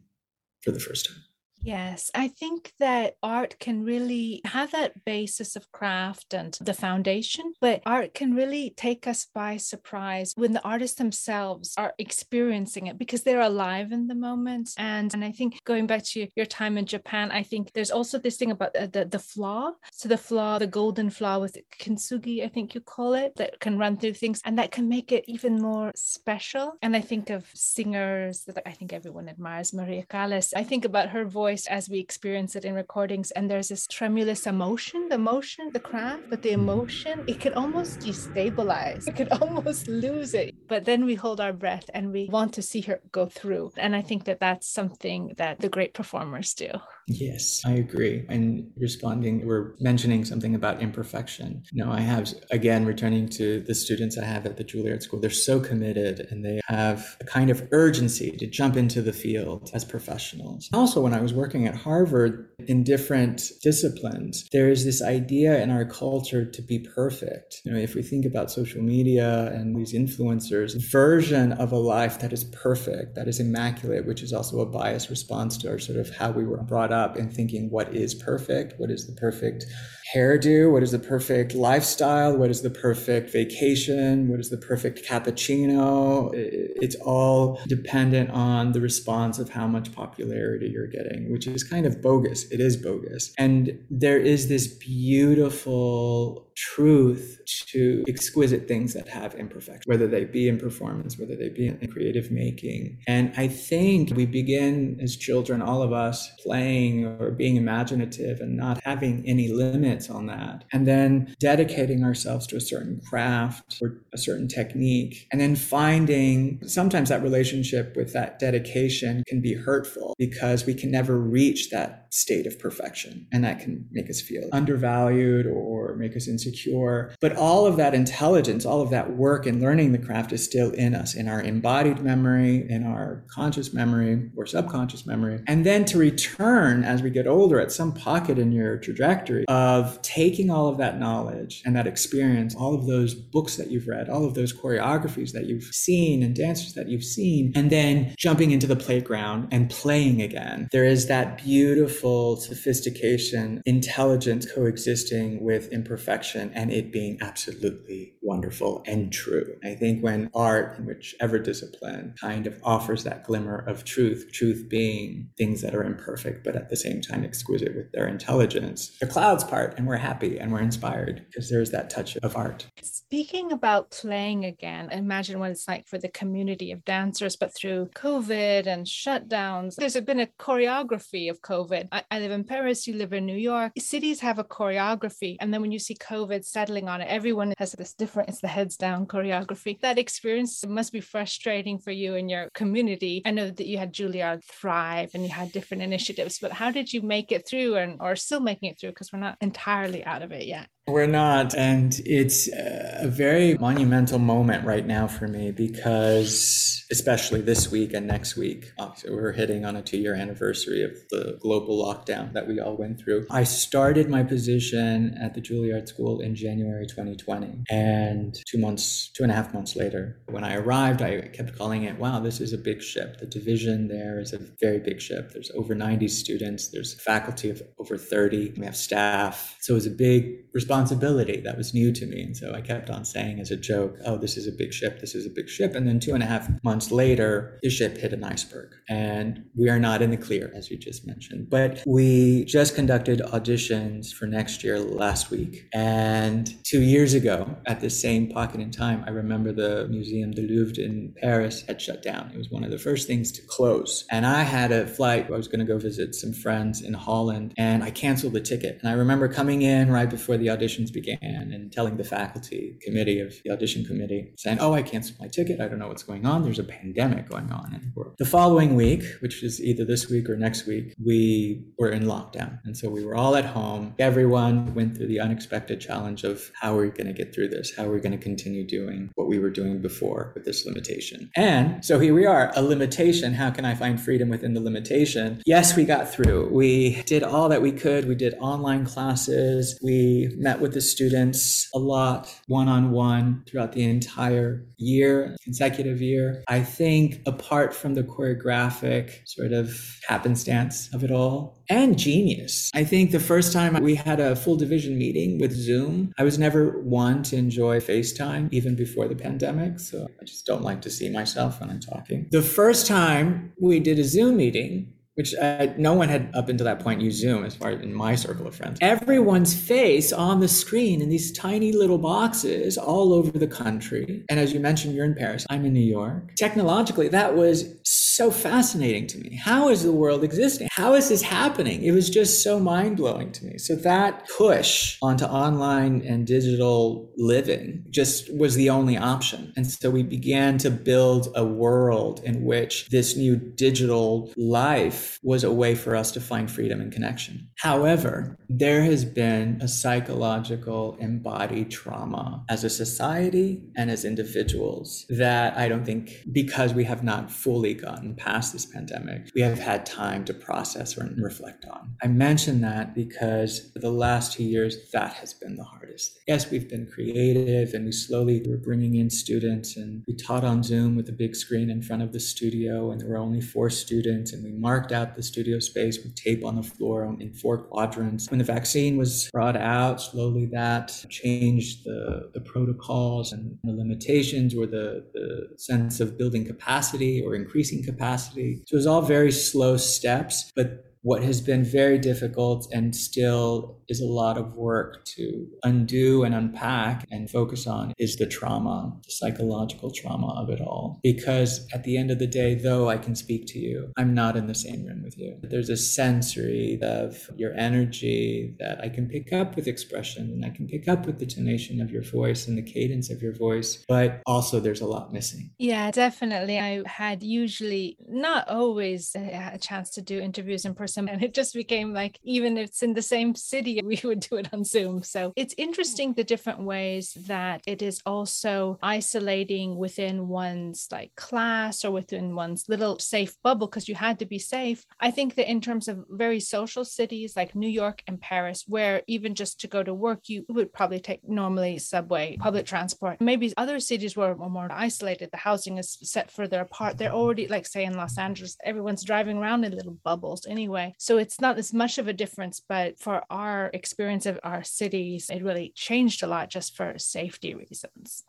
for 0.60 0.72
the 0.72 0.80
first 0.80 1.06
time. 1.06 1.22
Yes, 1.64 2.10
I 2.14 2.28
think 2.28 2.72
that 2.78 3.16
art 3.22 3.58
can 3.58 3.84
really 3.84 4.42
have 4.44 4.72
that 4.72 5.02
basis 5.06 5.56
of 5.56 5.72
craft 5.72 6.34
and 6.34 6.56
the 6.60 6.74
foundation, 6.74 7.54
but 7.58 7.80
art 7.86 8.12
can 8.12 8.34
really 8.34 8.74
take 8.76 9.06
us 9.06 9.26
by 9.34 9.56
surprise 9.56 10.34
when 10.36 10.52
the 10.52 10.62
artists 10.62 10.98
themselves 10.98 11.72
are 11.78 11.94
experiencing 11.98 12.86
it 12.86 12.98
because 12.98 13.22
they're 13.22 13.40
alive 13.40 13.92
in 13.92 14.08
the 14.08 14.14
moment. 14.14 14.72
And 14.76 15.10
and 15.14 15.24
I 15.24 15.32
think 15.32 15.58
going 15.64 15.86
back 15.86 16.04
to 16.04 16.28
your 16.36 16.44
time 16.44 16.76
in 16.76 16.84
Japan, 16.84 17.30
I 17.30 17.42
think 17.42 17.72
there's 17.72 17.90
also 17.90 18.18
this 18.18 18.36
thing 18.36 18.50
about 18.50 18.74
the, 18.74 18.86
the, 18.86 19.04
the 19.06 19.18
flaw. 19.18 19.72
So 19.90 20.06
the 20.06 20.18
flaw, 20.18 20.58
the 20.58 20.66
golden 20.66 21.08
flaw 21.08 21.38
with 21.38 21.56
kintsugi, 21.78 22.44
I 22.44 22.48
think 22.48 22.74
you 22.74 22.82
call 22.82 23.14
it, 23.14 23.36
that 23.36 23.58
can 23.60 23.78
run 23.78 23.96
through 23.96 24.14
things 24.14 24.42
and 24.44 24.58
that 24.58 24.70
can 24.70 24.86
make 24.88 25.12
it 25.12 25.24
even 25.28 25.62
more 25.62 25.92
special. 25.94 26.74
And 26.82 26.94
I 26.94 27.00
think 27.00 27.30
of 27.30 27.48
singers 27.54 28.44
that 28.44 28.58
I 28.66 28.72
think 28.72 28.92
everyone 28.92 29.30
admires, 29.30 29.72
Maria 29.72 30.04
Callas. 30.04 30.52
I 30.54 30.64
think 30.64 30.84
about 30.84 31.08
her 31.10 31.24
voice 31.24 31.53
as 31.66 31.88
we 31.88 31.98
experience 31.98 32.54
it 32.56 32.64
in 32.64 32.74
recordings. 32.74 33.30
And 33.30 33.50
there's 33.50 33.68
this 33.68 33.86
tremulous 33.86 34.46
emotion, 34.46 35.08
the 35.08 35.18
motion, 35.18 35.70
the 35.72 35.80
craft, 35.80 36.24
but 36.28 36.42
the 36.42 36.50
emotion, 36.52 37.22
it 37.26 37.40
could 37.40 37.52
almost 37.54 38.00
destabilize. 38.02 39.04
It 39.06 39.16
could 39.16 39.28
almost 39.30 39.88
lose 39.88 40.34
it. 40.34 40.54
But 40.68 40.84
then 40.84 41.04
we 41.04 41.14
hold 41.14 41.40
our 41.40 41.52
breath 41.52 41.88
and 41.94 42.12
we 42.12 42.28
want 42.30 42.52
to 42.54 42.62
see 42.62 42.80
her 42.82 43.00
go 43.12 43.26
through. 43.26 43.72
And 43.76 43.94
I 43.94 44.02
think 44.02 44.24
that 44.24 44.40
that's 44.40 44.66
something 44.66 45.34
that 45.36 45.60
the 45.60 45.68
great 45.68 45.94
performers 45.94 46.54
do. 46.54 46.70
Yes, 47.06 47.62
I 47.66 47.72
agree. 47.72 48.24
And 48.28 48.70
responding, 48.76 49.46
we're 49.46 49.74
mentioning 49.80 50.24
something 50.24 50.54
about 50.54 50.80
imperfection. 50.80 51.62
Know, 51.72 51.90
I 51.90 52.00
have, 52.00 52.32
again, 52.50 52.86
returning 52.86 53.28
to 53.30 53.60
the 53.60 53.74
students 53.74 54.16
I 54.16 54.24
have 54.24 54.46
at 54.46 54.56
the 54.56 54.64
Juilliard 54.64 55.02
School, 55.02 55.20
they're 55.20 55.30
so 55.30 55.60
committed 55.60 56.26
and 56.30 56.44
they 56.44 56.60
have 56.66 57.16
a 57.20 57.24
kind 57.24 57.50
of 57.50 57.68
urgency 57.72 58.30
to 58.32 58.46
jump 58.46 58.76
into 58.76 59.02
the 59.02 59.12
field 59.12 59.70
as 59.74 59.84
professionals. 59.84 60.68
Also, 60.72 61.00
when 61.00 61.12
I 61.12 61.20
was 61.20 61.34
working 61.34 61.66
at 61.66 61.74
Harvard 61.74 62.48
in 62.66 62.84
different 62.84 63.50
disciplines, 63.62 64.48
there 64.52 64.70
is 64.70 64.84
this 64.84 65.02
idea 65.02 65.62
in 65.62 65.70
our 65.70 65.84
culture 65.84 66.44
to 66.44 66.62
be 66.62 66.78
perfect. 66.78 67.60
You 67.64 67.72
know, 67.72 67.78
if 67.78 67.94
we 67.94 68.02
think 68.02 68.24
about 68.24 68.50
social 68.50 68.82
media 68.82 69.52
and 69.52 69.76
these 69.76 69.92
influencers, 69.92 70.74
version 70.90 71.52
of 71.52 71.72
a 71.72 71.76
life 71.76 72.18
that 72.20 72.32
is 72.32 72.44
perfect, 72.44 73.14
that 73.14 73.28
is 73.28 73.40
immaculate, 73.40 74.06
which 74.06 74.22
is 74.22 74.32
also 74.32 74.60
a 74.60 74.66
biased 74.66 75.10
response 75.10 75.58
to 75.58 75.68
our 75.68 75.78
sort 75.78 75.98
of 75.98 76.14
how 76.14 76.30
we 76.30 76.44
were 76.44 76.62
brought 76.62 76.92
up 76.94 77.16
in 77.16 77.28
thinking 77.28 77.68
what 77.68 77.94
is 77.94 78.14
perfect, 78.14 78.78
what 78.78 78.90
is 78.90 79.06
the 79.06 79.12
perfect 79.12 79.66
hairdo, 80.12 80.70
what 80.70 80.82
is 80.82 80.90
the 80.90 80.98
perfect 80.98 81.54
lifestyle, 81.54 82.36
what 82.36 82.50
is 82.50 82.62
the 82.62 82.70
perfect 82.70 83.30
vacation, 83.30 84.28
what 84.28 84.40
is 84.40 84.50
the 84.50 84.56
perfect 84.56 85.06
cappuccino. 85.06 86.30
It's 86.34 86.96
all 86.96 87.60
dependent 87.66 88.30
on 88.30 88.72
the 88.72 88.80
response 88.80 89.38
of 89.38 89.48
how 89.48 89.66
much 89.66 89.92
popularity 89.92 90.68
you're 90.68 90.88
getting, 90.88 91.32
which 91.32 91.46
is 91.46 91.64
kind 91.64 91.86
of 91.86 92.02
bogus. 92.02 92.50
It 92.50 92.60
is 92.60 92.76
bogus. 92.76 93.32
And 93.38 93.78
there 93.90 94.18
is 94.18 94.48
this 94.48 94.66
beautiful 94.66 96.50
truth 96.56 97.40
to 97.66 98.04
exquisite 98.06 98.68
things 98.68 98.94
that 98.94 99.08
have 99.08 99.34
imperfection, 99.34 99.82
whether 99.86 100.06
they 100.06 100.24
be 100.24 100.48
in 100.48 100.58
performance, 100.58 101.18
whether 101.18 101.34
they 101.34 101.48
be 101.48 101.66
in 101.66 101.90
creative 101.90 102.30
making. 102.30 102.98
And 103.08 103.32
I 103.36 103.48
think 103.48 104.14
we 104.14 104.26
begin 104.26 104.98
as 105.02 105.16
children, 105.16 105.60
all 105.60 105.82
of 105.82 105.92
us, 105.92 106.30
playing 106.44 107.06
or 107.06 107.32
being 107.32 107.56
imaginative 107.56 108.40
and 108.40 108.56
not 108.56 108.80
having 108.84 109.24
any 109.26 109.48
limits 109.94 110.10
on 110.10 110.26
that. 110.26 110.64
And 110.72 110.86
then 110.86 111.34
dedicating 111.38 112.04
ourselves 112.04 112.46
to 112.48 112.56
a 112.56 112.60
certain 112.60 113.00
craft 113.08 113.78
or 113.80 114.00
a 114.12 114.18
certain 114.18 114.48
technique. 114.48 115.26
And 115.30 115.40
then 115.40 115.56
finding 115.56 116.60
sometimes 116.66 117.08
that 117.08 117.22
relationship 117.22 117.96
with 117.96 118.12
that 118.12 118.38
dedication 118.38 119.22
can 119.26 119.40
be 119.40 119.54
hurtful 119.54 120.14
because 120.18 120.66
we 120.66 120.74
can 120.74 120.90
never 120.90 121.18
reach 121.18 121.70
that 121.70 122.03
state 122.14 122.46
of 122.46 122.56
perfection. 122.60 123.26
And 123.32 123.42
that 123.42 123.58
can 123.58 123.88
make 123.90 124.08
us 124.08 124.20
feel 124.20 124.48
undervalued 124.52 125.46
or 125.46 125.96
make 125.96 126.16
us 126.16 126.28
insecure. 126.28 127.12
But 127.20 127.34
all 127.34 127.66
of 127.66 127.76
that 127.76 127.92
intelligence, 127.92 128.64
all 128.64 128.80
of 128.80 128.90
that 128.90 129.16
work 129.16 129.46
and 129.46 129.60
learning 129.60 129.90
the 129.90 129.98
craft 129.98 130.32
is 130.32 130.44
still 130.44 130.70
in 130.70 130.94
us, 130.94 131.16
in 131.16 131.26
our 131.26 131.42
embodied 131.42 132.02
memory, 132.04 132.66
in 132.70 132.86
our 132.86 133.24
conscious 133.28 133.74
memory 133.74 134.30
or 134.36 134.46
subconscious 134.46 135.04
memory. 135.06 135.42
And 135.48 135.66
then 135.66 135.84
to 135.86 135.98
return 135.98 136.84
as 136.84 137.02
we 137.02 137.10
get 137.10 137.26
older 137.26 137.58
at 137.58 137.72
some 137.72 137.92
pocket 137.92 138.38
in 138.38 138.52
your 138.52 138.78
trajectory 138.78 139.44
of 139.48 140.00
taking 140.02 140.50
all 140.50 140.68
of 140.68 140.78
that 140.78 141.00
knowledge 141.00 141.62
and 141.66 141.74
that 141.74 141.88
experience, 141.88 142.54
all 142.54 142.76
of 142.76 142.86
those 142.86 143.14
books 143.14 143.56
that 143.56 143.72
you've 143.72 143.88
read, 143.88 144.08
all 144.08 144.24
of 144.24 144.34
those 144.34 144.52
choreographies 144.52 145.32
that 145.32 145.46
you've 145.46 145.64
seen 145.64 146.22
and 146.22 146.36
dancers 146.36 146.74
that 146.74 146.88
you've 146.88 147.02
seen, 147.02 147.50
and 147.56 147.70
then 147.70 148.14
jumping 148.16 148.52
into 148.52 148.68
the 148.68 148.76
playground 148.76 149.48
and 149.50 149.68
playing 149.68 150.22
again. 150.22 150.68
There 150.70 150.84
is 150.84 151.08
that 151.08 151.42
beautiful 151.42 152.03
sophistication, 152.04 153.62
intelligence 153.64 154.50
coexisting 154.50 155.42
with 155.42 155.72
imperfection, 155.72 156.52
and 156.54 156.70
it 156.70 156.92
being 156.92 157.18
absolutely 157.20 158.14
wonderful 158.22 158.82
and 158.86 159.12
true. 159.12 159.56
I 159.64 159.74
think 159.74 160.02
when 160.02 160.30
art, 160.34 160.78
in 160.78 160.86
whichever 160.86 161.38
discipline, 161.38 162.14
kind 162.20 162.46
of 162.46 162.60
offers 162.62 163.04
that 163.04 163.24
glimmer 163.24 163.58
of 163.66 163.84
truth, 163.84 164.30
truth 164.32 164.66
being 164.68 165.30
things 165.38 165.62
that 165.62 165.74
are 165.74 165.84
imperfect, 165.84 166.44
but 166.44 166.56
at 166.56 166.68
the 166.68 166.76
same 166.76 167.00
time 167.00 167.24
exquisite 167.24 167.74
with 167.74 167.90
their 167.92 168.06
intelligence, 168.06 168.96
the 169.00 169.06
clouds 169.06 169.44
part 169.44 169.74
and 169.76 169.86
we're 169.86 169.96
happy 169.96 170.38
and 170.38 170.52
we're 170.52 170.60
inspired 170.60 171.24
because 171.26 171.50
there's 171.50 171.70
that 171.70 171.90
touch 171.90 172.16
of 172.18 172.36
art. 172.36 172.66
Speaking 172.82 173.52
about 173.52 173.90
playing 173.90 174.44
again, 174.44 174.90
imagine 174.90 175.38
what 175.38 175.50
it's 175.50 175.68
like 175.68 175.86
for 175.86 175.98
the 175.98 176.08
community 176.08 176.72
of 176.72 176.84
dancers, 176.84 177.36
but 177.36 177.54
through 177.54 177.90
COVID 177.94 178.66
and 178.66 178.86
shutdowns, 178.86 179.76
there's 179.76 179.98
been 180.00 180.20
a 180.20 180.28
choreography 180.38 181.30
of 181.30 181.40
COVID. 181.40 181.88
I, 181.94 182.02
I 182.10 182.18
live 182.18 182.32
in 182.32 182.42
Paris, 182.42 182.88
you 182.88 182.94
live 182.94 183.12
in 183.12 183.24
New 183.24 183.36
York. 183.36 183.70
Cities 183.78 184.18
have 184.18 184.40
a 184.40 184.44
choreography. 184.44 185.36
And 185.38 185.54
then 185.54 185.60
when 185.60 185.70
you 185.70 185.78
see 185.78 185.94
COVID 185.94 186.44
settling 186.44 186.88
on 186.88 187.00
it, 187.00 187.06
everyone 187.08 187.54
has 187.58 187.70
this 187.70 187.94
different, 187.94 188.30
it's 188.30 188.40
the 188.40 188.48
heads 188.48 188.76
down 188.76 189.06
choreography. 189.14 189.80
That 189.80 189.96
experience 189.96 190.66
must 190.66 190.92
be 190.92 191.00
frustrating 191.00 191.78
for 191.78 191.92
you 191.92 192.16
and 192.16 192.28
your 192.28 192.50
community. 192.52 193.22
I 193.24 193.30
know 193.30 193.48
that 193.48 193.66
you 193.66 193.78
had 193.78 193.94
Juilliard 193.94 194.42
Thrive 194.44 195.10
and 195.14 195.22
you 195.22 195.30
had 195.30 195.52
different 195.52 195.84
initiatives, 195.84 196.40
but 196.40 196.50
how 196.50 196.72
did 196.72 196.92
you 196.92 197.00
make 197.00 197.30
it 197.30 197.46
through 197.46 197.76
and 197.76 197.98
or 198.00 198.16
still 198.16 198.40
making 198.40 198.70
it 198.70 198.80
through? 198.80 198.90
Because 198.90 199.12
we're 199.12 199.20
not 199.20 199.38
entirely 199.40 200.04
out 200.04 200.22
of 200.22 200.32
it 200.32 200.46
yet. 200.46 200.66
We're 200.86 201.06
not. 201.06 201.54
And 201.54 201.98
it's 202.04 202.46
a 202.52 203.08
very 203.08 203.56
monumental 203.56 204.18
moment 204.18 204.66
right 204.66 204.86
now 204.86 205.06
for 205.06 205.26
me 205.26 205.50
because, 205.50 206.84
especially 206.92 207.40
this 207.40 207.70
week 207.70 207.94
and 207.94 208.06
next 208.06 208.36
week, 208.36 208.70
we're 209.08 209.32
hitting 209.32 209.64
on 209.64 209.76
a 209.76 209.82
two 209.82 209.96
year 209.96 210.14
anniversary 210.14 210.82
of 210.82 210.92
the 211.08 211.38
global 211.40 211.82
lockdown 211.82 212.34
that 212.34 212.46
we 212.46 212.60
all 212.60 212.76
went 212.76 213.00
through. 213.00 213.26
I 213.30 213.44
started 213.44 214.10
my 214.10 214.24
position 214.24 215.16
at 215.18 215.32
the 215.32 215.40
Juilliard 215.40 215.88
School 215.88 216.20
in 216.20 216.34
January 216.34 216.86
2020. 216.86 217.64
And 217.70 218.36
two 218.46 218.58
months, 218.58 219.10
two 219.16 219.22
and 219.22 219.32
a 219.32 219.34
half 219.34 219.54
months 219.54 219.76
later, 219.76 220.20
when 220.28 220.44
I 220.44 220.56
arrived, 220.56 221.00
I 221.00 221.22
kept 221.28 221.56
calling 221.56 221.84
it, 221.84 221.98
wow, 221.98 222.20
this 222.20 222.40
is 222.42 222.52
a 222.52 222.58
big 222.58 222.82
ship. 222.82 223.20
The 223.20 223.26
division 223.26 223.88
there 223.88 224.20
is 224.20 224.34
a 224.34 224.38
very 224.60 224.80
big 224.80 225.00
ship. 225.00 225.32
There's 225.32 225.50
over 225.52 225.74
90 225.74 226.08
students, 226.08 226.68
there's 226.68 226.92
faculty 227.00 227.48
of 227.48 227.62
over 227.78 227.96
30, 227.96 228.52
we 228.58 228.66
have 228.66 228.76
staff. 228.76 229.56
So 229.60 229.76
it's 229.76 229.86
a 229.86 229.90
big 229.90 230.44
responsibility 230.52 230.73
responsibility 230.74 231.40
that 231.40 231.56
was 231.56 231.72
new 231.72 231.92
to 231.92 232.04
me. 232.06 232.20
And 232.20 232.36
so 232.36 232.52
I 232.52 232.60
kept 232.60 232.90
on 232.90 233.04
saying 233.04 233.38
as 233.38 233.52
a 233.52 233.56
joke, 233.56 233.96
oh, 234.04 234.18
this 234.18 234.36
is 234.36 234.48
a 234.48 234.52
big 234.52 234.72
ship, 234.72 235.00
this 235.00 235.14
is 235.14 235.24
a 235.24 235.30
big 235.30 235.48
ship. 235.48 235.74
And 235.76 235.86
then 235.86 236.00
two 236.00 236.14
and 236.14 236.22
a 236.22 236.26
half 236.26 236.48
months 236.64 236.90
later, 236.90 237.60
the 237.62 237.70
ship 237.70 237.96
hit 237.96 238.12
an 238.12 238.24
iceberg. 238.24 238.74
And 238.88 239.44
we 239.56 239.68
are 239.70 239.78
not 239.78 240.02
in 240.02 240.10
the 240.10 240.16
clear, 240.16 240.50
as 240.54 240.70
you 240.70 240.76
just 240.76 241.06
mentioned. 241.06 241.48
But 241.48 241.82
we 241.86 242.44
just 242.46 242.74
conducted 242.74 243.20
auditions 243.20 244.12
for 244.12 244.26
next 244.26 244.64
year 244.64 244.80
last 244.80 245.30
week. 245.30 245.68
And 245.72 246.52
two 246.64 246.82
years 246.82 247.14
ago, 247.14 247.56
at 247.66 247.80
the 247.80 247.90
same 247.90 248.28
pocket 248.28 248.60
in 248.60 248.72
time, 248.72 249.04
I 249.06 249.10
remember 249.10 249.52
the 249.52 249.86
Museum 249.88 250.32
du 250.32 250.42
Louvre 250.42 250.82
in 250.82 251.14
Paris 251.22 251.62
had 251.68 251.80
shut 251.80 252.02
down. 252.02 252.32
It 252.34 252.38
was 252.38 252.50
one 252.50 252.64
of 252.64 252.72
the 252.72 252.78
first 252.78 253.06
things 253.06 253.30
to 253.32 253.42
close. 253.46 254.04
And 254.10 254.26
I 254.26 254.42
had 254.42 254.72
a 254.72 254.88
flight, 254.88 255.28
I 255.32 255.36
was 255.36 255.46
going 255.46 255.64
to 255.64 255.72
go 255.72 255.78
visit 255.78 256.16
some 256.16 256.32
friends 256.32 256.82
in 256.82 256.94
Holland, 256.94 257.54
and 257.56 257.84
I 257.84 257.90
canceled 257.90 258.32
the 258.32 258.40
ticket. 258.40 258.78
And 258.80 258.88
I 258.88 258.94
remember 258.94 259.28
coming 259.28 259.62
in 259.62 259.90
right 259.92 260.10
before 260.10 260.36
the 260.36 260.50
audition 260.50 260.63
auditions 260.64 260.92
began 260.92 261.18
and 261.52 261.72
telling 261.72 261.96
the 261.96 262.04
faculty 262.04 262.78
committee 262.82 263.20
of 263.20 263.34
the 263.44 263.50
audition 263.50 263.84
committee, 263.84 264.32
saying, 264.36 264.58
Oh, 264.60 264.72
I 264.72 264.82
canceled 264.82 265.20
my 265.20 265.28
ticket. 265.28 265.60
I 265.60 265.68
don't 265.68 265.78
know 265.78 265.88
what's 265.88 266.02
going 266.02 266.26
on. 266.26 266.42
There's 266.42 266.58
a 266.58 266.64
pandemic 266.64 267.28
going 267.28 267.50
on 267.52 267.74
world. 267.94 268.14
The 268.18 268.24
following 268.24 268.74
week, 268.74 269.02
which 269.20 269.42
is 269.42 269.62
either 269.62 269.84
this 269.84 270.08
week 270.08 270.28
or 270.28 270.36
next 270.36 270.66
week, 270.66 270.94
we 271.04 271.64
were 271.78 271.90
in 271.90 272.04
lockdown. 272.04 272.58
And 272.64 272.76
so 272.76 272.88
we 272.88 273.04
were 273.04 273.14
all 273.14 273.36
at 273.36 273.44
home. 273.44 273.94
Everyone 273.98 274.74
went 274.74 274.96
through 274.96 275.08
the 275.08 275.20
unexpected 275.20 275.80
challenge 275.80 276.24
of 276.24 276.50
how 276.60 276.76
are 276.76 276.82
we 276.82 276.90
going 276.90 277.06
to 277.06 277.12
get 277.12 277.34
through 277.34 277.48
this? 277.48 277.74
How 277.76 277.84
are 277.84 277.92
we 277.92 278.00
going 278.00 278.12
to 278.12 278.22
continue 278.22 278.66
doing 278.66 279.10
what 279.14 279.28
we 279.28 279.38
were 279.38 279.50
doing 279.50 279.80
before 279.80 280.32
with 280.34 280.44
this 280.44 280.64
limitation? 280.64 281.30
And 281.36 281.84
so 281.84 281.98
here 281.98 282.14
we 282.14 282.26
are, 282.26 282.52
a 282.54 282.62
limitation. 282.62 283.34
How 283.34 283.50
can 283.50 283.64
I 283.64 283.74
find 283.74 284.00
freedom 284.00 284.28
within 284.28 284.54
the 284.54 284.60
limitation? 284.60 285.42
Yes, 285.46 285.76
we 285.76 285.84
got 285.84 286.08
through. 286.08 286.48
We 286.50 287.02
did 287.02 287.22
all 287.22 287.48
that 287.48 287.62
we 287.62 287.72
could. 287.72 288.08
We 288.08 288.14
did 288.14 288.34
online 288.40 288.84
classes. 288.84 289.78
We 289.82 290.34
met 290.36 290.53
met 290.54 290.62
with 290.62 290.72
the 290.72 290.80
students 290.80 291.68
a 291.74 291.78
lot 291.78 292.32
one 292.46 292.68
on 292.68 292.92
one 292.92 293.42
throughout 293.48 293.72
the 293.72 293.82
entire 293.82 294.64
year, 294.76 295.34
consecutive 295.42 296.00
year. 296.00 296.44
I 296.46 296.60
think 296.60 297.20
apart 297.26 297.74
from 297.74 297.94
the 297.94 298.04
choreographic 298.04 299.26
sort 299.26 299.52
of 299.52 299.98
happenstance 300.06 300.92
of 300.94 301.02
it 301.02 301.10
all 301.10 301.60
and 301.68 301.98
genius, 301.98 302.70
I 302.72 302.84
think 302.84 303.10
the 303.10 303.18
first 303.18 303.52
time 303.52 303.82
we 303.82 303.96
had 303.96 304.20
a 304.20 304.36
full 304.36 304.56
division 304.56 304.96
meeting 304.96 305.40
with 305.40 305.52
Zoom, 305.52 306.12
I 306.18 306.22
was 306.22 306.38
never 306.38 306.80
one 306.82 307.24
to 307.24 307.36
enjoy 307.36 307.80
FaceTime 307.80 308.48
even 308.52 308.76
before 308.76 309.08
the 309.08 309.16
pandemic. 309.16 309.80
So 309.80 310.06
I 310.20 310.24
just 310.24 310.46
don't 310.46 310.62
like 310.62 310.82
to 310.82 310.90
see 310.90 311.08
myself 311.10 311.60
when 311.60 311.70
I'm 311.70 311.80
talking. 311.80 312.28
The 312.30 312.42
first 312.42 312.86
time 312.86 313.52
we 313.60 313.80
did 313.80 313.98
a 313.98 314.04
Zoom 314.04 314.36
meeting, 314.36 314.93
which 315.14 315.34
uh, 315.34 315.68
no 315.78 315.94
one 315.94 316.08
had 316.08 316.30
up 316.34 316.48
until 316.48 316.64
that 316.64 316.80
point 316.80 317.00
used 317.00 317.20
Zoom 317.20 317.44
as 317.44 317.54
far 317.54 317.70
as 317.70 317.80
in 317.80 317.94
my 317.94 318.14
circle 318.14 318.46
of 318.46 318.54
friends. 318.54 318.78
Everyone's 318.80 319.54
face 319.54 320.12
on 320.12 320.40
the 320.40 320.48
screen 320.48 321.00
in 321.00 321.08
these 321.08 321.32
tiny 321.32 321.72
little 321.72 321.98
boxes 321.98 322.76
all 322.76 323.12
over 323.12 323.30
the 323.30 323.46
country. 323.46 324.24
And 324.28 324.40
as 324.40 324.52
you 324.52 324.60
mentioned, 324.60 324.94
you're 324.94 325.04
in 325.04 325.14
Paris, 325.14 325.46
I'm 325.50 325.64
in 325.64 325.72
New 325.72 325.80
York. 325.80 326.34
Technologically, 326.36 327.08
that 327.08 327.36
was 327.36 327.76
so 327.84 328.30
fascinating 328.30 329.06
to 329.08 329.18
me. 329.18 329.36
How 329.36 329.68
is 329.68 329.82
the 329.82 329.92
world 329.92 330.22
existing? 330.22 330.68
How 330.70 330.94
is 330.94 331.08
this 331.08 331.22
happening? 331.22 331.82
It 331.82 331.90
was 331.92 332.08
just 332.08 332.42
so 332.42 332.60
mind 332.60 332.96
blowing 332.96 333.32
to 333.32 333.44
me. 333.44 333.58
So 333.58 333.74
that 333.76 334.28
push 334.36 334.98
onto 335.02 335.24
online 335.24 336.02
and 336.06 336.26
digital 336.26 337.10
living 337.16 337.84
just 337.90 338.34
was 338.36 338.54
the 338.54 338.70
only 338.70 338.96
option. 338.96 339.52
And 339.56 339.66
so 339.66 339.90
we 339.90 340.02
began 340.02 340.58
to 340.58 340.70
build 340.70 341.28
a 341.34 341.44
world 341.44 342.20
in 342.24 342.44
which 342.44 342.88
this 342.90 343.16
new 343.16 343.36
digital 343.36 344.32
life 344.36 345.03
was 345.22 345.44
a 345.44 345.52
way 345.52 345.74
for 345.74 345.96
us 345.96 346.12
to 346.12 346.20
find 346.20 346.50
freedom 346.50 346.80
and 346.80 346.92
connection. 346.92 347.48
However, 347.56 348.38
there 348.48 348.82
has 348.82 349.04
been 349.04 349.58
a 349.60 349.68
psychological 349.68 350.96
embodied 351.00 351.70
trauma 351.70 352.44
as 352.48 352.64
a 352.64 352.70
society 352.70 353.62
and 353.76 353.90
as 353.90 354.04
individuals 354.04 355.06
that 355.08 355.56
I 355.56 355.68
don't 355.68 355.84
think 355.84 356.24
because 356.32 356.74
we 356.74 356.84
have 356.84 357.02
not 357.02 357.30
fully 357.30 357.74
gotten 357.74 358.14
past 358.14 358.52
this 358.52 358.66
pandemic, 358.66 359.30
we 359.34 359.42
have 359.42 359.58
had 359.58 359.86
time 359.86 360.24
to 360.26 360.34
process 360.34 360.96
and 360.96 361.22
reflect 361.22 361.64
on. 361.66 361.96
I 362.02 362.08
mention 362.08 362.60
that 362.62 362.94
because 362.94 363.70
for 363.72 363.78
the 363.78 363.90
last 363.90 364.32
two 364.32 364.44
years, 364.44 364.90
that 364.92 365.14
has 365.14 365.34
been 365.34 365.56
the 365.56 365.64
hardest. 365.64 366.18
Yes, 366.26 366.50
we've 366.50 366.68
been 366.68 366.86
creative 366.86 367.74
and 367.74 367.84
we 367.84 367.92
slowly 367.92 368.44
were 368.48 368.56
bringing 368.56 368.96
in 368.96 369.10
students 369.10 369.76
and 369.76 370.04
we 370.06 370.14
taught 370.14 370.44
on 370.44 370.62
Zoom 370.62 370.96
with 370.96 371.08
a 371.08 371.12
big 371.12 371.36
screen 371.36 371.70
in 371.70 371.82
front 371.82 372.02
of 372.02 372.12
the 372.12 372.20
studio 372.20 372.90
and 372.90 373.00
there 373.00 373.08
were 373.08 373.16
only 373.16 373.40
four 373.40 373.70
students 373.70 374.32
and 374.32 374.42
we 374.44 374.52
marked 374.52 374.92
out 374.94 375.16
the 375.16 375.22
studio 375.22 375.58
space 375.58 375.98
with 376.02 376.14
tape 376.14 376.44
on 376.44 376.56
the 376.56 376.62
floor 376.62 377.04
in 377.20 377.32
four 377.32 377.58
quadrants. 377.58 378.30
When 378.30 378.38
the 378.38 378.44
vaccine 378.44 378.96
was 378.96 379.28
brought 379.32 379.56
out, 379.56 380.00
slowly 380.00 380.46
that 380.46 381.04
changed 381.10 381.84
the, 381.84 382.30
the 382.32 382.40
protocols 382.40 383.32
and 383.32 383.58
the 383.64 383.72
limitations 383.72 384.54
or 384.54 384.66
the, 384.66 385.04
the 385.12 385.48
sense 385.58 386.00
of 386.00 386.16
building 386.16 386.46
capacity 386.46 387.22
or 387.24 387.34
increasing 387.34 387.82
capacity 387.82 388.04
capacity. 388.14 388.62
So 388.66 388.74
it 388.74 388.76
was 388.76 388.86
all 388.86 389.02
very 389.02 389.32
slow 389.32 389.76
steps, 389.76 390.52
but 390.54 390.83
what 391.04 391.22
has 391.22 391.42
been 391.42 391.62
very 391.62 391.98
difficult 391.98 392.66
and 392.72 392.96
still 392.96 393.78
is 393.88 394.00
a 394.00 394.06
lot 394.06 394.38
of 394.38 394.54
work 394.54 395.04
to 395.04 395.46
undo 395.62 396.24
and 396.24 396.34
unpack 396.34 397.06
and 397.10 397.30
focus 397.30 397.66
on 397.66 397.92
is 397.98 398.16
the 398.16 398.26
trauma, 398.26 398.90
the 399.04 399.10
psychological 399.10 399.90
trauma 399.90 400.28
of 400.28 400.48
it 400.48 400.62
all. 400.62 400.98
Because 401.02 401.68
at 401.74 401.84
the 401.84 401.98
end 401.98 402.10
of 402.10 402.18
the 402.18 402.26
day, 402.26 402.54
though 402.54 402.88
I 402.88 402.96
can 402.96 403.14
speak 403.14 403.46
to 403.48 403.58
you, 403.58 403.92
I'm 403.98 404.14
not 404.14 404.34
in 404.34 404.46
the 404.46 404.54
same 404.54 404.82
room 404.86 405.02
with 405.02 405.18
you. 405.18 405.38
There's 405.42 405.68
a 405.68 405.76
sensory 405.76 406.78
of 406.80 407.30
your 407.36 407.52
energy 407.52 408.56
that 408.58 408.80
I 408.82 408.88
can 408.88 409.06
pick 409.06 409.30
up 409.30 409.56
with 409.56 409.68
expression 409.68 410.30
and 410.30 410.42
I 410.42 410.56
can 410.56 410.66
pick 410.66 410.88
up 410.88 411.04
with 411.04 411.18
the 411.18 411.26
tonation 411.26 411.82
of 411.82 411.90
your 411.90 412.02
voice 412.02 412.48
and 412.48 412.56
the 412.56 412.62
cadence 412.62 413.10
of 413.10 413.20
your 413.20 413.34
voice, 413.34 413.84
but 413.86 414.22
also 414.24 414.58
there's 414.58 414.80
a 414.80 414.86
lot 414.86 415.12
missing. 415.12 415.50
Yeah, 415.58 415.90
definitely. 415.90 416.58
I 416.58 416.82
had 416.86 417.22
usually 417.22 417.98
not 418.08 418.48
always 418.48 419.14
uh, 419.14 419.50
a 419.52 419.58
chance 419.58 419.90
to 419.90 420.00
do 420.00 420.18
interviews 420.18 420.64
in 420.64 420.74
person 420.74 420.93
and 420.96 421.22
it 421.22 421.34
just 421.34 421.54
became 421.54 421.92
like 421.92 422.18
even 422.22 422.56
if 422.56 422.68
it's 422.68 422.82
in 422.82 422.94
the 422.94 423.02
same 423.02 423.34
city 423.34 423.80
we 423.84 424.00
would 424.04 424.20
do 424.20 424.36
it 424.36 424.48
on 424.52 424.64
zoom. 424.64 425.02
So 425.02 425.32
it's 425.36 425.54
interesting 425.58 426.12
the 426.12 426.24
different 426.24 426.60
ways 426.62 427.16
that 427.26 427.62
it 427.66 427.82
is 427.82 428.00
also 428.06 428.78
isolating 428.82 429.76
within 429.76 430.28
one's 430.28 430.88
like 430.90 431.14
class 431.16 431.84
or 431.84 431.90
within 431.90 432.34
one's 432.34 432.68
little 432.68 432.98
safe 432.98 433.36
bubble 433.42 433.66
because 433.66 433.88
you 433.88 433.94
had 433.94 434.18
to 434.18 434.26
be 434.26 434.38
safe. 434.38 434.84
I 435.00 435.10
think 435.10 435.34
that 435.34 435.50
in 435.50 435.60
terms 435.60 435.88
of 435.88 436.04
very 436.08 436.40
social 436.40 436.84
cities 436.84 437.34
like 437.36 437.54
new 437.54 437.68
york 437.68 438.02
and 438.06 438.20
paris 438.20 438.64
where 438.66 439.02
even 439.06 439.34
just 439.34 439.60
to 439.60 439.66
go 439.66 439.82
to 439.82 439.94
work 439.94 440.28
you 440.28 440.44
would 440.48 440.72
probably 440.72 441.00
take 441.00 441.26
normally 441.28 441.78
subway 441.78 442.36
public 442.38 442.66
transport. 442.66 443.20
Maybe 443.20 443.52
other 443.56 443.80
cities 443.80 444.16
were 444.16 444.34
more 444.36 444.68
isolated. 444.70 445.30
The 445.30 445.38
housing 445.38 445.78
is 445.78 445.98
set 446.02 446.30
further 446.30 446.60
apart. 446.60 446.98
They're 446.98 447.12
already 447.12 447.46
like 447.48 447.66
say 447.66 447.84
in 447.84 447.94
los 447.94 448.18
angeles 448.18 448.56
everyone's 448.64 449.04
driving 449.04 449.38
around 449.38 449.64
in 449.64 449.72
little 449.76 449.98
bubbles. 450.04 450.46
Anyway 450.46 450.83
So 450.98 451.18
it's 451.18 451.40
not 451.40 451.58
as 451.58 451.72
much 451.72 451.98
of 451.98 452.08
a 452.08 452.12
difference, 452.12 452.60
but 452.68 452.98
for 452.98 453.22
our 453.30 453.70
experience 453.72 454.26
of 454.26 454.38
our 454.42 454.62
cities, 454.64 455.30
it 455.30 455.42
really 455.42 455.72
changed 455.74 456.22
a 456.22 456.26
lot 456.26 456.50
just 456.50 456.76
for 456.76 456.98
safety 456.98 457.54
reasons. 457.54 458.24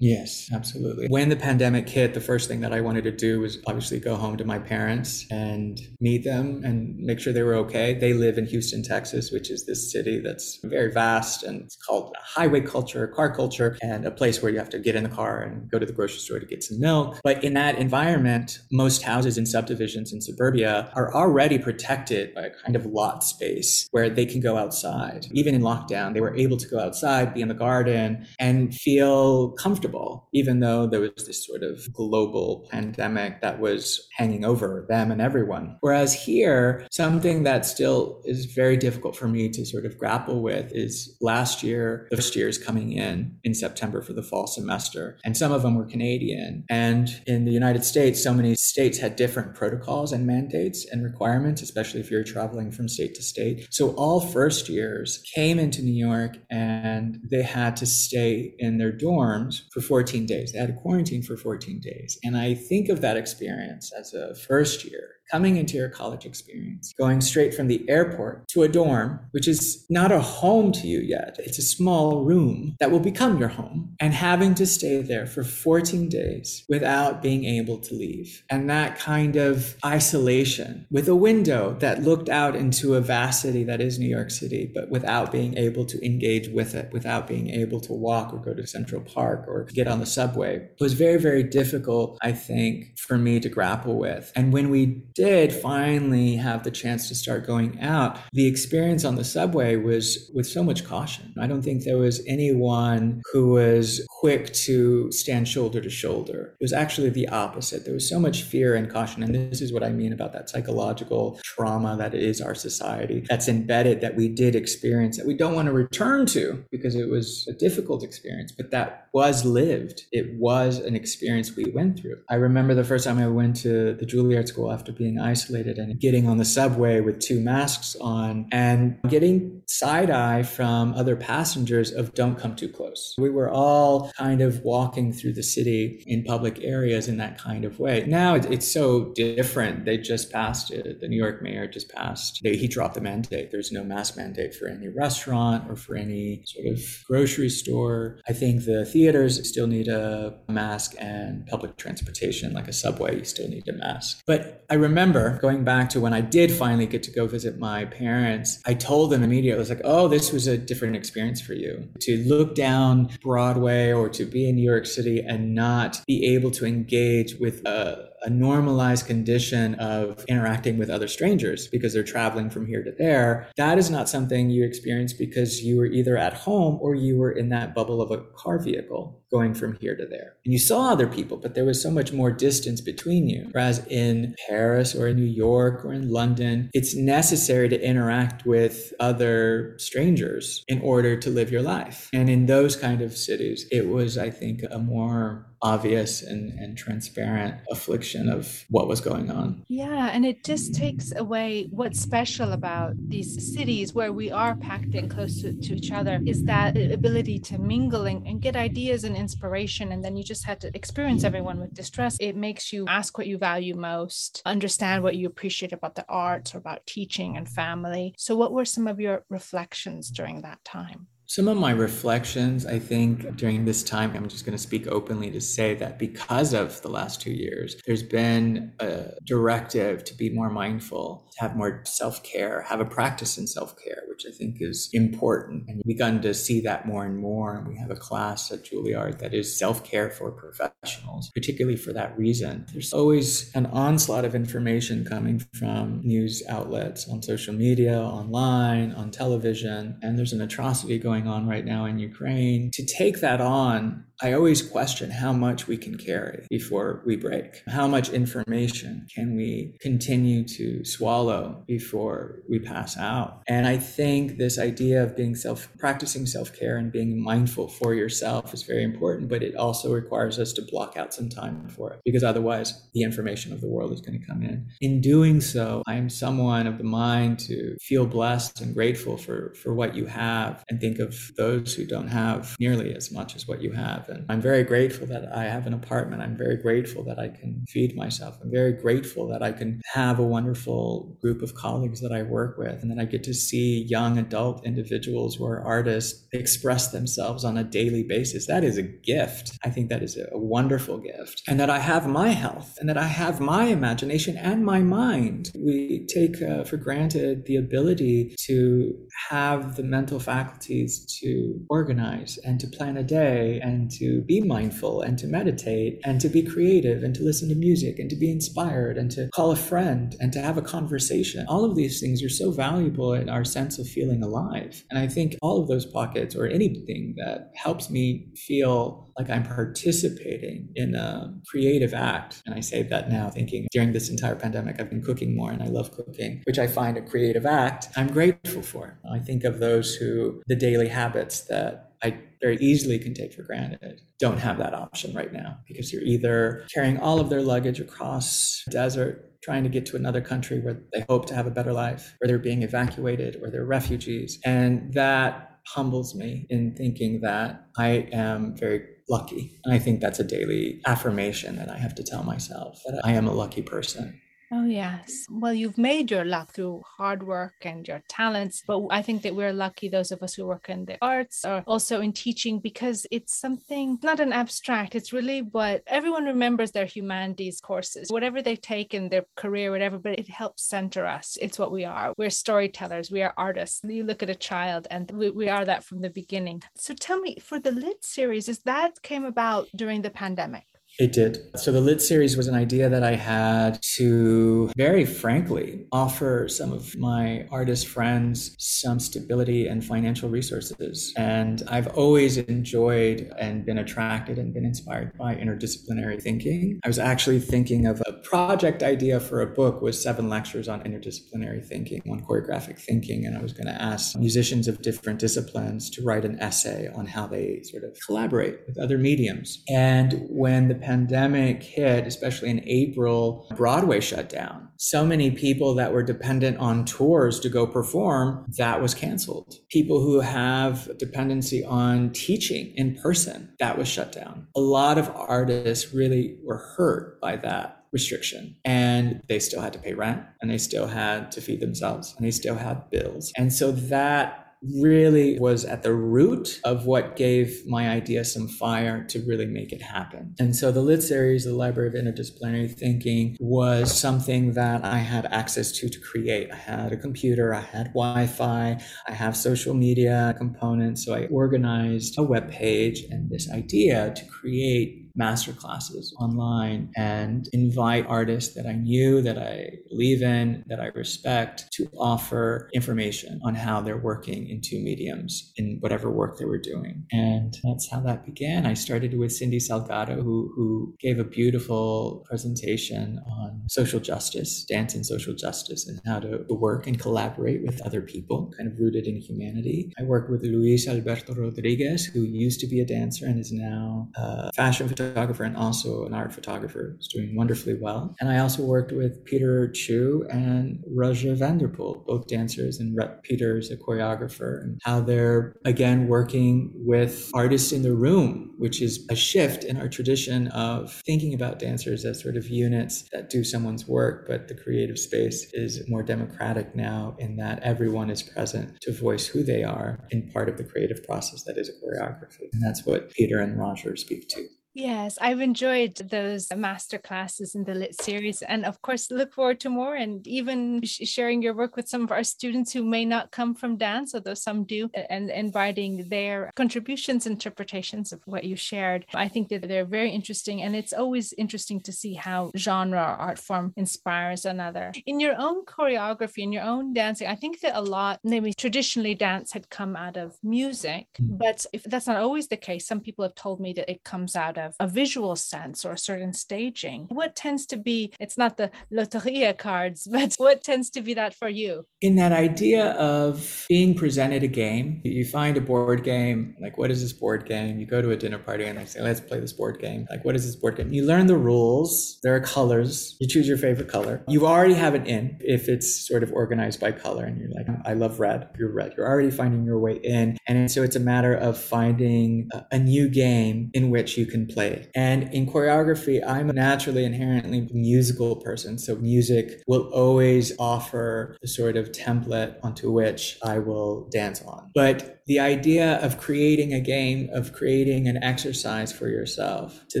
Yes, 0.00 0.48
absolutely. 0.50 1.08
When 1.08 1.28
the 1.28 1.36
pandemic 1.36 1.86
hit, 1.86 2.14
the 2.14 2.22
first 2.22 2.48
thing 2.48 2.62
that 2.62 2.72
I 2.72 2.80
wanted 2.80 3.04
to 3.04 3.12
do 3.12 3.40
was 3.40 3.58
obviously 3.66 4.00
go 4.00 4.16
home 4.16 4.38
to 4.38 4.46
my 4.46 4.58
parents 4.58 5.26
and 5.30 5.78
meet 6.00 6.24
them 6.24 6.62
and 6.64 6.96
make 6.96 7.20
sure 7.20 7.34
they 7.34 7.42
were 7.42 7.54
okay. 7.56 7.92
They 7.92 8.14
live 8.14 8.38
in 8.38 8.46
Houston, 8.46 8.82
Texas, 8.82 9.30
which 9.30 9.50
is 9.50 9.66
this 9.66 9.92
city 9.92 10.18
that's 10.18 10.58
very 10.64 10.90
vast 10.90 11.42
and 11.42 11.60
it's 11.60 11.76
called 11.76 12.16
highway 12.18 12.62
culture, 12.62 13.06
car 13.08 13.34
culture, 13.34 13.76
and 13.82 14.06
a 14.06 14.10
place 14.10 14.42
where 14.42 14.50
you 14.50 14.58
have 14.58 14.70
to 14.70 14.78
get 14.78 14.96
in 14.96 15.02
the 15.02 15.10
car 15.10 15.42
and 15.42 15.70
go 15.70 15.78
to 15.78 15.84
the 15.84 15.92
grocery 15.92 16.20
store 16.20 16.40
to 16.40 16.46
get 16.46 16.64
some 16.64 16.80
milk. 16.80 17.20
But 17.22 17.44
in 17.44 17.52
that 17.52 17.76
environment, 17.76 18.58
most 18.72 19.02
houses 19.02 19.36
in 19.36 19.44
subdivisions 19.44 20.14
in 20.14 20.22
suburbia 20.22 20.90
are 20.94 21.14
already 21.14 21.58
protected 21.58 22.34
by 22.34 22.46
a 22.46 22.50
kind 22.64 22.74
of 22.74 22.86
lot 22.86 23.22
space 23.22 23.86
where 23.90 24.08
they 24.08 24.24
can 24.24 24.40
go 24.40 24.56
outside. 24.56 25.26
Even 25.32 25.54
in 25.54 25.60
lockdown, 25.60 26.14
they 26.14 26.22
were 26.22 26.34
able 26.34 26.56
to 26.56 26.68
go 26.68 26.80
outside, 26.80 27.34
be 27.34 27.42
in 27.42 27.48
the 27.48 27.54
garden, 27.54 28.26
and 28.38 28.74
feel 28.74 29.50
comfortable 29.52 29.89
comfortable, 29.90 30.28
even 30.32 30.60
though 30.60 30.86
there 30.86 31.00
was 31.00 31.26
this 31.26 31.46
sort 31.46 31.62
of 31.62 31.92
global 31.92 32.66
pandemic 32.70 33.40
that 33.40 33.60
was 33.60 34.08
hanging 34.16 34.44
over 34.44 34.86
them 34.88 35.10
and 35.10 35.20
everyone. 35.20 35.76
Whereas 35.80 36.14
here, 36.14 36.86
something 36.90 37.44
that 37.44 37.66
still 37.66 38.20
is 38.24 38.46
very 38.46 38.76
difficult 38.76 39.16
for 39.16 39.28
me 39.28 39.48
to 39.50 39.64
sort 39.66 39.86
of 39.86 39.98
grapple 39.98 40.42
with 40.42 40.70
is 40.72 41.16
last 41.20 41.62
year, 41.62 42.06
the 42.10 42.16
first 42.16 42.36
years 42.36 42.58
coming 42.58 42.92
in 42.92 43.36
in 43.44 43.54
September 43.54 44.02
for 44.02 44.12
the 44.12 44.22
fall 44.22 44.46
semester, 44.46 45.18
and 45.24 45.36
some 45.36 45.52
of 45.52 45.62
them 45.62 45.74
were 45.74 45.86
Canadian. 45.86 46.64
And 46.68 47.08
in 47.26 47.44
the 47.44 47.52
United 47.52 47.84
States, 47.84 48.22
so 48.22 48.34
many 48.34 48.54
states 48.54 48.98
had 48.98 49.16
different 49.16 49.54
protocols 49.54 50.12
and 50.12 50.26
mandates 50.26 50.86
and 50.90 51.02
requirements, 51.02 51.62
especially 51.62 52.00
if 52.00 52.10
you're 52.10 52.24
traveling 52.24 52.70
from 52.70 52.88
state 52.88 53.14
to 53.14 53.22
state. 53.22 53.66
So 53.70 53.90
all 53.90 54.20
first 54.20 54.68
years 54.68 55.22
came 55.34 55.58
into 55.58 55.82
New 55.82 55.92
York 55.92 56.36
and 56.50 57.18
they 57.30 57.42
had 57.42 57.76
to 57.76 57.86
stay 57.86 58.54
in 58.58 58.78
their 58.78 58.92
dorms 58.92 59.62
for 59.72 59.79
14 59.80 60.26
days. 60.26 60.52
They 60.52 60.58
had 60.58 60.70
a 60.70 60.74
quarantine 60.74 61.22
for 61.22 61.36
14 61.36 61.80
days. 61.80 62.18
And 62.22 62.36
I 62.36 62.54
think 62.54 62.88
of 62.88 63.00
that 63.00 63.16
experience 63.16 63.92
as 63.92 64.14
a 64.14 64.34
first 64.34 64.84
year 64.84 65.19
coming 65.30 65.56
into 65.56 65.76
your 65.76 65.88
college 65.88 66.26
experience, 66.26 66.92
going 66.98 67.20
straight 67.20 67.54
from 67.54 67.68
the 67.68 67.88
airport 67.88 68.48
to 68.48 68.62
a 68.62 68.68
dorm, 68.68 69.20
which 69.30 69.46
is 69.46 69.86
not 69.88 70.12
a 70.12 70.20
home 70.20 70.72
to 70.72 70.86
you 70.86 71.00
yet. 71.00 71.36
It's 71.38 71.58
a 71.58 71.62
small 71.62 72.24
room 72.24 72.76
that 72.80 72.90
will 72.90 73.00
become 73.00 73.38
your 73.38 73.48
home, 73.48 73.94
and 74.00 74.12
having 74.12 74.54
to 74.56 74.66
stay 74.66 75.02
there 75.02 75.26
for 75.26 75.44
14 75.44 76.08
days 76.08 76.64
without 76.68 77.22
being 77.22 77.44
able 77.44 77.78
to 77.78 77.94
leave. 77.94 78.42
And 78.50 78.68
that 78.70 78.98
kind 78.98 79.36
of 79.36 79.76
isolation 79.84 80.86
with 80.90 81.08
a 81.08 81.16
window 81.16 81.76
that 81.80 82.02
looked 82.02 82.28
out 82.28 82.56
into 82.56 82.94
a 82.94 83.00
vast 83.00 83.42
city 83.42 83.64
that 83.64 83.80
is 83.80 83.98
New 83.98 84.08
York 84.08 84.30
City, 84.30 84.70
but 84.74 84.90
without 84.90 85.32
being 85.32 85.56
able 85.56 85.84
to 85.86 86.04
engage 86.04 86.48
with 86.48 86.74
it, 86.74 86.92
without 86.92 87.26
being 87.26 87.50
able 87.50 87.80
to 87.80 87.92
walk 87.92 88.32
or 88.32 88.38
go 88.38 88.54
to 88.54 88.66
Central 88.66 89.00
Park 89.00 89.44
or 89.46 89.64
get 89.64 89.86
on 89.86 90.00
the 90.00 90.06
subway, 90.06 90.68
was 90.80 90.94
very, 90.94 91.18
very 91.18 91.42
difficult, 91.42 92.18
I 92.22 92.32
think, 92.32 92.98
for 92.98 93.18
me 93.18 93.40
to 93.40 93.48
grapple 93.48 93.96
with. 93.96 94.32
And 94.34 94.52
when 94.52 94.70
we 94.70 95.02
did 95.20 95.52
finally 95.52 96.34
have 96.34 96.64
the 96.64 96.70
chance 96.70 97.06
to 97.06 97.14
start 97.14 97.46
going 97.46 97.78
out, 97.78 98.18
the 98.32 98.46
experience 98.46 99.04
on 99.04 99.16
the 99.16 99.24
subway 99.24 99.76
was 99.76 100.30
with 100.34 100.46
so 100.46 100.62
much 100.62 100.82
caution. 100.82 101.34
I 101.38 101.46
don't 101.46 101.60
think 101.60 101.84
there 101.84 101.98
was 101.98 102.22
anyone 102.26 103.20
who 103.30 103.50
was 103.50 104.06
quick 104.08 104.50
to 104.54 105.12
stand 105.12 105.46
shoulder 105.46 105.82
to 105.82 105.90
shoulder. 105.90 106.56
It 106.58 106.64
was 106.64 106.72
actually 106.72 107.10
the 107.10 107.28
opposite. 107.28 107.84
There 107.84 107.92
was 107.92 108.08
so 108.08 108.18
much 108.18 108.44
fear 108.44 108.74
and 108.74 108.90
caution. 108.90 109.22
And 109.22 109.34
this 109.34 109.60
is 109.60 109.74
what 109.74 109.82
I 109.82 109.90
mean 109.90 110.14
about 110.14 110.32
that 110.32 110.48
psychological 110.48 111.38
trauma 111.44 111.98
that 111.98 112.14
is 112.14 112.40
our 112.40 112.54
society 112.54 113.22
that's 113.28 113.46
embedded 113.46 114.00
that 114.00 114.16
we 114.16 114.26
did 114.26 114.56
experience 114.56 115.18
that 115.18 115.26
we 115.26 115.34
don't 115.34 115.54
want 115.54 115.66
to 115.66 115.72
return 115.72 116.24
to 116.26 116.64
because 116.70 116.94
it 116.94 117.10
was 117.10 117.46
a 117.46 117.52
difficult 117.52 118.02
experience, 118.02 118.52
but 118.52 118.70
that 118.70 119.08
was 119.12 119.44
lived. 119.44 120.04
It 120.12 120.38
was 120.38 120.78
an 120.78 120.94
experience 120.94 121.56
we 121.56 121.70
went 121.74 121.98
through. 121.98 122.18
I 122.28 122.36
remember 122.36 122.74
the 122.74 122.84
first 122.84 123.04
time 123.04 123.18
I 123.18 123.28
went 123.28 123.56
to 123.56 123.94
the 123.94 124.06
Juilliard 124.06 124.48
School 124.48 124.72
after 124.72 124.92
being 124.92 125.18
isolated 125.18 125.78
and 125.78 125.98
getting 125.98 126.28
on 126.28 126.36
the 126.36 126.44
subway 126.44 127.00
with 127.00 127.18
two 127.20 127.40
masks 127.40 127.96
on 128.00 128.48
and 128.52 128.98
getting 129.08 129.62
side 129.66 130.10
eye 130.10 130.42
from 130.42 130.94
other 130.94 131.16
passengers 131.16 131.92
of 131.92 132.14
don't 132.14 132.38
come 132.38 132.54
too 132.54 132.68
close. 132.68 133.14
We 133.18 133.30
were 133.30 133.50
all 133.50 134.10
kind 134.16 134.40
of 134.40 134.60
walking 134.62 135.12
through 135.12 135.34
the 135.34 135.42
city 135.42 136.02
in 136.06 136.24
public 136.24 136.62
areas 136.62 137.08
in 137.08 137.16
that 137.18 137.38
kind 137.38 137.64
of 137.64 137.78
way. 137.78 138.04
Now 138.06 138.34
it's 138.34 138.70
so 138.70 139.12
different. 139.14 139.84
They 139.84 139.98
just 139.98 140.30
passed 140.30 140.70
it. 140.70 141.00
The 141.00 141.08
New 141.08 141.16
York 141.16 141.42
mayor 141.42 141.66
just 141.66 141.90
passed. 141.90 142.40
He 142.42 142.68
dropped 142.68 142.94
the 142.94 143.00
mandate. 143.00 143.50
There's 143.50 143.72
no 143.72 143.84
mask 143.84 144.16
mandate 144.16 144.54
for 144.54 144.68
any 144.68 144.88
restaurant 144.88 145.70
or 145.70 145.76
for 145.76 145.96
any 145.96 146.42
sort 146.44 146.66
of 146.66 146.80
grocery 147.06 147.48
store. 147.48 148.20
I 148.28 148.32
think 148.32 148.64
the 148.64 148.84
theaters 149.00 149.48
still 149.48 149.66
need 149.66 149.88
a 149.88 150.34
mask 150.48 150.94
and 150.98 151.46
public 151.46 151.78
transportation, 151.78 152.52
like 152.52 152.68
a 152.68 152.72
subway, 152.72 153.16
you 153.16 153.24
still 153.24 153.48
need 153.48 153.66
a 153.66 153.72
mask. 153.72 154.20
But 154.26 154.66
I 154.68 154.74
remember 154.74 155.38
going 155.40 155.64
back 155.64 155.88
to 155.90 156.00
when 156.00 156.12
I 156.12 156.20
did 156.20 156.52
finally 156.52 156.84
get 156.84 157.02
to 157.04 157.10
go 157.10 157.26
visit 157.26 157.58
my 157.58 157.86
parents, 157.86 158.60
I 158.66 158.74
told 158.74 159.10
them 159.10 159.22
immediately, 159.22 159.56
I 159.56 159.58
was 159.58 159.70
like, 159.70 159.80
oh, 159.84 160.06
this 160.06 160.32
was 160.32 160.46
a 160.46 160.58
different 160.58 160.96
experience 160.96 161.40
for 161.40 161.54
you. 161.54 161.88
To 162.00 162.18
look 162.24 162.54
down 162.54 163.08
Broadway 163.22 163.90
or 163.90 164.10
to 164.10 164.26
be 164.26 164.46
in 164.46 164.56
New 164.56 164.70
York 164.70 164.84
City 164.84 165.20
and 165.26 165.54
not 165.54 166.02
be 166.06 166.34
able 166.34 166.50
to 166.50 166.66
engage 166.66 167.36
with 167.36 167.64
a 167.66 168.09
a 168.22 168.30
normalized 168.30 169.06
condition 169.06 169.74
of 169.76 170.24
interacting 170.28 170.78
with 170.78 170.90
other 170.90 171.08
strangers 171.08 171.68
because 171.68 171.92
they're 171.92 172.02
traveling 172.02 172.50
from 172.50 172.66
here 172.66 172.82
to 172.82 172.92
there. 172.92 173.48
That 173.56 173.78
is 173.78 173.90
not 173.90 174.08
something 174.08 174.50
you 174.50 174.64
experience 174.64 175.12
because 175.12 175.62
you 175.62 175.76
were 175.76 175.86
either 175.86 176.16
at 176.16 176.34
home 176.34 176.78
or 176.80 176.94
you 176.94 177.16
were 177.16 177.32
in 177.32 177.48
that 177.50 177.74
bubble 177.74 178.00
of 178.00 178.10
a 178.10 178.18
car 178.18 178.58
vehicle 178.58 179.20
going 179.30 179.54
from 179.54 179.76
here 179.80 179.96
to 179.96 180.06
there. 180.06 180.34
And 180.44 180.52
you 180.52 180.58
saw 180.58 180.90
other 180.90 181.06
people, 181.06 181.36
but 181.36 181.54
there 181.54 181.64
was 181.64 181.80
so 181.80 181.90
much 181.90 182.12
more 182.12 182.32
distance 182.32 182.80
between 182.80 183.28
you. 183.28 183.48
Whereas 183.52 183.86
in 183.86 184.34
Paris 184.48 184.94
or 184.94 185.06
in 185.06 185.16
New 185.16 185.22
York 185.22 185.84
or 185.84 185.92
in 185.92 186.10
London, 186.10 186.70
it's 186.74 186.96
necessary 186.96 187.68
to 187.68 187.80
interact 187.80 188.44
with 188.44 188.92
other 188.98 189.76
strangers 189.78 190.64
in 190.66 190.80
order 190.80 191.16
to 191.16 191.30
live 191.30 191.50
your 191.50 191.62
life. 191.62 192.10
And 192.12 192.28
in 192.28 192.46
those 192.46 192.74
kind 192.74 193.02
of 193.02 193.16
cities, 193.16 193.66
it 193.70 193.86
was, 193.86 194.18
I 194.18 194.30
think, 194.30 194.62
a 194.68 194.78
more 194.78 195.46
obvious 195.62 196.22
and, 196.22 196.58
and 196.58 196.76
transparent 196.76 197.54
affliction 197.70 198.28
of 198.28 198.64
what 198.70 198.88
was 198.88 199.00
going 199.00 199.30
on. 199.30 199.62
Yeah, 199.68 200.10
and 200.12 200.24
it 200.24 200.44
just 200.44 200.74
takes 200.74 201.14
away 201.14 201.68
what's 201.70 202.00
special 202.00 202.52
about 202.52 202.94
these 203.08 203.54
cities 203.54 203.92
where 203.92 204.12
we 204.12 204.30
are 204.30 204.56
packed 204.56 204.94
in 204.94 205.08
close 205.08 205.42
to, 205.42 205.52
to 205.52 205.74
each 205.74 205.92
other 205.92 206.20
is 206.26 206.44
that 206.44 206.76
ability 206.76 207.38
to 207.38 207.58
mingle 207.58 208.06
and, 208.06 208.26
and 208.26 208.40
get 208.40 208.56
ideas 208.56 209.04
and 209.04 209.16
inspiration. 209.16 209.92
And 209.92 210.04
then 210.04 210.16
you 210.16 210.24
just 210.24 210.44
had 210.44 210.60
to 210.62 210.74
experience 210.74 211.24
everyone 211.24 211.60
with 211.60 211.74
distress. 211.74 212.16
It 212.20 212.36
makes 212.36 212.72
you 212.72 212.86
ask 212.88 213.18
what 213.18 213.26
you 213.26 213.38
value 213.38 213.74
most, 213.74 214.42
understand 214.46 215.02
what 215.02 215.16
you 215.16 215.26
appreciate 215.26 215.72
about 215.72 215.94
the 215.94 216.04
arts 216.08 216.54
or 216.54 216.58
about 216.58 216.86
teaching 216.86 217.36
and 217.36 217.48
family. 217.48 218.14
So, 218.16 218.36
what 218.36 218.52
were 218.52 218.64
some 218.64 218.86
of 218.86 219.00
your 219.00 219.24
reflections 219.28 220.10
during 220.10 220.42
that 220.42 220.64
time? 220.64 221.08
Some 221.30 221.46
of 221.46 221.56
my 221.56 221.70
reflections, 221.70 222.66
I 222.66 222.80
think, 222.80 223.36
during 223.36 223.64
this 223.64 223.84
time, 223.84 224.16
I'm 224.16 224.26
just 224.26 224.44
going 224.44 224.58
to 224.58 224.60
speak 224.60 224.88
openly 224.88 225.30
to 225.30 225.40
say 225.40 225.74
that 225.76 225.96
because 225.96 226.52
of 226.52 226.82
the 226.82 226.88
last 226.88 227.20
two 227.20 227.30
years, 227.30 227.76
there's 227.86 228.02
been 228.02 228.72
a 228.80 229.12
directive 229.26 230.02
to 230.06 230.14
be 230.16 230.30
more 230.30 230.50
mindful, 230.50 231.30
to 231.30 231.40
have 231.40 231.54
more 231.54 231.82
self 231.86 232.24
care, 232.24 232.62
have 232.62 232.80
a 232.80 232.84
practice 232.84 233.38
in 233.38 233.46
self 233.46 233.76
care, 233.80 234.02
which 234.08 234.26
I 234.26 234.36
think 234.36 234.56
is 234.58 234.90
important. 234.92 235.68
And 235.68 235.76
we've 235.76 235.96
begun 235.96 236.20
to 236.22 236.34
see 236.34 236.62
that 236.62 236.84
more 236.84 237.04
and 237.04 237.16
more. 237.16 237.58
And 237.58 237.68
we 237.68 237.76
have 237.76 237.92
a 237.92 237.94
class 237.94 238.50
at 238.50 238.64
Juilliard 238.64 239.20
that 239.20 239.32
is 239.32 239.56
self 239.56 239.84
care 239.84 240.10
for 240.10 240.32
professionals, 240.32 241.30
particularly 241.32 241.76
for 241.76 241.92
that 241.92 242.18
reason. 242.18 242.66
There's 242.72 242.92
always 242.92 243.54
an 243.54 243.66
onslaught 243.66 244.24
of 244.24 244.34
information 244.34 245.04
coming 245.04 245.38
from 245.56 246.00
news 246.02 246.42
outlets 246.48 247.08
on 247.08 247.22
social 247.22 247.54
media, 247.54 247.96
online, 247.96 248.90
on 248.94 249.12
television, 249.12 249.96
and 250.02 250.18
there's 250.18 250.32
an 250.32 250.40
atrocity 250.40 250.98
going 250.98 251.19
going 251.20 251.32
on 251.32 251.48
right 251.48 251.64
now 251.64 251.84
in 251.84 251.98
Ukraine. 251.98 252.70
To 252.72 252.84
take 252.84 253.20
that 253.20 253.40
on, 253.40 254.04
I 254.22 254.34
always 254.34 254.60
question 254.60 255.10
how 255.10 255.32
much 255.32 255.66
we 255.66 255.78
can 255.78 255.96
carry 255.96 256.46
before 256.50 257.02
we 257.06 257.16
break. 257.16 257.62
How 257.68 257.88
much 257.88 258.10
information 258.10 259.06
can 259.14 259.34
we 259.34 259.78
continue 259.80 260.44
to 260.44 260.84
swallow 260.84 261.64
before 261.66 262.42
we 262.46 262.58
pass 262.58 262.98
out? 262.98 263.42
And 263.48 263.66
I 263.66 263.78
think 263.78 264.36
this 264.36 264.58
idea 264.58 265.02
of 265.02 265.16
being 265.16 265.34
self 265.34 265.68
practicing 265.78 266.26
self 266.26 266.54
care 266.54 266.76
and 266.76 266.92
being 266.92 267.22
mindful 267.22 267.68
for 267.68 267.94
yourself 267.94 268.52
is 268.52 268.62
very 268.62 268.84
important, 268.84 269.30
but 269.30 269.42
it 269.42 269.56
also 269.56 269.90
requires 269.92 270.38
us 270.38 270.52
to 270.54 270.62
block 270.70 270.98
out 270.98 271.14
some 271.14 271.30
time 271.30 271.68
for 271.70 271.90
it 271.92 272.00
because 272.04 272.22
otherwise 272.22 272.88
the 272.92 273.02
information 273.02 273.54
of 273.54 273.62
the 273.62 273.68
world 273.68 273.90
is 273.90 274.02
going 274.02 274.20
to 274.20 274.26
come 274.26 274.42
in. 274.42 274.68
In 274.82 275.00
doing 275.00 275.40
so, 275.40 275.82
I 275.86 275.94
am 275.94 276.10
someone 276.10 276.66
of 276.66 276.76
the 276.76 276.84
mind 276.84 277.38
to 277.40 277.76
feel 277.80 278.04
blessed 278.04 278.60
and 278.60 278.74
grateful 278.74 279.16
for, 279.16 279.54
for 279.54 279.72
what 279.72 279.94
you 279.94 280.04
have 280.06 280.62
and 280.68 280.78
think 280.78 280.98
of 280.98 281.09
of 281.10 281.36
those 281.36 281.74
who 281.74 281.84
don't 281.84 282.08
have 282.08 282.56
nearly 282.60 282.94
as 282.94 283.10
much 283.10 283.34
as 283.34 283.46
what 283.48 283.60
you 283.60 283.72
have. 283.72 284.08
And 284.08 284.24
I'm 284.28 284.40
very 284.40 284.62
grateful 284.62 285.06
that 285.08 285.24
I 285.34 285.44
have 285.44 285.66
an 285.66 285.74
apartment. 285.74 286.22
I'm 286.22 286.36
very 286.36 286.56
grateful 286.56 287.02
that 287.04 287.18
I 287.18 287.28
can 287.28 287.64
feed 287.68 287.96
myself. 287.96 288.38
I'm 288.42 288.50
very 288.50 288.72
grateful 288.72 289.26
that 289.28 289.42
I 289.42 289.52
can 289.52 289.80
have 289.92 290.18
a 290.18 290.22
wonderful 290.22 291.16
group 291.20 291.42
of 291.42 291.54
colleagues 291.54 292.00
that 292.00 292.12
I 292.12 292.22
work 292.22 292.56
with 292.58 292.82
and 292.82 292.90
that 292.90 293.00
I 293.00 293.04
get 293.04 293.24
to 293.24 293.34
see 293.34 293.84
young 293.88 294.18
adult 294.18 294.64
individuals 294.64 295.36
who 295.36 295.46
are 295.46 295.60
artists 295.60 296.26
express 296.32 296.92
themselves 296.92 297.44
on 297.44 297.56
a 297.56 297.64
daily 297.64 298.04
basis. 298.04 298.46
That 298.46 298.64
is 298.64 298.78
a 298.78 298.82
gift. 298.82 299.58
I 299.64 299.70
think 299.70 299.88
that 299.88 300.02
is 300.02 300.16
a 300.16 300.38
wonderful 300.38 300.98
gift. 300.98 301.42
And 301.48 301.58
that 301.58 301.70
I 301.70 301.80
have 301.80 302.06
my 302.06 302.28
health 302.28 302.76
and 302.78 302.88
that 302.88 302.96
I 302.96 303.06
have 303.06 303.40
my 303.40 303.64
imagination 303.64 304.36
and 304.36 304.64
my 304.64 304.80
mind. 304.80 305.50
We 305.54 306.06
take 306.06 306.40
uh, 306.40 306.64
for 306.64 306.76
granted 306.76 307.46
the 307.46 307.56
ability 307.56 308.36
to 308.46 308.94
have 309.30 309.76
the 309.76 309.82
mental 309.82 310.20
faculties 310.20 310.99
to 311.06 311.64
organize 311.68 312.38
and 312.44 312.60
to 312.60 312.66
plan 312.66 312.96
a 312.96 313.02
day 313.02 313.60
and 313.62 313.90
to 313.92 314.22
be 314.22 314.40
mindful 314.40 315.02
and 315.02 315.18
to 315.18 315.26
meditate 315.26 316.00
and 316.04 316.20
to 316.20 316.28
be 316.28 316.42
creative 316.42 317.02
and 317.02 317.14
to 317.14 317.22
listen 317.22 317.48
to 317.48 317.54
music 317.54 317.98
and 317.98 318.10
to 318.10 318.16
be 318.16 318.30
inspired 318.30 318.96
and 318.96 319.10
to 319.10 319.28
call 319.34 319.50
a 319.50 319.56
friend 319.56 320.16
and 320.20 320.32
to 320.32 320.40
have 320.40 320.56
a 320.56 320.62
conversation. 320.62 321.46
All 321.48 321.64
of 321.64 321.76
these 321.76 322.00
things 322.00 322.22
are 322.22 322.28
so 322.28 322.50
valuable 322.50 323.12
in 323.14 323.28
our 323.28 323.44
sense 323.44 323.78
of 323.78 323.86
feeling 323.86 324.22
alive. 324.22 324.84
And 324.90 324.98
I 324.98 325.06
think 325.06 325.36
all 325.42 325.60
of 325.60 325.68
those 325.68 325.86
pockets 325.86 326.34
or 326.34 326.46
anything 326.46 327.14
that 327.18 327.50
helps 327.54 327.90
me 327.90 328.28
feel 328.36 329.12
like 329.18 329.28
I'm 329.28 329.42
participating 329.42 330.68
in 330.76 330.94
a 330.94 331.34
creative 331.46 331.92
act. 331.92 332.42
And 332.46 332.54
I 332.54 332.60
say 332.60 332.82
that 332.84 333.10
now 333.10 333.28
thinking 333.28 333.66
during 333.70 333.92
this 333.92 334.08
entire 334.08 334.36
pandemic, 334.36 334.80
I've 334.80 334.88
been 334.88 335.02
cooking 335.02 335.36
more 335.36 335.50
and 335.50 335.62
I 335.62 335.66
love 335.66 335.92
cooking, 335.92 336.42
which 336.46 336.58
I 336.58 336.66
find 336.66 336.96
a 336.96 337.02
creative 337.02 337.44
act 337.44 337.88
I'm 337.96 338.08
grateful 338.08 338.62
for. 338.62 338.98
I 339.12 339.18
think 339.18 339.44
of 339.44 339.58
those 339.58 339.94
who 339.94 340.42
the 340.46 340.56
daily 340.56 340.79
habits 340.88 341.42
that 341.42 341.92
I 342.02 342.18
very 342.40 342.56
easily 342.56 342.98
can 342.98 343.12
take 343.12 343.34
for 343.34 343.42
granted 343.42 344.00
don't 344.18 344.38
have 344.38 344.58
that 344.58 344.74
option 344.74 345.14
right 345.14 345.32
now 345.32 345.58
because 345.66 345.92
you're 345.92 346.02
either 346.02 346.66
carrying 346.72 346.98
all 346.98 347.20
of 347.20 347.30
their 347.30 347.42
luggage 347.42 347.80
across 347.80 348.62
desert 348.70 349.30
trying 349.42 349.62
to 349.62 349.70
get 349.70 349.86
to 349.86 349.96
another 349.96 350.20
country 350.20 350.60
where 350.60 350.82
they 350.92 351.04
hope 351.08 351.26
to 351.26 351.34
have 351.34 351.46
a 351.46 351.50
better 351.50 351.72
life, 351.72 352.14
or 352.20 352.28
they're 352.28 352.38
being 352.38 352.62
evacuated, 352.62 353.38
or 353.42 353.50
they're 353.50 353.64
refugees. 353.64 354.38
And 354.44 354.92
that 354.94 355.58
humbles 355.66 356.14
me 356.14 356.46
in 356.50 356.74
thinking 356.74 357.20
that 357.22 357.66
I 357.78 358.08
am 358.12 358.56
very 358.56 358.86
lucky. 359.08 359.58
And 359.64 359.74
I 359.74 359.78
think 359.78 360.00
that's 360.00 360.20
a 360.20 360.24
daily 360.24 360.80
affirmation 360.86 361.56
that 361.56 361.70
I 361.70 361.78
have 361.78 361.94
to 361.96 362.02
tell 362.02 362.22
myself 362.22 362.80
that 362.86 363.00
I 363.04 363.12
am 363.12 363.26
a 363.26 363.32
lucky 363.32 363.62
person. 363.62 364.19
Oh, 364.52 364.64
yes. 364.64 365.26
Well, 365.30 365.54
you've 365.54 365.78
made 365.78 366.10
your 366.10 366.24
luck 366.24 366.52
through 366.52 366.82
hard 366.84 367.22
work 367.22 367.54
and 367.62 367.86
your 367.86 368.02
talents. 368.08 368.64
But 368.66 368.82
I 368.90 369.00
think 369.00 369.22
that 369.22 369.36
we're 369.36 369.52
lucky, 369.52 369.88
those 369.88 370.10
of 370.10 370.24
us 370.24 370.34
who 370.34 370.44
work 370.44 370.68
in 370.68 370.86
the 370.86 370.98
arts 371.00 371.44
or 371.44 371.62
also 371.68 372.00
in 372.00 372.12
teaching, 372.12 372.58
because 372.58 373.06
it's 373.12 373.38
something 373.38 373.98
not 374.02 374.18
an 374.18 374.32
abstract. 374.32 374.96
It's 374.96 375.12
really 375.12 375.42
what 375.42 375.82
everyone 375.86 376.24
remembers 376.24 376.72
their 376.72 376.86
humanities 376.86 377.60
courses, 377.60 378.10
whatever 378.10 378.42
they 378.42 378.56
take 378.56 378.92
in 378.92 379.08
their 379.08 379.24
career, 379.36 379.70
whatever, 379.70 379.98
but 379.98 380.18
it 380.18 380.28
helps 380.28 380.64
center 380.64 381.06
us. 381.06 381.38
It's 381.40 381.58
what 381.58 381.70
we 381.70 381.84
are. 381.84 382.12
We're 382.16 382.30
storytellers, 382.30 383.10
we 383.10 383.22
are 383.22 383.34
artists. 383.36 383.82
You 383.84 384.02
look 384.02 384.22
at 384.24 384.30
a 384.30 384.34
child, 384.34 384.88
and 384.90 385.08
we, 385.12 385.30
we 385.30 385.48
are 385.48 385.64
that 385.64 385.84
from 385.84 386.00
the 386.00 386.10
beginning. 386.10 386.62
So 386.76 386.92
tell 386.94 387.20
me, 387.20 387.36
for 387.40 387.60
the 387.60 387.70
Lit 387.70 388.04
series, 388.04 388.48
is 388.48 388.58
that 388.60 389.00
came 389.02 389.24
about 389.24 389.68
during 389.76 390.02
the 390.02 390.10
pandemic? 390.10 390.64
It 391.00 391.12
did. 391.12 391.38
So 391.58 391.72
the 391.72 391.80
Lit 391.80 392.02
series 392.02 392.36
was 392.36 392.46
an 392.46 392.54
idea 392.54 392.90
that 392.90 393.02
I 393.02 393.14
had 393.14 393.80
to 393.96 394.70
very 394.76 395.06
frankly 395.06 395.86
offer 395.92 396.46
some 396.46 396.74
of 396.74 396.94
my 396.98 397.46
artist 397.50 397.86
friends 397.86 398.54
some 398.58 399.00
stability 399.00 399.66
and 399.66 399.82
financial 399.82 400.28
resources. 400.28 401.14
And 401.16 401.62
I've 401.68 401.86
always 401.96 402.36
enjoyed 402.36 403.32
and 403.38 403.64
been 403.64 403.78
attracted 403.78 404.36
and 404.36 404.52
been 404.52 404.66
inspired 404.66 405.16
by 405.16 405.36
interdisciplinary 405.36 406.20
thinking. 406.20 406.78
I 406.84 406.88
was 406.88 406.98
actually 406.98 407.40
thinking 407.40 407.86
of 407.86 408.02
a 408.06 408.12
project 408.12 408.82
idea 408.82 409.20
for 409.20 409.40
a 409.40 409.46
book 409.46 409.80
with 409.80 409.94
seven 409.94 410.28
lectures 410.28 410.68
on 410.68 410.82
interdisciplinary 410.82 411.64
thinking, 411.64 412.02
on 412.10 412.20
choreographic 412.20 412.78
thinking. 412.78 413.24
And 413.24 413.38
I 413.38 413.40
was 413.40 413.54
going 413.54 413.68
to 413.68 413.82
ask 413.82 414.18
musicians 414.18 414.68
of 414.68 414.82
different 414.82 415.18
disciplines 415.18 415.88
to 415.92 416.04
write 416.04 416.26
an 416.26 416.38
essay 416.40 416.90
on 416.94 417.06
how 417.06 417.26
they 417.26 417.62
sort 417.62 417.84
of 417.84 417.98
collaborate 418.06 418.58
with 418.66 418.78
other 418.78 418.98
mediums. 418.98 419.62
And 419.66 420.26
when 420.28 420.68
the 420.68 420.89
pandemic 420.90 421.62
hit, 421.62 422.04
especially 422.04 422.50
in 422.50 422.68
April, 422.68 423.46
Broadway 423.56 424.00
shut 424.00 424.28
down. 424.28 424.68
So 424.76 425.06
many 425.06 425.30
people 425.30 425.76
that 425.76 425.92
were 425.92 426.02
dependent 426.02 426.58
on 426.58 426.84
tours 426.84 427.38
to 427.40 427.48
go 427.48 427.64
perform, 427.64 428.44
that 428.58 428.82
was 428.82 428.92
canceled. 428.92 429.54
People 429.70 430.00
who 430.00 430.18
have 430.18 430.90
dependency 430.98 431.64
on 431.64 432.10
teaching 432.10 432.72
in 432.74 432.96
person, 432.96 433.54
that 433.60 433.78
was 433.78 433.86
shut 433.86 434.10
down. 434.10 434.48
A 434.56 434.60
lot 434.60 434.98
of 434.98 435.08
artists 435.14 435.94
really 435.94 436.38
were 436.42 436.58
hurt 436.76 437.20
by 437.20 437.36
that 437.36 437.84
restriction 437.92 438.56
and 438.64 439.20
they 439.28 439.38
still 439.38 439.60
had 439.60 439.72
to 439.72 439.78
pay 439.78 439.94
rent 439.94 440.22
and 440.40 440.50
they 440.50 440.58
still 440.58 440.86
had 440.88 441.30
to 441.32 441.40
feed 441.40 441.60
themselves 441.60 442.14
and 442.16 442.26
they 442.26 442.30
still 442.32 442.56
had 442.56 442.90
bills. 442.90 443.32
And 443.36 443.52
so 443.52 443.70
that 443.72 444.49
really 444.62 445.38
was 445.38 445.64
at 445.64 445.82
the 445.82 445.94
root 445.94 446.60
of 446.64 446.86
what 446.86 447.16
gave 447.16 447.66
my 447.66 447.88
idea 447.88 448.24
some 448.24 448.48
fire 448.48 449.04
to 449.04 449.20
really 449.26 449.46
make 449.46 449.72
it 449.72 449.82
happen. 449.82 450.34
And 450.38 450.54
so 450.54 450.70
the 450.70 450.80
Lit 450.80 451.02
series, 451.02 451.44
the 451.44 451.54
Library 451.54 451.88
of 451.88 451.94
Interdisciplinary 451.94 452.70
Thinking, 452.76 453.36
was 453.40 453.98
something 453.98 454.52
that 454.52 454.84
I 454.84 454.98
had 454.98 455.26
access 455.26 455.72
to 455.72 455.88
to 455.88 456.00
create. 456.00 456.50
I 456.52 456.56
had 456.56 456.92
a 456.92 456.96
computer, 456.96 457.54
I 457.54 457.60
had 457.60 457.86
Wi 457.88 458.26
Fi, 458.26 458.80
I 459.08 459.12
have 459.12 459.36
social 459.36 459.74
media 459.74 460.34
components. 460.38 461.04
So 461.04 461.14
I 461.14 461.26
organized 461.26 462.18
a 462.18 462.22
web 462.22 462.50
page 462.50 463.04
and 463.10 463.30
this 463.30 463.50
idea 463.50 464.12
to 464.14 464.24
create 464.26 464.99
master 465.14 465.52
classes 465.52 466.14
online 466.20 466.90
and 466.96 467.48
invite 467.52 468.06
artists 468.08 468.54
that 468.54 468.66
I 468.66 468.72
knew, 468.72 469.20
that 469.22 469.38
I 469.38 469.70
believe 469.88 470.22
in, 470.22 470.64
that 470.68 470.80
I 470.80 470.86
respect 470.94 471.70
to 471.72 471.88
offer 471.98 472.70
information 472.72 473.40
on 473.44 473.54
how 473.54 473.80
they're 473.80 473.98
working 473.98 474.48
in 474.48 474.60
two 474.60 474.80
mediums 474.80 475.52
in 475.56 475.78
whatever 475.80 476.10
work 476.10 476.38
they 476.38 476.44
were 476.44 476.58
doing. 476.58 477.04
And 477.10 477.56
that's 477.64 477.90
how 477.90 478.00
that 478.00 478.24
began. 478.24 478.66
I 478.66 478.74
started 478.74 479.18
with 479.18 479.32
Cindy 479.32 479.58
Salgado, 479.58 480.16
who, 480.16 480.52
who 480.54 480.94
gave 481.00 481.18
a 481.18 481.24
beautiful 481.24 482.24
presentation 482.28 483.20
on 483.26 483.62
social 483.68 484.00
justice, 484.00 484.64
dance 484.64 484.94
and 484.94 485.04
social 485.04 485.34
justice, 485.34 485.88
and 485.88 486.00
how 486.06 486.20
to 486.20 486.44
work 486.50 486.86
and 486.86 486.98
collaborate 486.98 487.62
with 487.64 487.84
other 487.84 488.00
people, 488.00 488.52
kind 488.56 488.70
of 488.70 488.78
rooted 488.78 489.06
in 489.06 489.16
humanity. 489.16 489.92
I 489.98 490.04
worked 490.04 490.30
with 490.30 490.42
Luis 490.42 490.86
Alberto 490.86 491.34
Rodriguez, 491.34 492.04
who 492.06 492.22
used 492.22 492.60
to 492.60 492.66
be 492.66 492.80
a 492.80 492.86
dancer 492.86 493.26
and 493.26 493.38
is 493.38 493.52
now 493.52 494.08
a 494.16 494.52
fashion 494.52 494.88
photographer 494.88 494.99
photographer 495.08 495.44
and 495.44 495.56
also 495.56 496.04
an 496.04 496.14
art 496.14 496.32
photographer. 496.32 496.94
He's 496.96 497.08
doing 497.08 497.34
wonderfully 497.36 497.76
well. 497.80 498.14
And 498.20 498.30
I 498.30 498.38
also 498.38 498.62
worked 498.62 498.92
with 498.92 499.24
Peter 499.24 499.70
Chu 499.70 500.26
and 500.30 500.82
Roger 500.86 501.34
Van 501.34 501.58
der 501.58 501.68
Poel, 501.68 502.04
both 502.06 502.26
dancers, 502.26 502.78
and 502.78 502.98
Peter 503.22 503.58
is 503.58 503.70
a 503.70 503.76
choreographer, 503.76 504.62
and 504.62 504.80
how 504.84 505.00
they're 505.00 505.54
again 505.64 506.08
working 506.08 506.72
with 506.74 507.30
artists 507.34 507.72
in 507.72 507.82
the 507.82 507.92
room, 507.92 508.54
which 508.58 508.82
is 508.82 509.06
a 509.10 509.16
shift 509.16 509.64
in 509.64 509.76
our 509.76 509.88
tradition 509.88 510.48
of 510.48 510.92
thinking 511.06 511.34
about 511.34 511.58
dancers 511.58 512.04
as 512.04 512.20
sort 512.20 512.36
of 512.36 512.48
units 512.48 513.08
that 513.12 513.30
do 513.30 513.42
someone's 513.44 513.86
work, 513.86 514.26
but 514.26 514.48
the 514.48 514.54
creative 514.54 514.98
space 514.98 515.50
is 515.52 515.82
more 515.88 516.02
democratic 516.02 516.74
now 516.74 517.16
in 517.18 517.36
that 517.36 517.62
everyone 517.62 518.10
is 518.10 518.22
present 518.22 518.80
to 518.80 518.92
voice 518.92 519.26
who 519.26 519.42
they 519.42 519.64
are 519.64 519.98
in 520.10 520.30
part 520.30 520.48
of 520.48 520.56
the 520.56 520.64
creative 520.64 521.02
process 521.04 521.44
that 521.44 521.56
is 521.56 521.68
a 521.68 521.72
choreography. 521.72 522.48
And 522.52 522.62
that's 522.62 522.84
what 522.84 523.10
Peter 523.10 523.38
and 523.38 523.58
Roger 523.58 523.96
speak 523.96 524.28
to. 524.28 524.46
Yes, 524.74 525.18
I've 525.20 525.40
enjoyed 525.40 525.96
those 525.96 526.48
master 526.54 526.98
classes 526.98 527.56
in 527.56 527.64
the 527.64 527.74
Lit 527.74 528.00
series, 528.00 528.40
and 528.42 528.64
of 528.64 528.80
course, 528.82 529.10
look 529.10 529.34
forward 529.34 529.58
to 529.60 529.70
more 529.70 529.96
and 529.96 530.24
even 530.28 530.82
sh- 530.84 531.08
sharing 531.08 531.42
your 531.42 531.54
work 531.54 531.74
with 531.74 531.88
some 531.88 532.04
of 532.04 532.12
our 532.12 532.22
students 532.22 532.72
who 532.72 532.84
may 532.84 533.04
not 533.04 533.32
come 533.32 533.54
from 533.54 533.76
dance, 533.76 534.14
although 534.14 534.34
some 534.34 534.64
do, 534.64 534.88
and 534.94 535.28
inviting 535.30 536.08
their 536.08 536.52
contributions, 536.54 537.26
interpretations 537.26 538.12
of 538.12 538.20
what 538.26 538.44
you 538.44 538.54
shared. 538.54 539.06
I 539.12 539.26
think 539.26 539.48
that 539.48 539.66
they're 539.66 539.84
very 539.84 540.10
interesting, 540.10 540.62
and 540.62 540.76
it's 540.76 540.92
always 540.92 541.32
interesting 541.32 541.80
to 541.80 541.92
see 541.92 542.14
how 542.14 542.52
genre 542.56 543.00
or 543.00 543.16
art 543.26 543.40
form 543.40 543.72
inspires 543.76 544.44
another. 544.44 544.92
In 545.04 545.18
your 545.18 545.34
own 545.36 545.64
choreography, 545.64 546.44
in 546.44 546.52
your 546.52 546.62
own 546.62 546.92
dancing, 546.92 547.26
I 547.26 547.34
think 547.34 547.58
that 547.60 547.76
a 547.76 547.82
lot, 547.82 548.20
maybe 548.22 548.52
traditionally, 548.54 549.16
dance 549.16 549.52
had 549.52 549.68
come 549.68 549.96
out 549.96 550.16
of 550.16 550.36
music, 550.44 551.08
mm-hmm. 551.20 551.38
but 551.38 551.66
if 551.72 551.82
that's 551.82 552.06
not 552.06 552.18
always 552.18 552.46
the 552.46 552.56
case, 552.56 552.86
some 552.86 553.00
people 553.00 553.24
have 553.24 553.34
told 553.34 553.58
me 553.58 553.72
that 553.72 553.90
it 553.90 554.04
comes 554.04 554.36
out 554.36 554.58
of 554.60 554.74
a 554.78 554.86
visual 554.86 555.36
sense 555.36 555.84
or 555.84 555.92
a 555.92 555.98
certain 555.98 556.32
staging. 556.32 557.06
What 557.08 557.34
tends 557.34 557.66
to 557.66 557.76
be, 557.76 558.12
it's 558.20 558.38
not 558.38 558.56
the 558.56 558.70
Lotería 558.92 559.56
cards, 559.56 560.06
but 560.10 560.34
what 560.38 560.62
tends 560.62 560.90
to 560.90 561.00
be 561.02 561.14
that 561.14 561.34
for 561.34 561.48
you? 561.48 561.86
In 562.00 562.16
that 562.16 562.32
idea 562.32 562.92
of 562.92 563.66
being 563.68 563.94
presented 563.94 564.42
a 564.42 564.48
game, 564.48 565.00
you 565.04 565.24
find 565.24 565.56
a 565.56 565.60
board 565.60 566.04
game, 566.04 566.54
like, 566.60 566.78
what 566.78 566.90
is 566.90 567.02
this 567.02 567.12
board 567.12 567.46
game? 567.46 567.78
You 567.78 567.86
go 567.86 568.02
to 568.02 568.10
a 568.10 568.16
dinner 568.16 568.38
party 568.38 568.64
and 568.64 568.78
they 568.78 568.84
say, 568.84 569.00
let's 569.00 569.20
play 569.20 569.40
this 569.40 569.52
board 569.52 569.80
game. 569.80 570.06
Like, 570.10 570.24
what 570.24 570.36
is 570.36 570.46
this 570.46 570.56
board 570.56 570.76
game? 570.76 570.92
You 570.92 571.04
learn 571.04 571.26
the 571.26 571.36
rules. 571.36 572.18
There 572.22 572.34
are 572.34 572.40
colors. 572.40 573.16
You 573.20 573.28
choose 573.28 573.48
your 573.48 573.58
favorite 573.58 573.88
color. 573.88 574.24
You 574.28 574.46
already 574.46 574.74
have 574.74 574.94
it 574.94 575.06
in 575.06 575.38
if 575.40 575.68
it's 575.68 576.06
sort 576.06 576.22
of 576.22 576.32
organized 576.32 576.80
by 576.80 576.92
color 576.92 577.24
and 577.24 577.38
you're 577.38 577.50
like, 577.50 577.66
I 577.84 577.94
love 577.94 578.20
red. 578.20 578.48
You're 578.58 578.72
red. 578.72 578.94
You're 578.96 579.08
already 579.08 579.30
finding 579.30 579.64
your 579.64 579.78
way 579.78 579.94
in. 580.02 580.36
And 580.46 580.70
so 580.70 580.82
it's 580.82 580.96
a 580.96 581.00
matter 581.00 581.34
of 581.34 581.58
finding 581.58 582.48
a 582.70 582.78
new 582.78 583.08
game 583.08 583.70
in 583.72 583.90
which 583.90 584.16
you 584.16 584.26
can 584.26 584.46
play. 584.52 584.88
And 584.94 585.32
in 585.34 585.46
choreography, 585.46 586.20
I'm 586.26 586.50
a 586.50 586.52
naturally 586.52 587.04
inherently 587.04 587.68
musical 587.72 588.36
person. 588.36 588.78
So 588.78 588.96
music 588.96 589.62
will 589.66 589.88
always 589.92 590.52
offer 590.58 591.36
the 591.42 591.48
sort 591.48 591.76
of 591.76 591.92
template 591.92 592.56
onto 592.62 592.90
which 592.90 593.38
I 593.44 593.58
will 593.58 594.08
dance 594.10 594.42
on. 594.42 594.70
But 594.74 595.19
the 595.30 595.38
idea 595.38 596.04
of 596.04 596.18
creating 596.18 596.74
a 596.74 596.80
game, 596.80 597.30
of 597.32 597.52
creating 597.52 598.08
an 598.08 598.20
exercise 598.20 598.90
for 598.90 599.06
yourself 599.06 599.86
to 599.88 600.00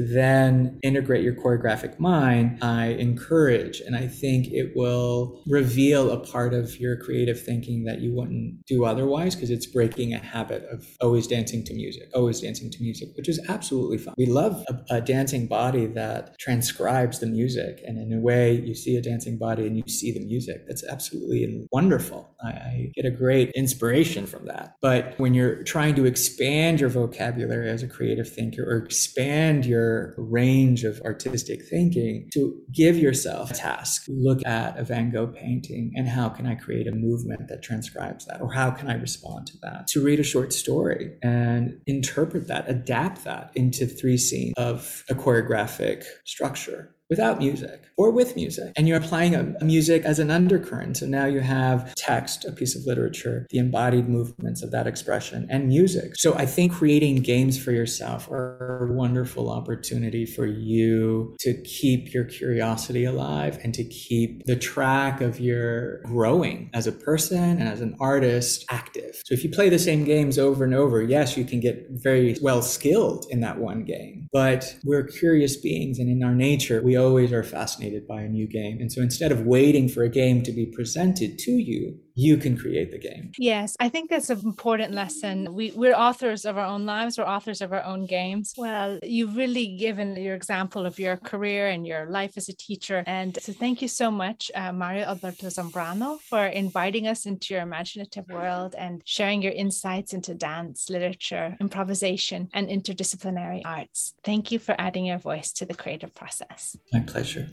then 0.00 0.76
integrate 0.82 1.22
your 1.22 1.36
choreographic 1.36 2.00
mind, 2.00 2.58
I 2.62 2.86
encourage. 2.86 3.80
And 3.80 3.94
I 3.94 4.08
think 4.08 4.48
it 4.48 4.72
will 4.74 5.40
reveal 5.46 6.10
a 6.10 6.18
part 6.18 6.52
of 6.52 6.80
your 6.80 6.96
creative 6.96 7.40
thinking 7.40 7.84
that 7.84 8.00
you 8.00 8.12
wouldn't 8.12 8.66
do 8.66 8.84
otherwise 8.84 9.36
because 9.36 9.50
it's 9.50 9.66
breaking 9.66 10.14
a 10.14 10.18
habit 10.18 10.64
of 10.64 10.84
always 11.00 11.28
dancing 11.28 11.62
to 11.66 11.74
music, 11.74 12.10
always 12.12 12.40
dancing 12.40 12.68
to 12.68 12.82
music, 12.82 13.10
which 13.16 13.28
is 13.28 13.38
absolutely 13.48 13.98
fine. 13.98 14.16
We 14.18 14.26
love 14.26 14.64
a, 14.66 14.96
a 14.96 15.00
dancing 15.00 15.46
body 15.46 15.86
that 15.86 16.40
transcribes 16.40 17.20
the 17.20 17.26
music. 17.26 17.80
And 17.86 17.98
in 17.98 18.18
a 18.18 18.20
way, 18.20 18.54
you 18.54 18.74
see 18.74 18.96
a 18.96 19.00
dancing 19.00 19.38
body 19.38 19.68
and 19.68 19.76
you 19.76 19.84
see 19.86 20.10
the 20.10 20.26
music. 20.26 20.66
That's 20.66 20.82
absolutely 20.82 21.68
wonderful. 21.70 22.34
I, 22.42 22.48
I 22.48 22.92
get 22.96 23.04
a 23.04 23.12
great 23.12 23.52
inspiration 23.54 24.26
from 24.26 24.46
that. 24.46 24.74
But 24.82 25.18
when 25.20 25.34
you're 25.34 25.62
trying 25.64 25.94
to 25.94 26.06
expand 26.06 26.80
your 26.80 26.88
vocabulary 26.88 27.68
as 27.68 27.82
a 27.82 27.88
creative 27.88 28.28
thinker 28.28 28.62
or 28.62 28.78
expand 28.78 29.66
your 29.66 30.14
range 30.16 30.84
of 30.84 31.00
artistic 31.02 31.62
thinking 31.68 32.28
to 32.32 32.60
give 32.72 32.96
yourself 32.96 33.50
a 33.50 33.54
task 33.54 34.04
look 34.08 34.44
at 34.46 34.78
a 34.78 34.84
van 34.84 35.10
gogh 35.10 35.26
painting 35.26 35.92
and 35.96 36.08
how 36.08 36.28
can 36.28 36.46
i 36.46 36.54
create 36.54 36.86
a 36.86 36.92
movement 36.92 37.48
that 37.48 37.62
transcribes 37.62 38.26
that 38.26 38.40
or 38.40 38.52
how 38.52 38.70
can 38.70 38.88
i 38.88 38.94
respond 38.94 39.46
to 39.46 39.58
that? 39.62 39.86
To 39.88 40.02
read 40.02 40.20
a 40.20 40.24
short 40.24 40.52
story 40.52 41.16
and 41.22 41.80
interpret 41.86 42.48
that 42.48 42.68
adapt 42.68 43.24
that 43.24 43.50
into 43.54 43.86
three 43.86 44.18
scenes 44.18 44.54
of 44.56 45.04
a 45.08 45.14
choreographic 45.14 46.04
structure 46.24 46.94
without 47.10 47.38
music 47.38 47.90
or 47.96 48.10
with 48.10 48.36
music. 48.36 48.72
And 48.76 48.88
you're 48.88 48.96
applying 48.96 49.34
a, 49.34 49.54
a, 49.60 49.64
music 49.64 50.04
as 50.04 50.18
an 50.18 50.30
undercurrent. 50.30 50.96
So 50.96 51.06
now 51.06 51.26
you 51.26 51.40
have 51.40 51.94
text, 51.96 52.44
a 52.44 52.52
piece 52.52 52.74
of 52.74 52.86
literature, 52.86 53.46
the 53.50 53.58
embodied 53.58 54.08
movements 54.08 54.62
of 54.62 54.70
that 54.70 54.86
expression, 54.86 55.46
and 55.50 55.68
music. 55.68 56.12
So 56.16 56.34
I 56.34 56.46
think 56.46 56.72
creating 56.72 57.16
games 57.16 57.62
for 57.62 57.72
yourself 57.72 58.30
are 58.30 58.88
a 58.88 58.92
wonderful 58.92 59.50
opportunity 59.50 60.24
for 60.24 60.46
you 60.46 61.36
to 61.40 61.60
keep 61.62 62.14
your 62.14 62.24
curiosity 62.24 63.04
alive 63.04 63.58
and 63.62 63.74
to 63.74 63.84
keep 63.84 64.44
the 64.46 64.56
track 64.56 65.20
of 65.20 65.40
your 65.40 66.00
growing 66.02 66.70
as 66.72 66.86
a 66.86 66.92
person 66.92 67.58
and 67.58 67.68
as 67.68 67.80
an 67.80 67.96
artist 68.00 68.64
active. 68.70 69.20
So 69.26 69.34
if 69.34 69.42
you 69.42 69.50
play 69.50 69.68
the 69.68 69.78
same 69.78 70.04
games 70.04 70.38
over 70.38 70.64
and 70.64 70.74
over, 70.74 71.02
yes, 71.02 71.36
you 71.36 71.44
can 71.44 71.60
get 71.60 71.86
very 71.90 72.36
well 72.40 72.62
skilled 72.62 73.26
in 73.30 73.40
that 73.40 73.58
one 73.58 73.84
game, 73.84 74.28
but 74.32 74.76
we're 74.84 75.04
curious 75.04 75.56
beings 75.56 75.98
and 75.98 76.08
in 76.08 76.22
our 76.22 76.34
nature, 76.34 76.80
we 76.82 76.96
always 77.00 77.32
are 77.32 77.42
fascinated 77.42 78.06
by 78.06 78.22
a 78.22 78.28
new 78.28 78.46
game. 78.46 78.78
And 78.80 78.92
so 78.92 79.00
instead 79.02 79.32
of 79.32 79.46
waiting 79.46 79.88
for 79.88 80.04
a 80.04 80.08
game 80.08 80.42
to 80.44 80.52
be 80.52 80.66
presented 80.66 81.38
to 81.40 81.50
you, 81.50 81.98
you 82.14 82.36
can 82.36 82.56
create 82.56 82.90
the 82.90 82.98
game. 82.98 83.32
Yes, 83.38 83.76
I 83.80 83.88
think 83.88 84.10
that's 84.10 84.30
an 84.30 84.40
important 84.44 84.92
lesson. 84.92 85.54
We, 85.54 85.72
we're 85.72 85.94
authors 85.94 86.44
of 86.44 86.58
our 86.58 86.66
own 86.66 86.84
lives, 86.84 87.16
we're 87.16 87.24
authors 87.24 87.60
of 87.60 87.72
our 87.72 87.82
own 87.82 88.06
games. 88.06 88.52
Well, 88.56 88.98
you've 89.02 89.36
really 89.36 89.76
given 89.76 90.16
your 90.16 90.34
example 90.34 90.84
of 90.84 90.98
your 90.98 91.16
career 91.16 91.68
and 91.68 91.86
your 91.86 92.10
life 92.10 92.34
as 92.36 92.48
a 92.48 92.54
teacher. 92.54 93.02
And 93.06 93.38
so 93.40 93.52
thank 93.52 93.80
you 93.80 93.88
so 93.88 94.10
much, 94.10 94.50
uh, 94.54 94.72
Mario 94.72 95.04
Alberto 95.04 95.46
Zambrano, 95.46 96.20
for 96.20 96.44
inviting 96.46 97.06
us 97.06 97.24
into 97.26 97.54
your 97.54 97.62
imaginative 97.62 98.28
world 98.28 98.74
and 98.76 99.02
sharing 99.04 99.40
your 99.40 99.52
insights 99.52 100.12
into 100.12 100.34
dance, 100.34 100.90
literature, 100.90 101.56
improvisation, 101.60 102.50
and 102.52 102.68
interdisciplinary 102.68 103.62
arts. 103.64 104.14
Thank 104.24 104.52
you 104.52 104.58
for 104.58 104.74
adding 104.78 105.06
your 105.06 105.18
voice 105.18 105.52
to 105.52 105.64
the 105.64 105.74
creative 105.74 106.14
process. 106.14 106.76
My 106.92 107.00
pleasure. 107.00 107.48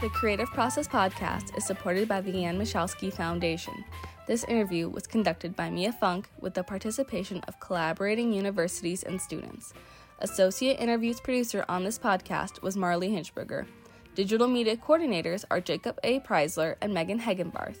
The 0.00 0.08
Creative 0.10 0.48
Process 0.50 0.86
Podcast 0.86 1.56
is 1.58 1.64
supported 1.64 2.06
by 2.06 2.20
the 2.20 2.44
Ann 2.44 2.56
Michalski 2.56 3.12
Foundation. 3.12 3.84
This 4.28 4.44
interview 4.44 4.88
was 4.88 5.08
conducted 5.08 5.56
by 5.56 5.68
Mia 5.68 5.90
Funk 5.90 6.28
with 6.40 6.54
the 6.54 6.62
participation 6.62 7.42
of 7.48 7.58
collaborating 7.58 8.32
universities 8.32 9.02
and 9.02 9.20
students. 9.20 9.74
Associate 10.20 10.78
interviews 10.78 11.20
producer 11.20 11.64
on 11.68 11.82
this 11.82 11.98
podcast 11.98 12.62
was 12.62 12.76
Marley 12.76 13.08
Hinchberger. 13.08 13.66
Digital 14.14 14.46
media 14.46 14.76
coordinators 14.76 15.44
are 15.50 15.60
Jacob 15.60 15.98
A. 16.04 16.20
Preisler 16.20 16.76
and 16.80 16.94
Megan 16.94 17.18
Hagenbarth. 17.18 17.78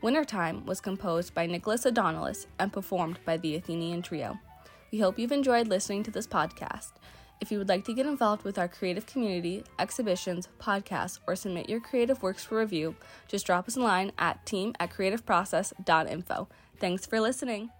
Wintertime 0.00 0.64
was 0.64 0.80
composed 0.80 1.34
by 1.34 1.44
Nicholas 1.44 1.84
O'Donnellis 1.84 2.46
and 2.58 2.72
performed 2.72 3.18
by 3.26 3.36
the 3.36 3.56
Athenian 3.56 4.00
Trio. 4.00 4.38
We 4.90 5.00
hope 5.00 5.18
you've 5.18 5.32
enjoyed 5.32 5.68
listening 5.68 6.02
to 6.04 6.10
this 6.10 6.26
podcast. 6.26 6.92
If 7.40 7.52
you 7.52 7.58
would 7.58 7.68
like 7.68 7.84
to 7.84 7.94
get 7.94 8.06
involved 8.06 8.44
with 8.44 8.58
our 8.58 8.68
creative 8.68 9.06
community, 9.06 9.62
exhibitions, 9.78 10.48
podcasts, 10.60 11.20
or 11.26 11.36
submit 11.36 11.68
your 11.68 11.80
creative 11.80 12.22
works 12.22 12.44
for 12.44 12.58
review, 12.58 12.96
just 13.28 13.46
drop 13.46 13.68
us 13.68 13.76
a 13.76 13.80
line 13.80 14.12
at 14.18 14.44
team 14.44 14.74
at 14.80 14.90
creativeprocess.info. 14.90 16.48
Thanks 16.80 17.06
for 17.06 17.20
listening. 17.20 17.70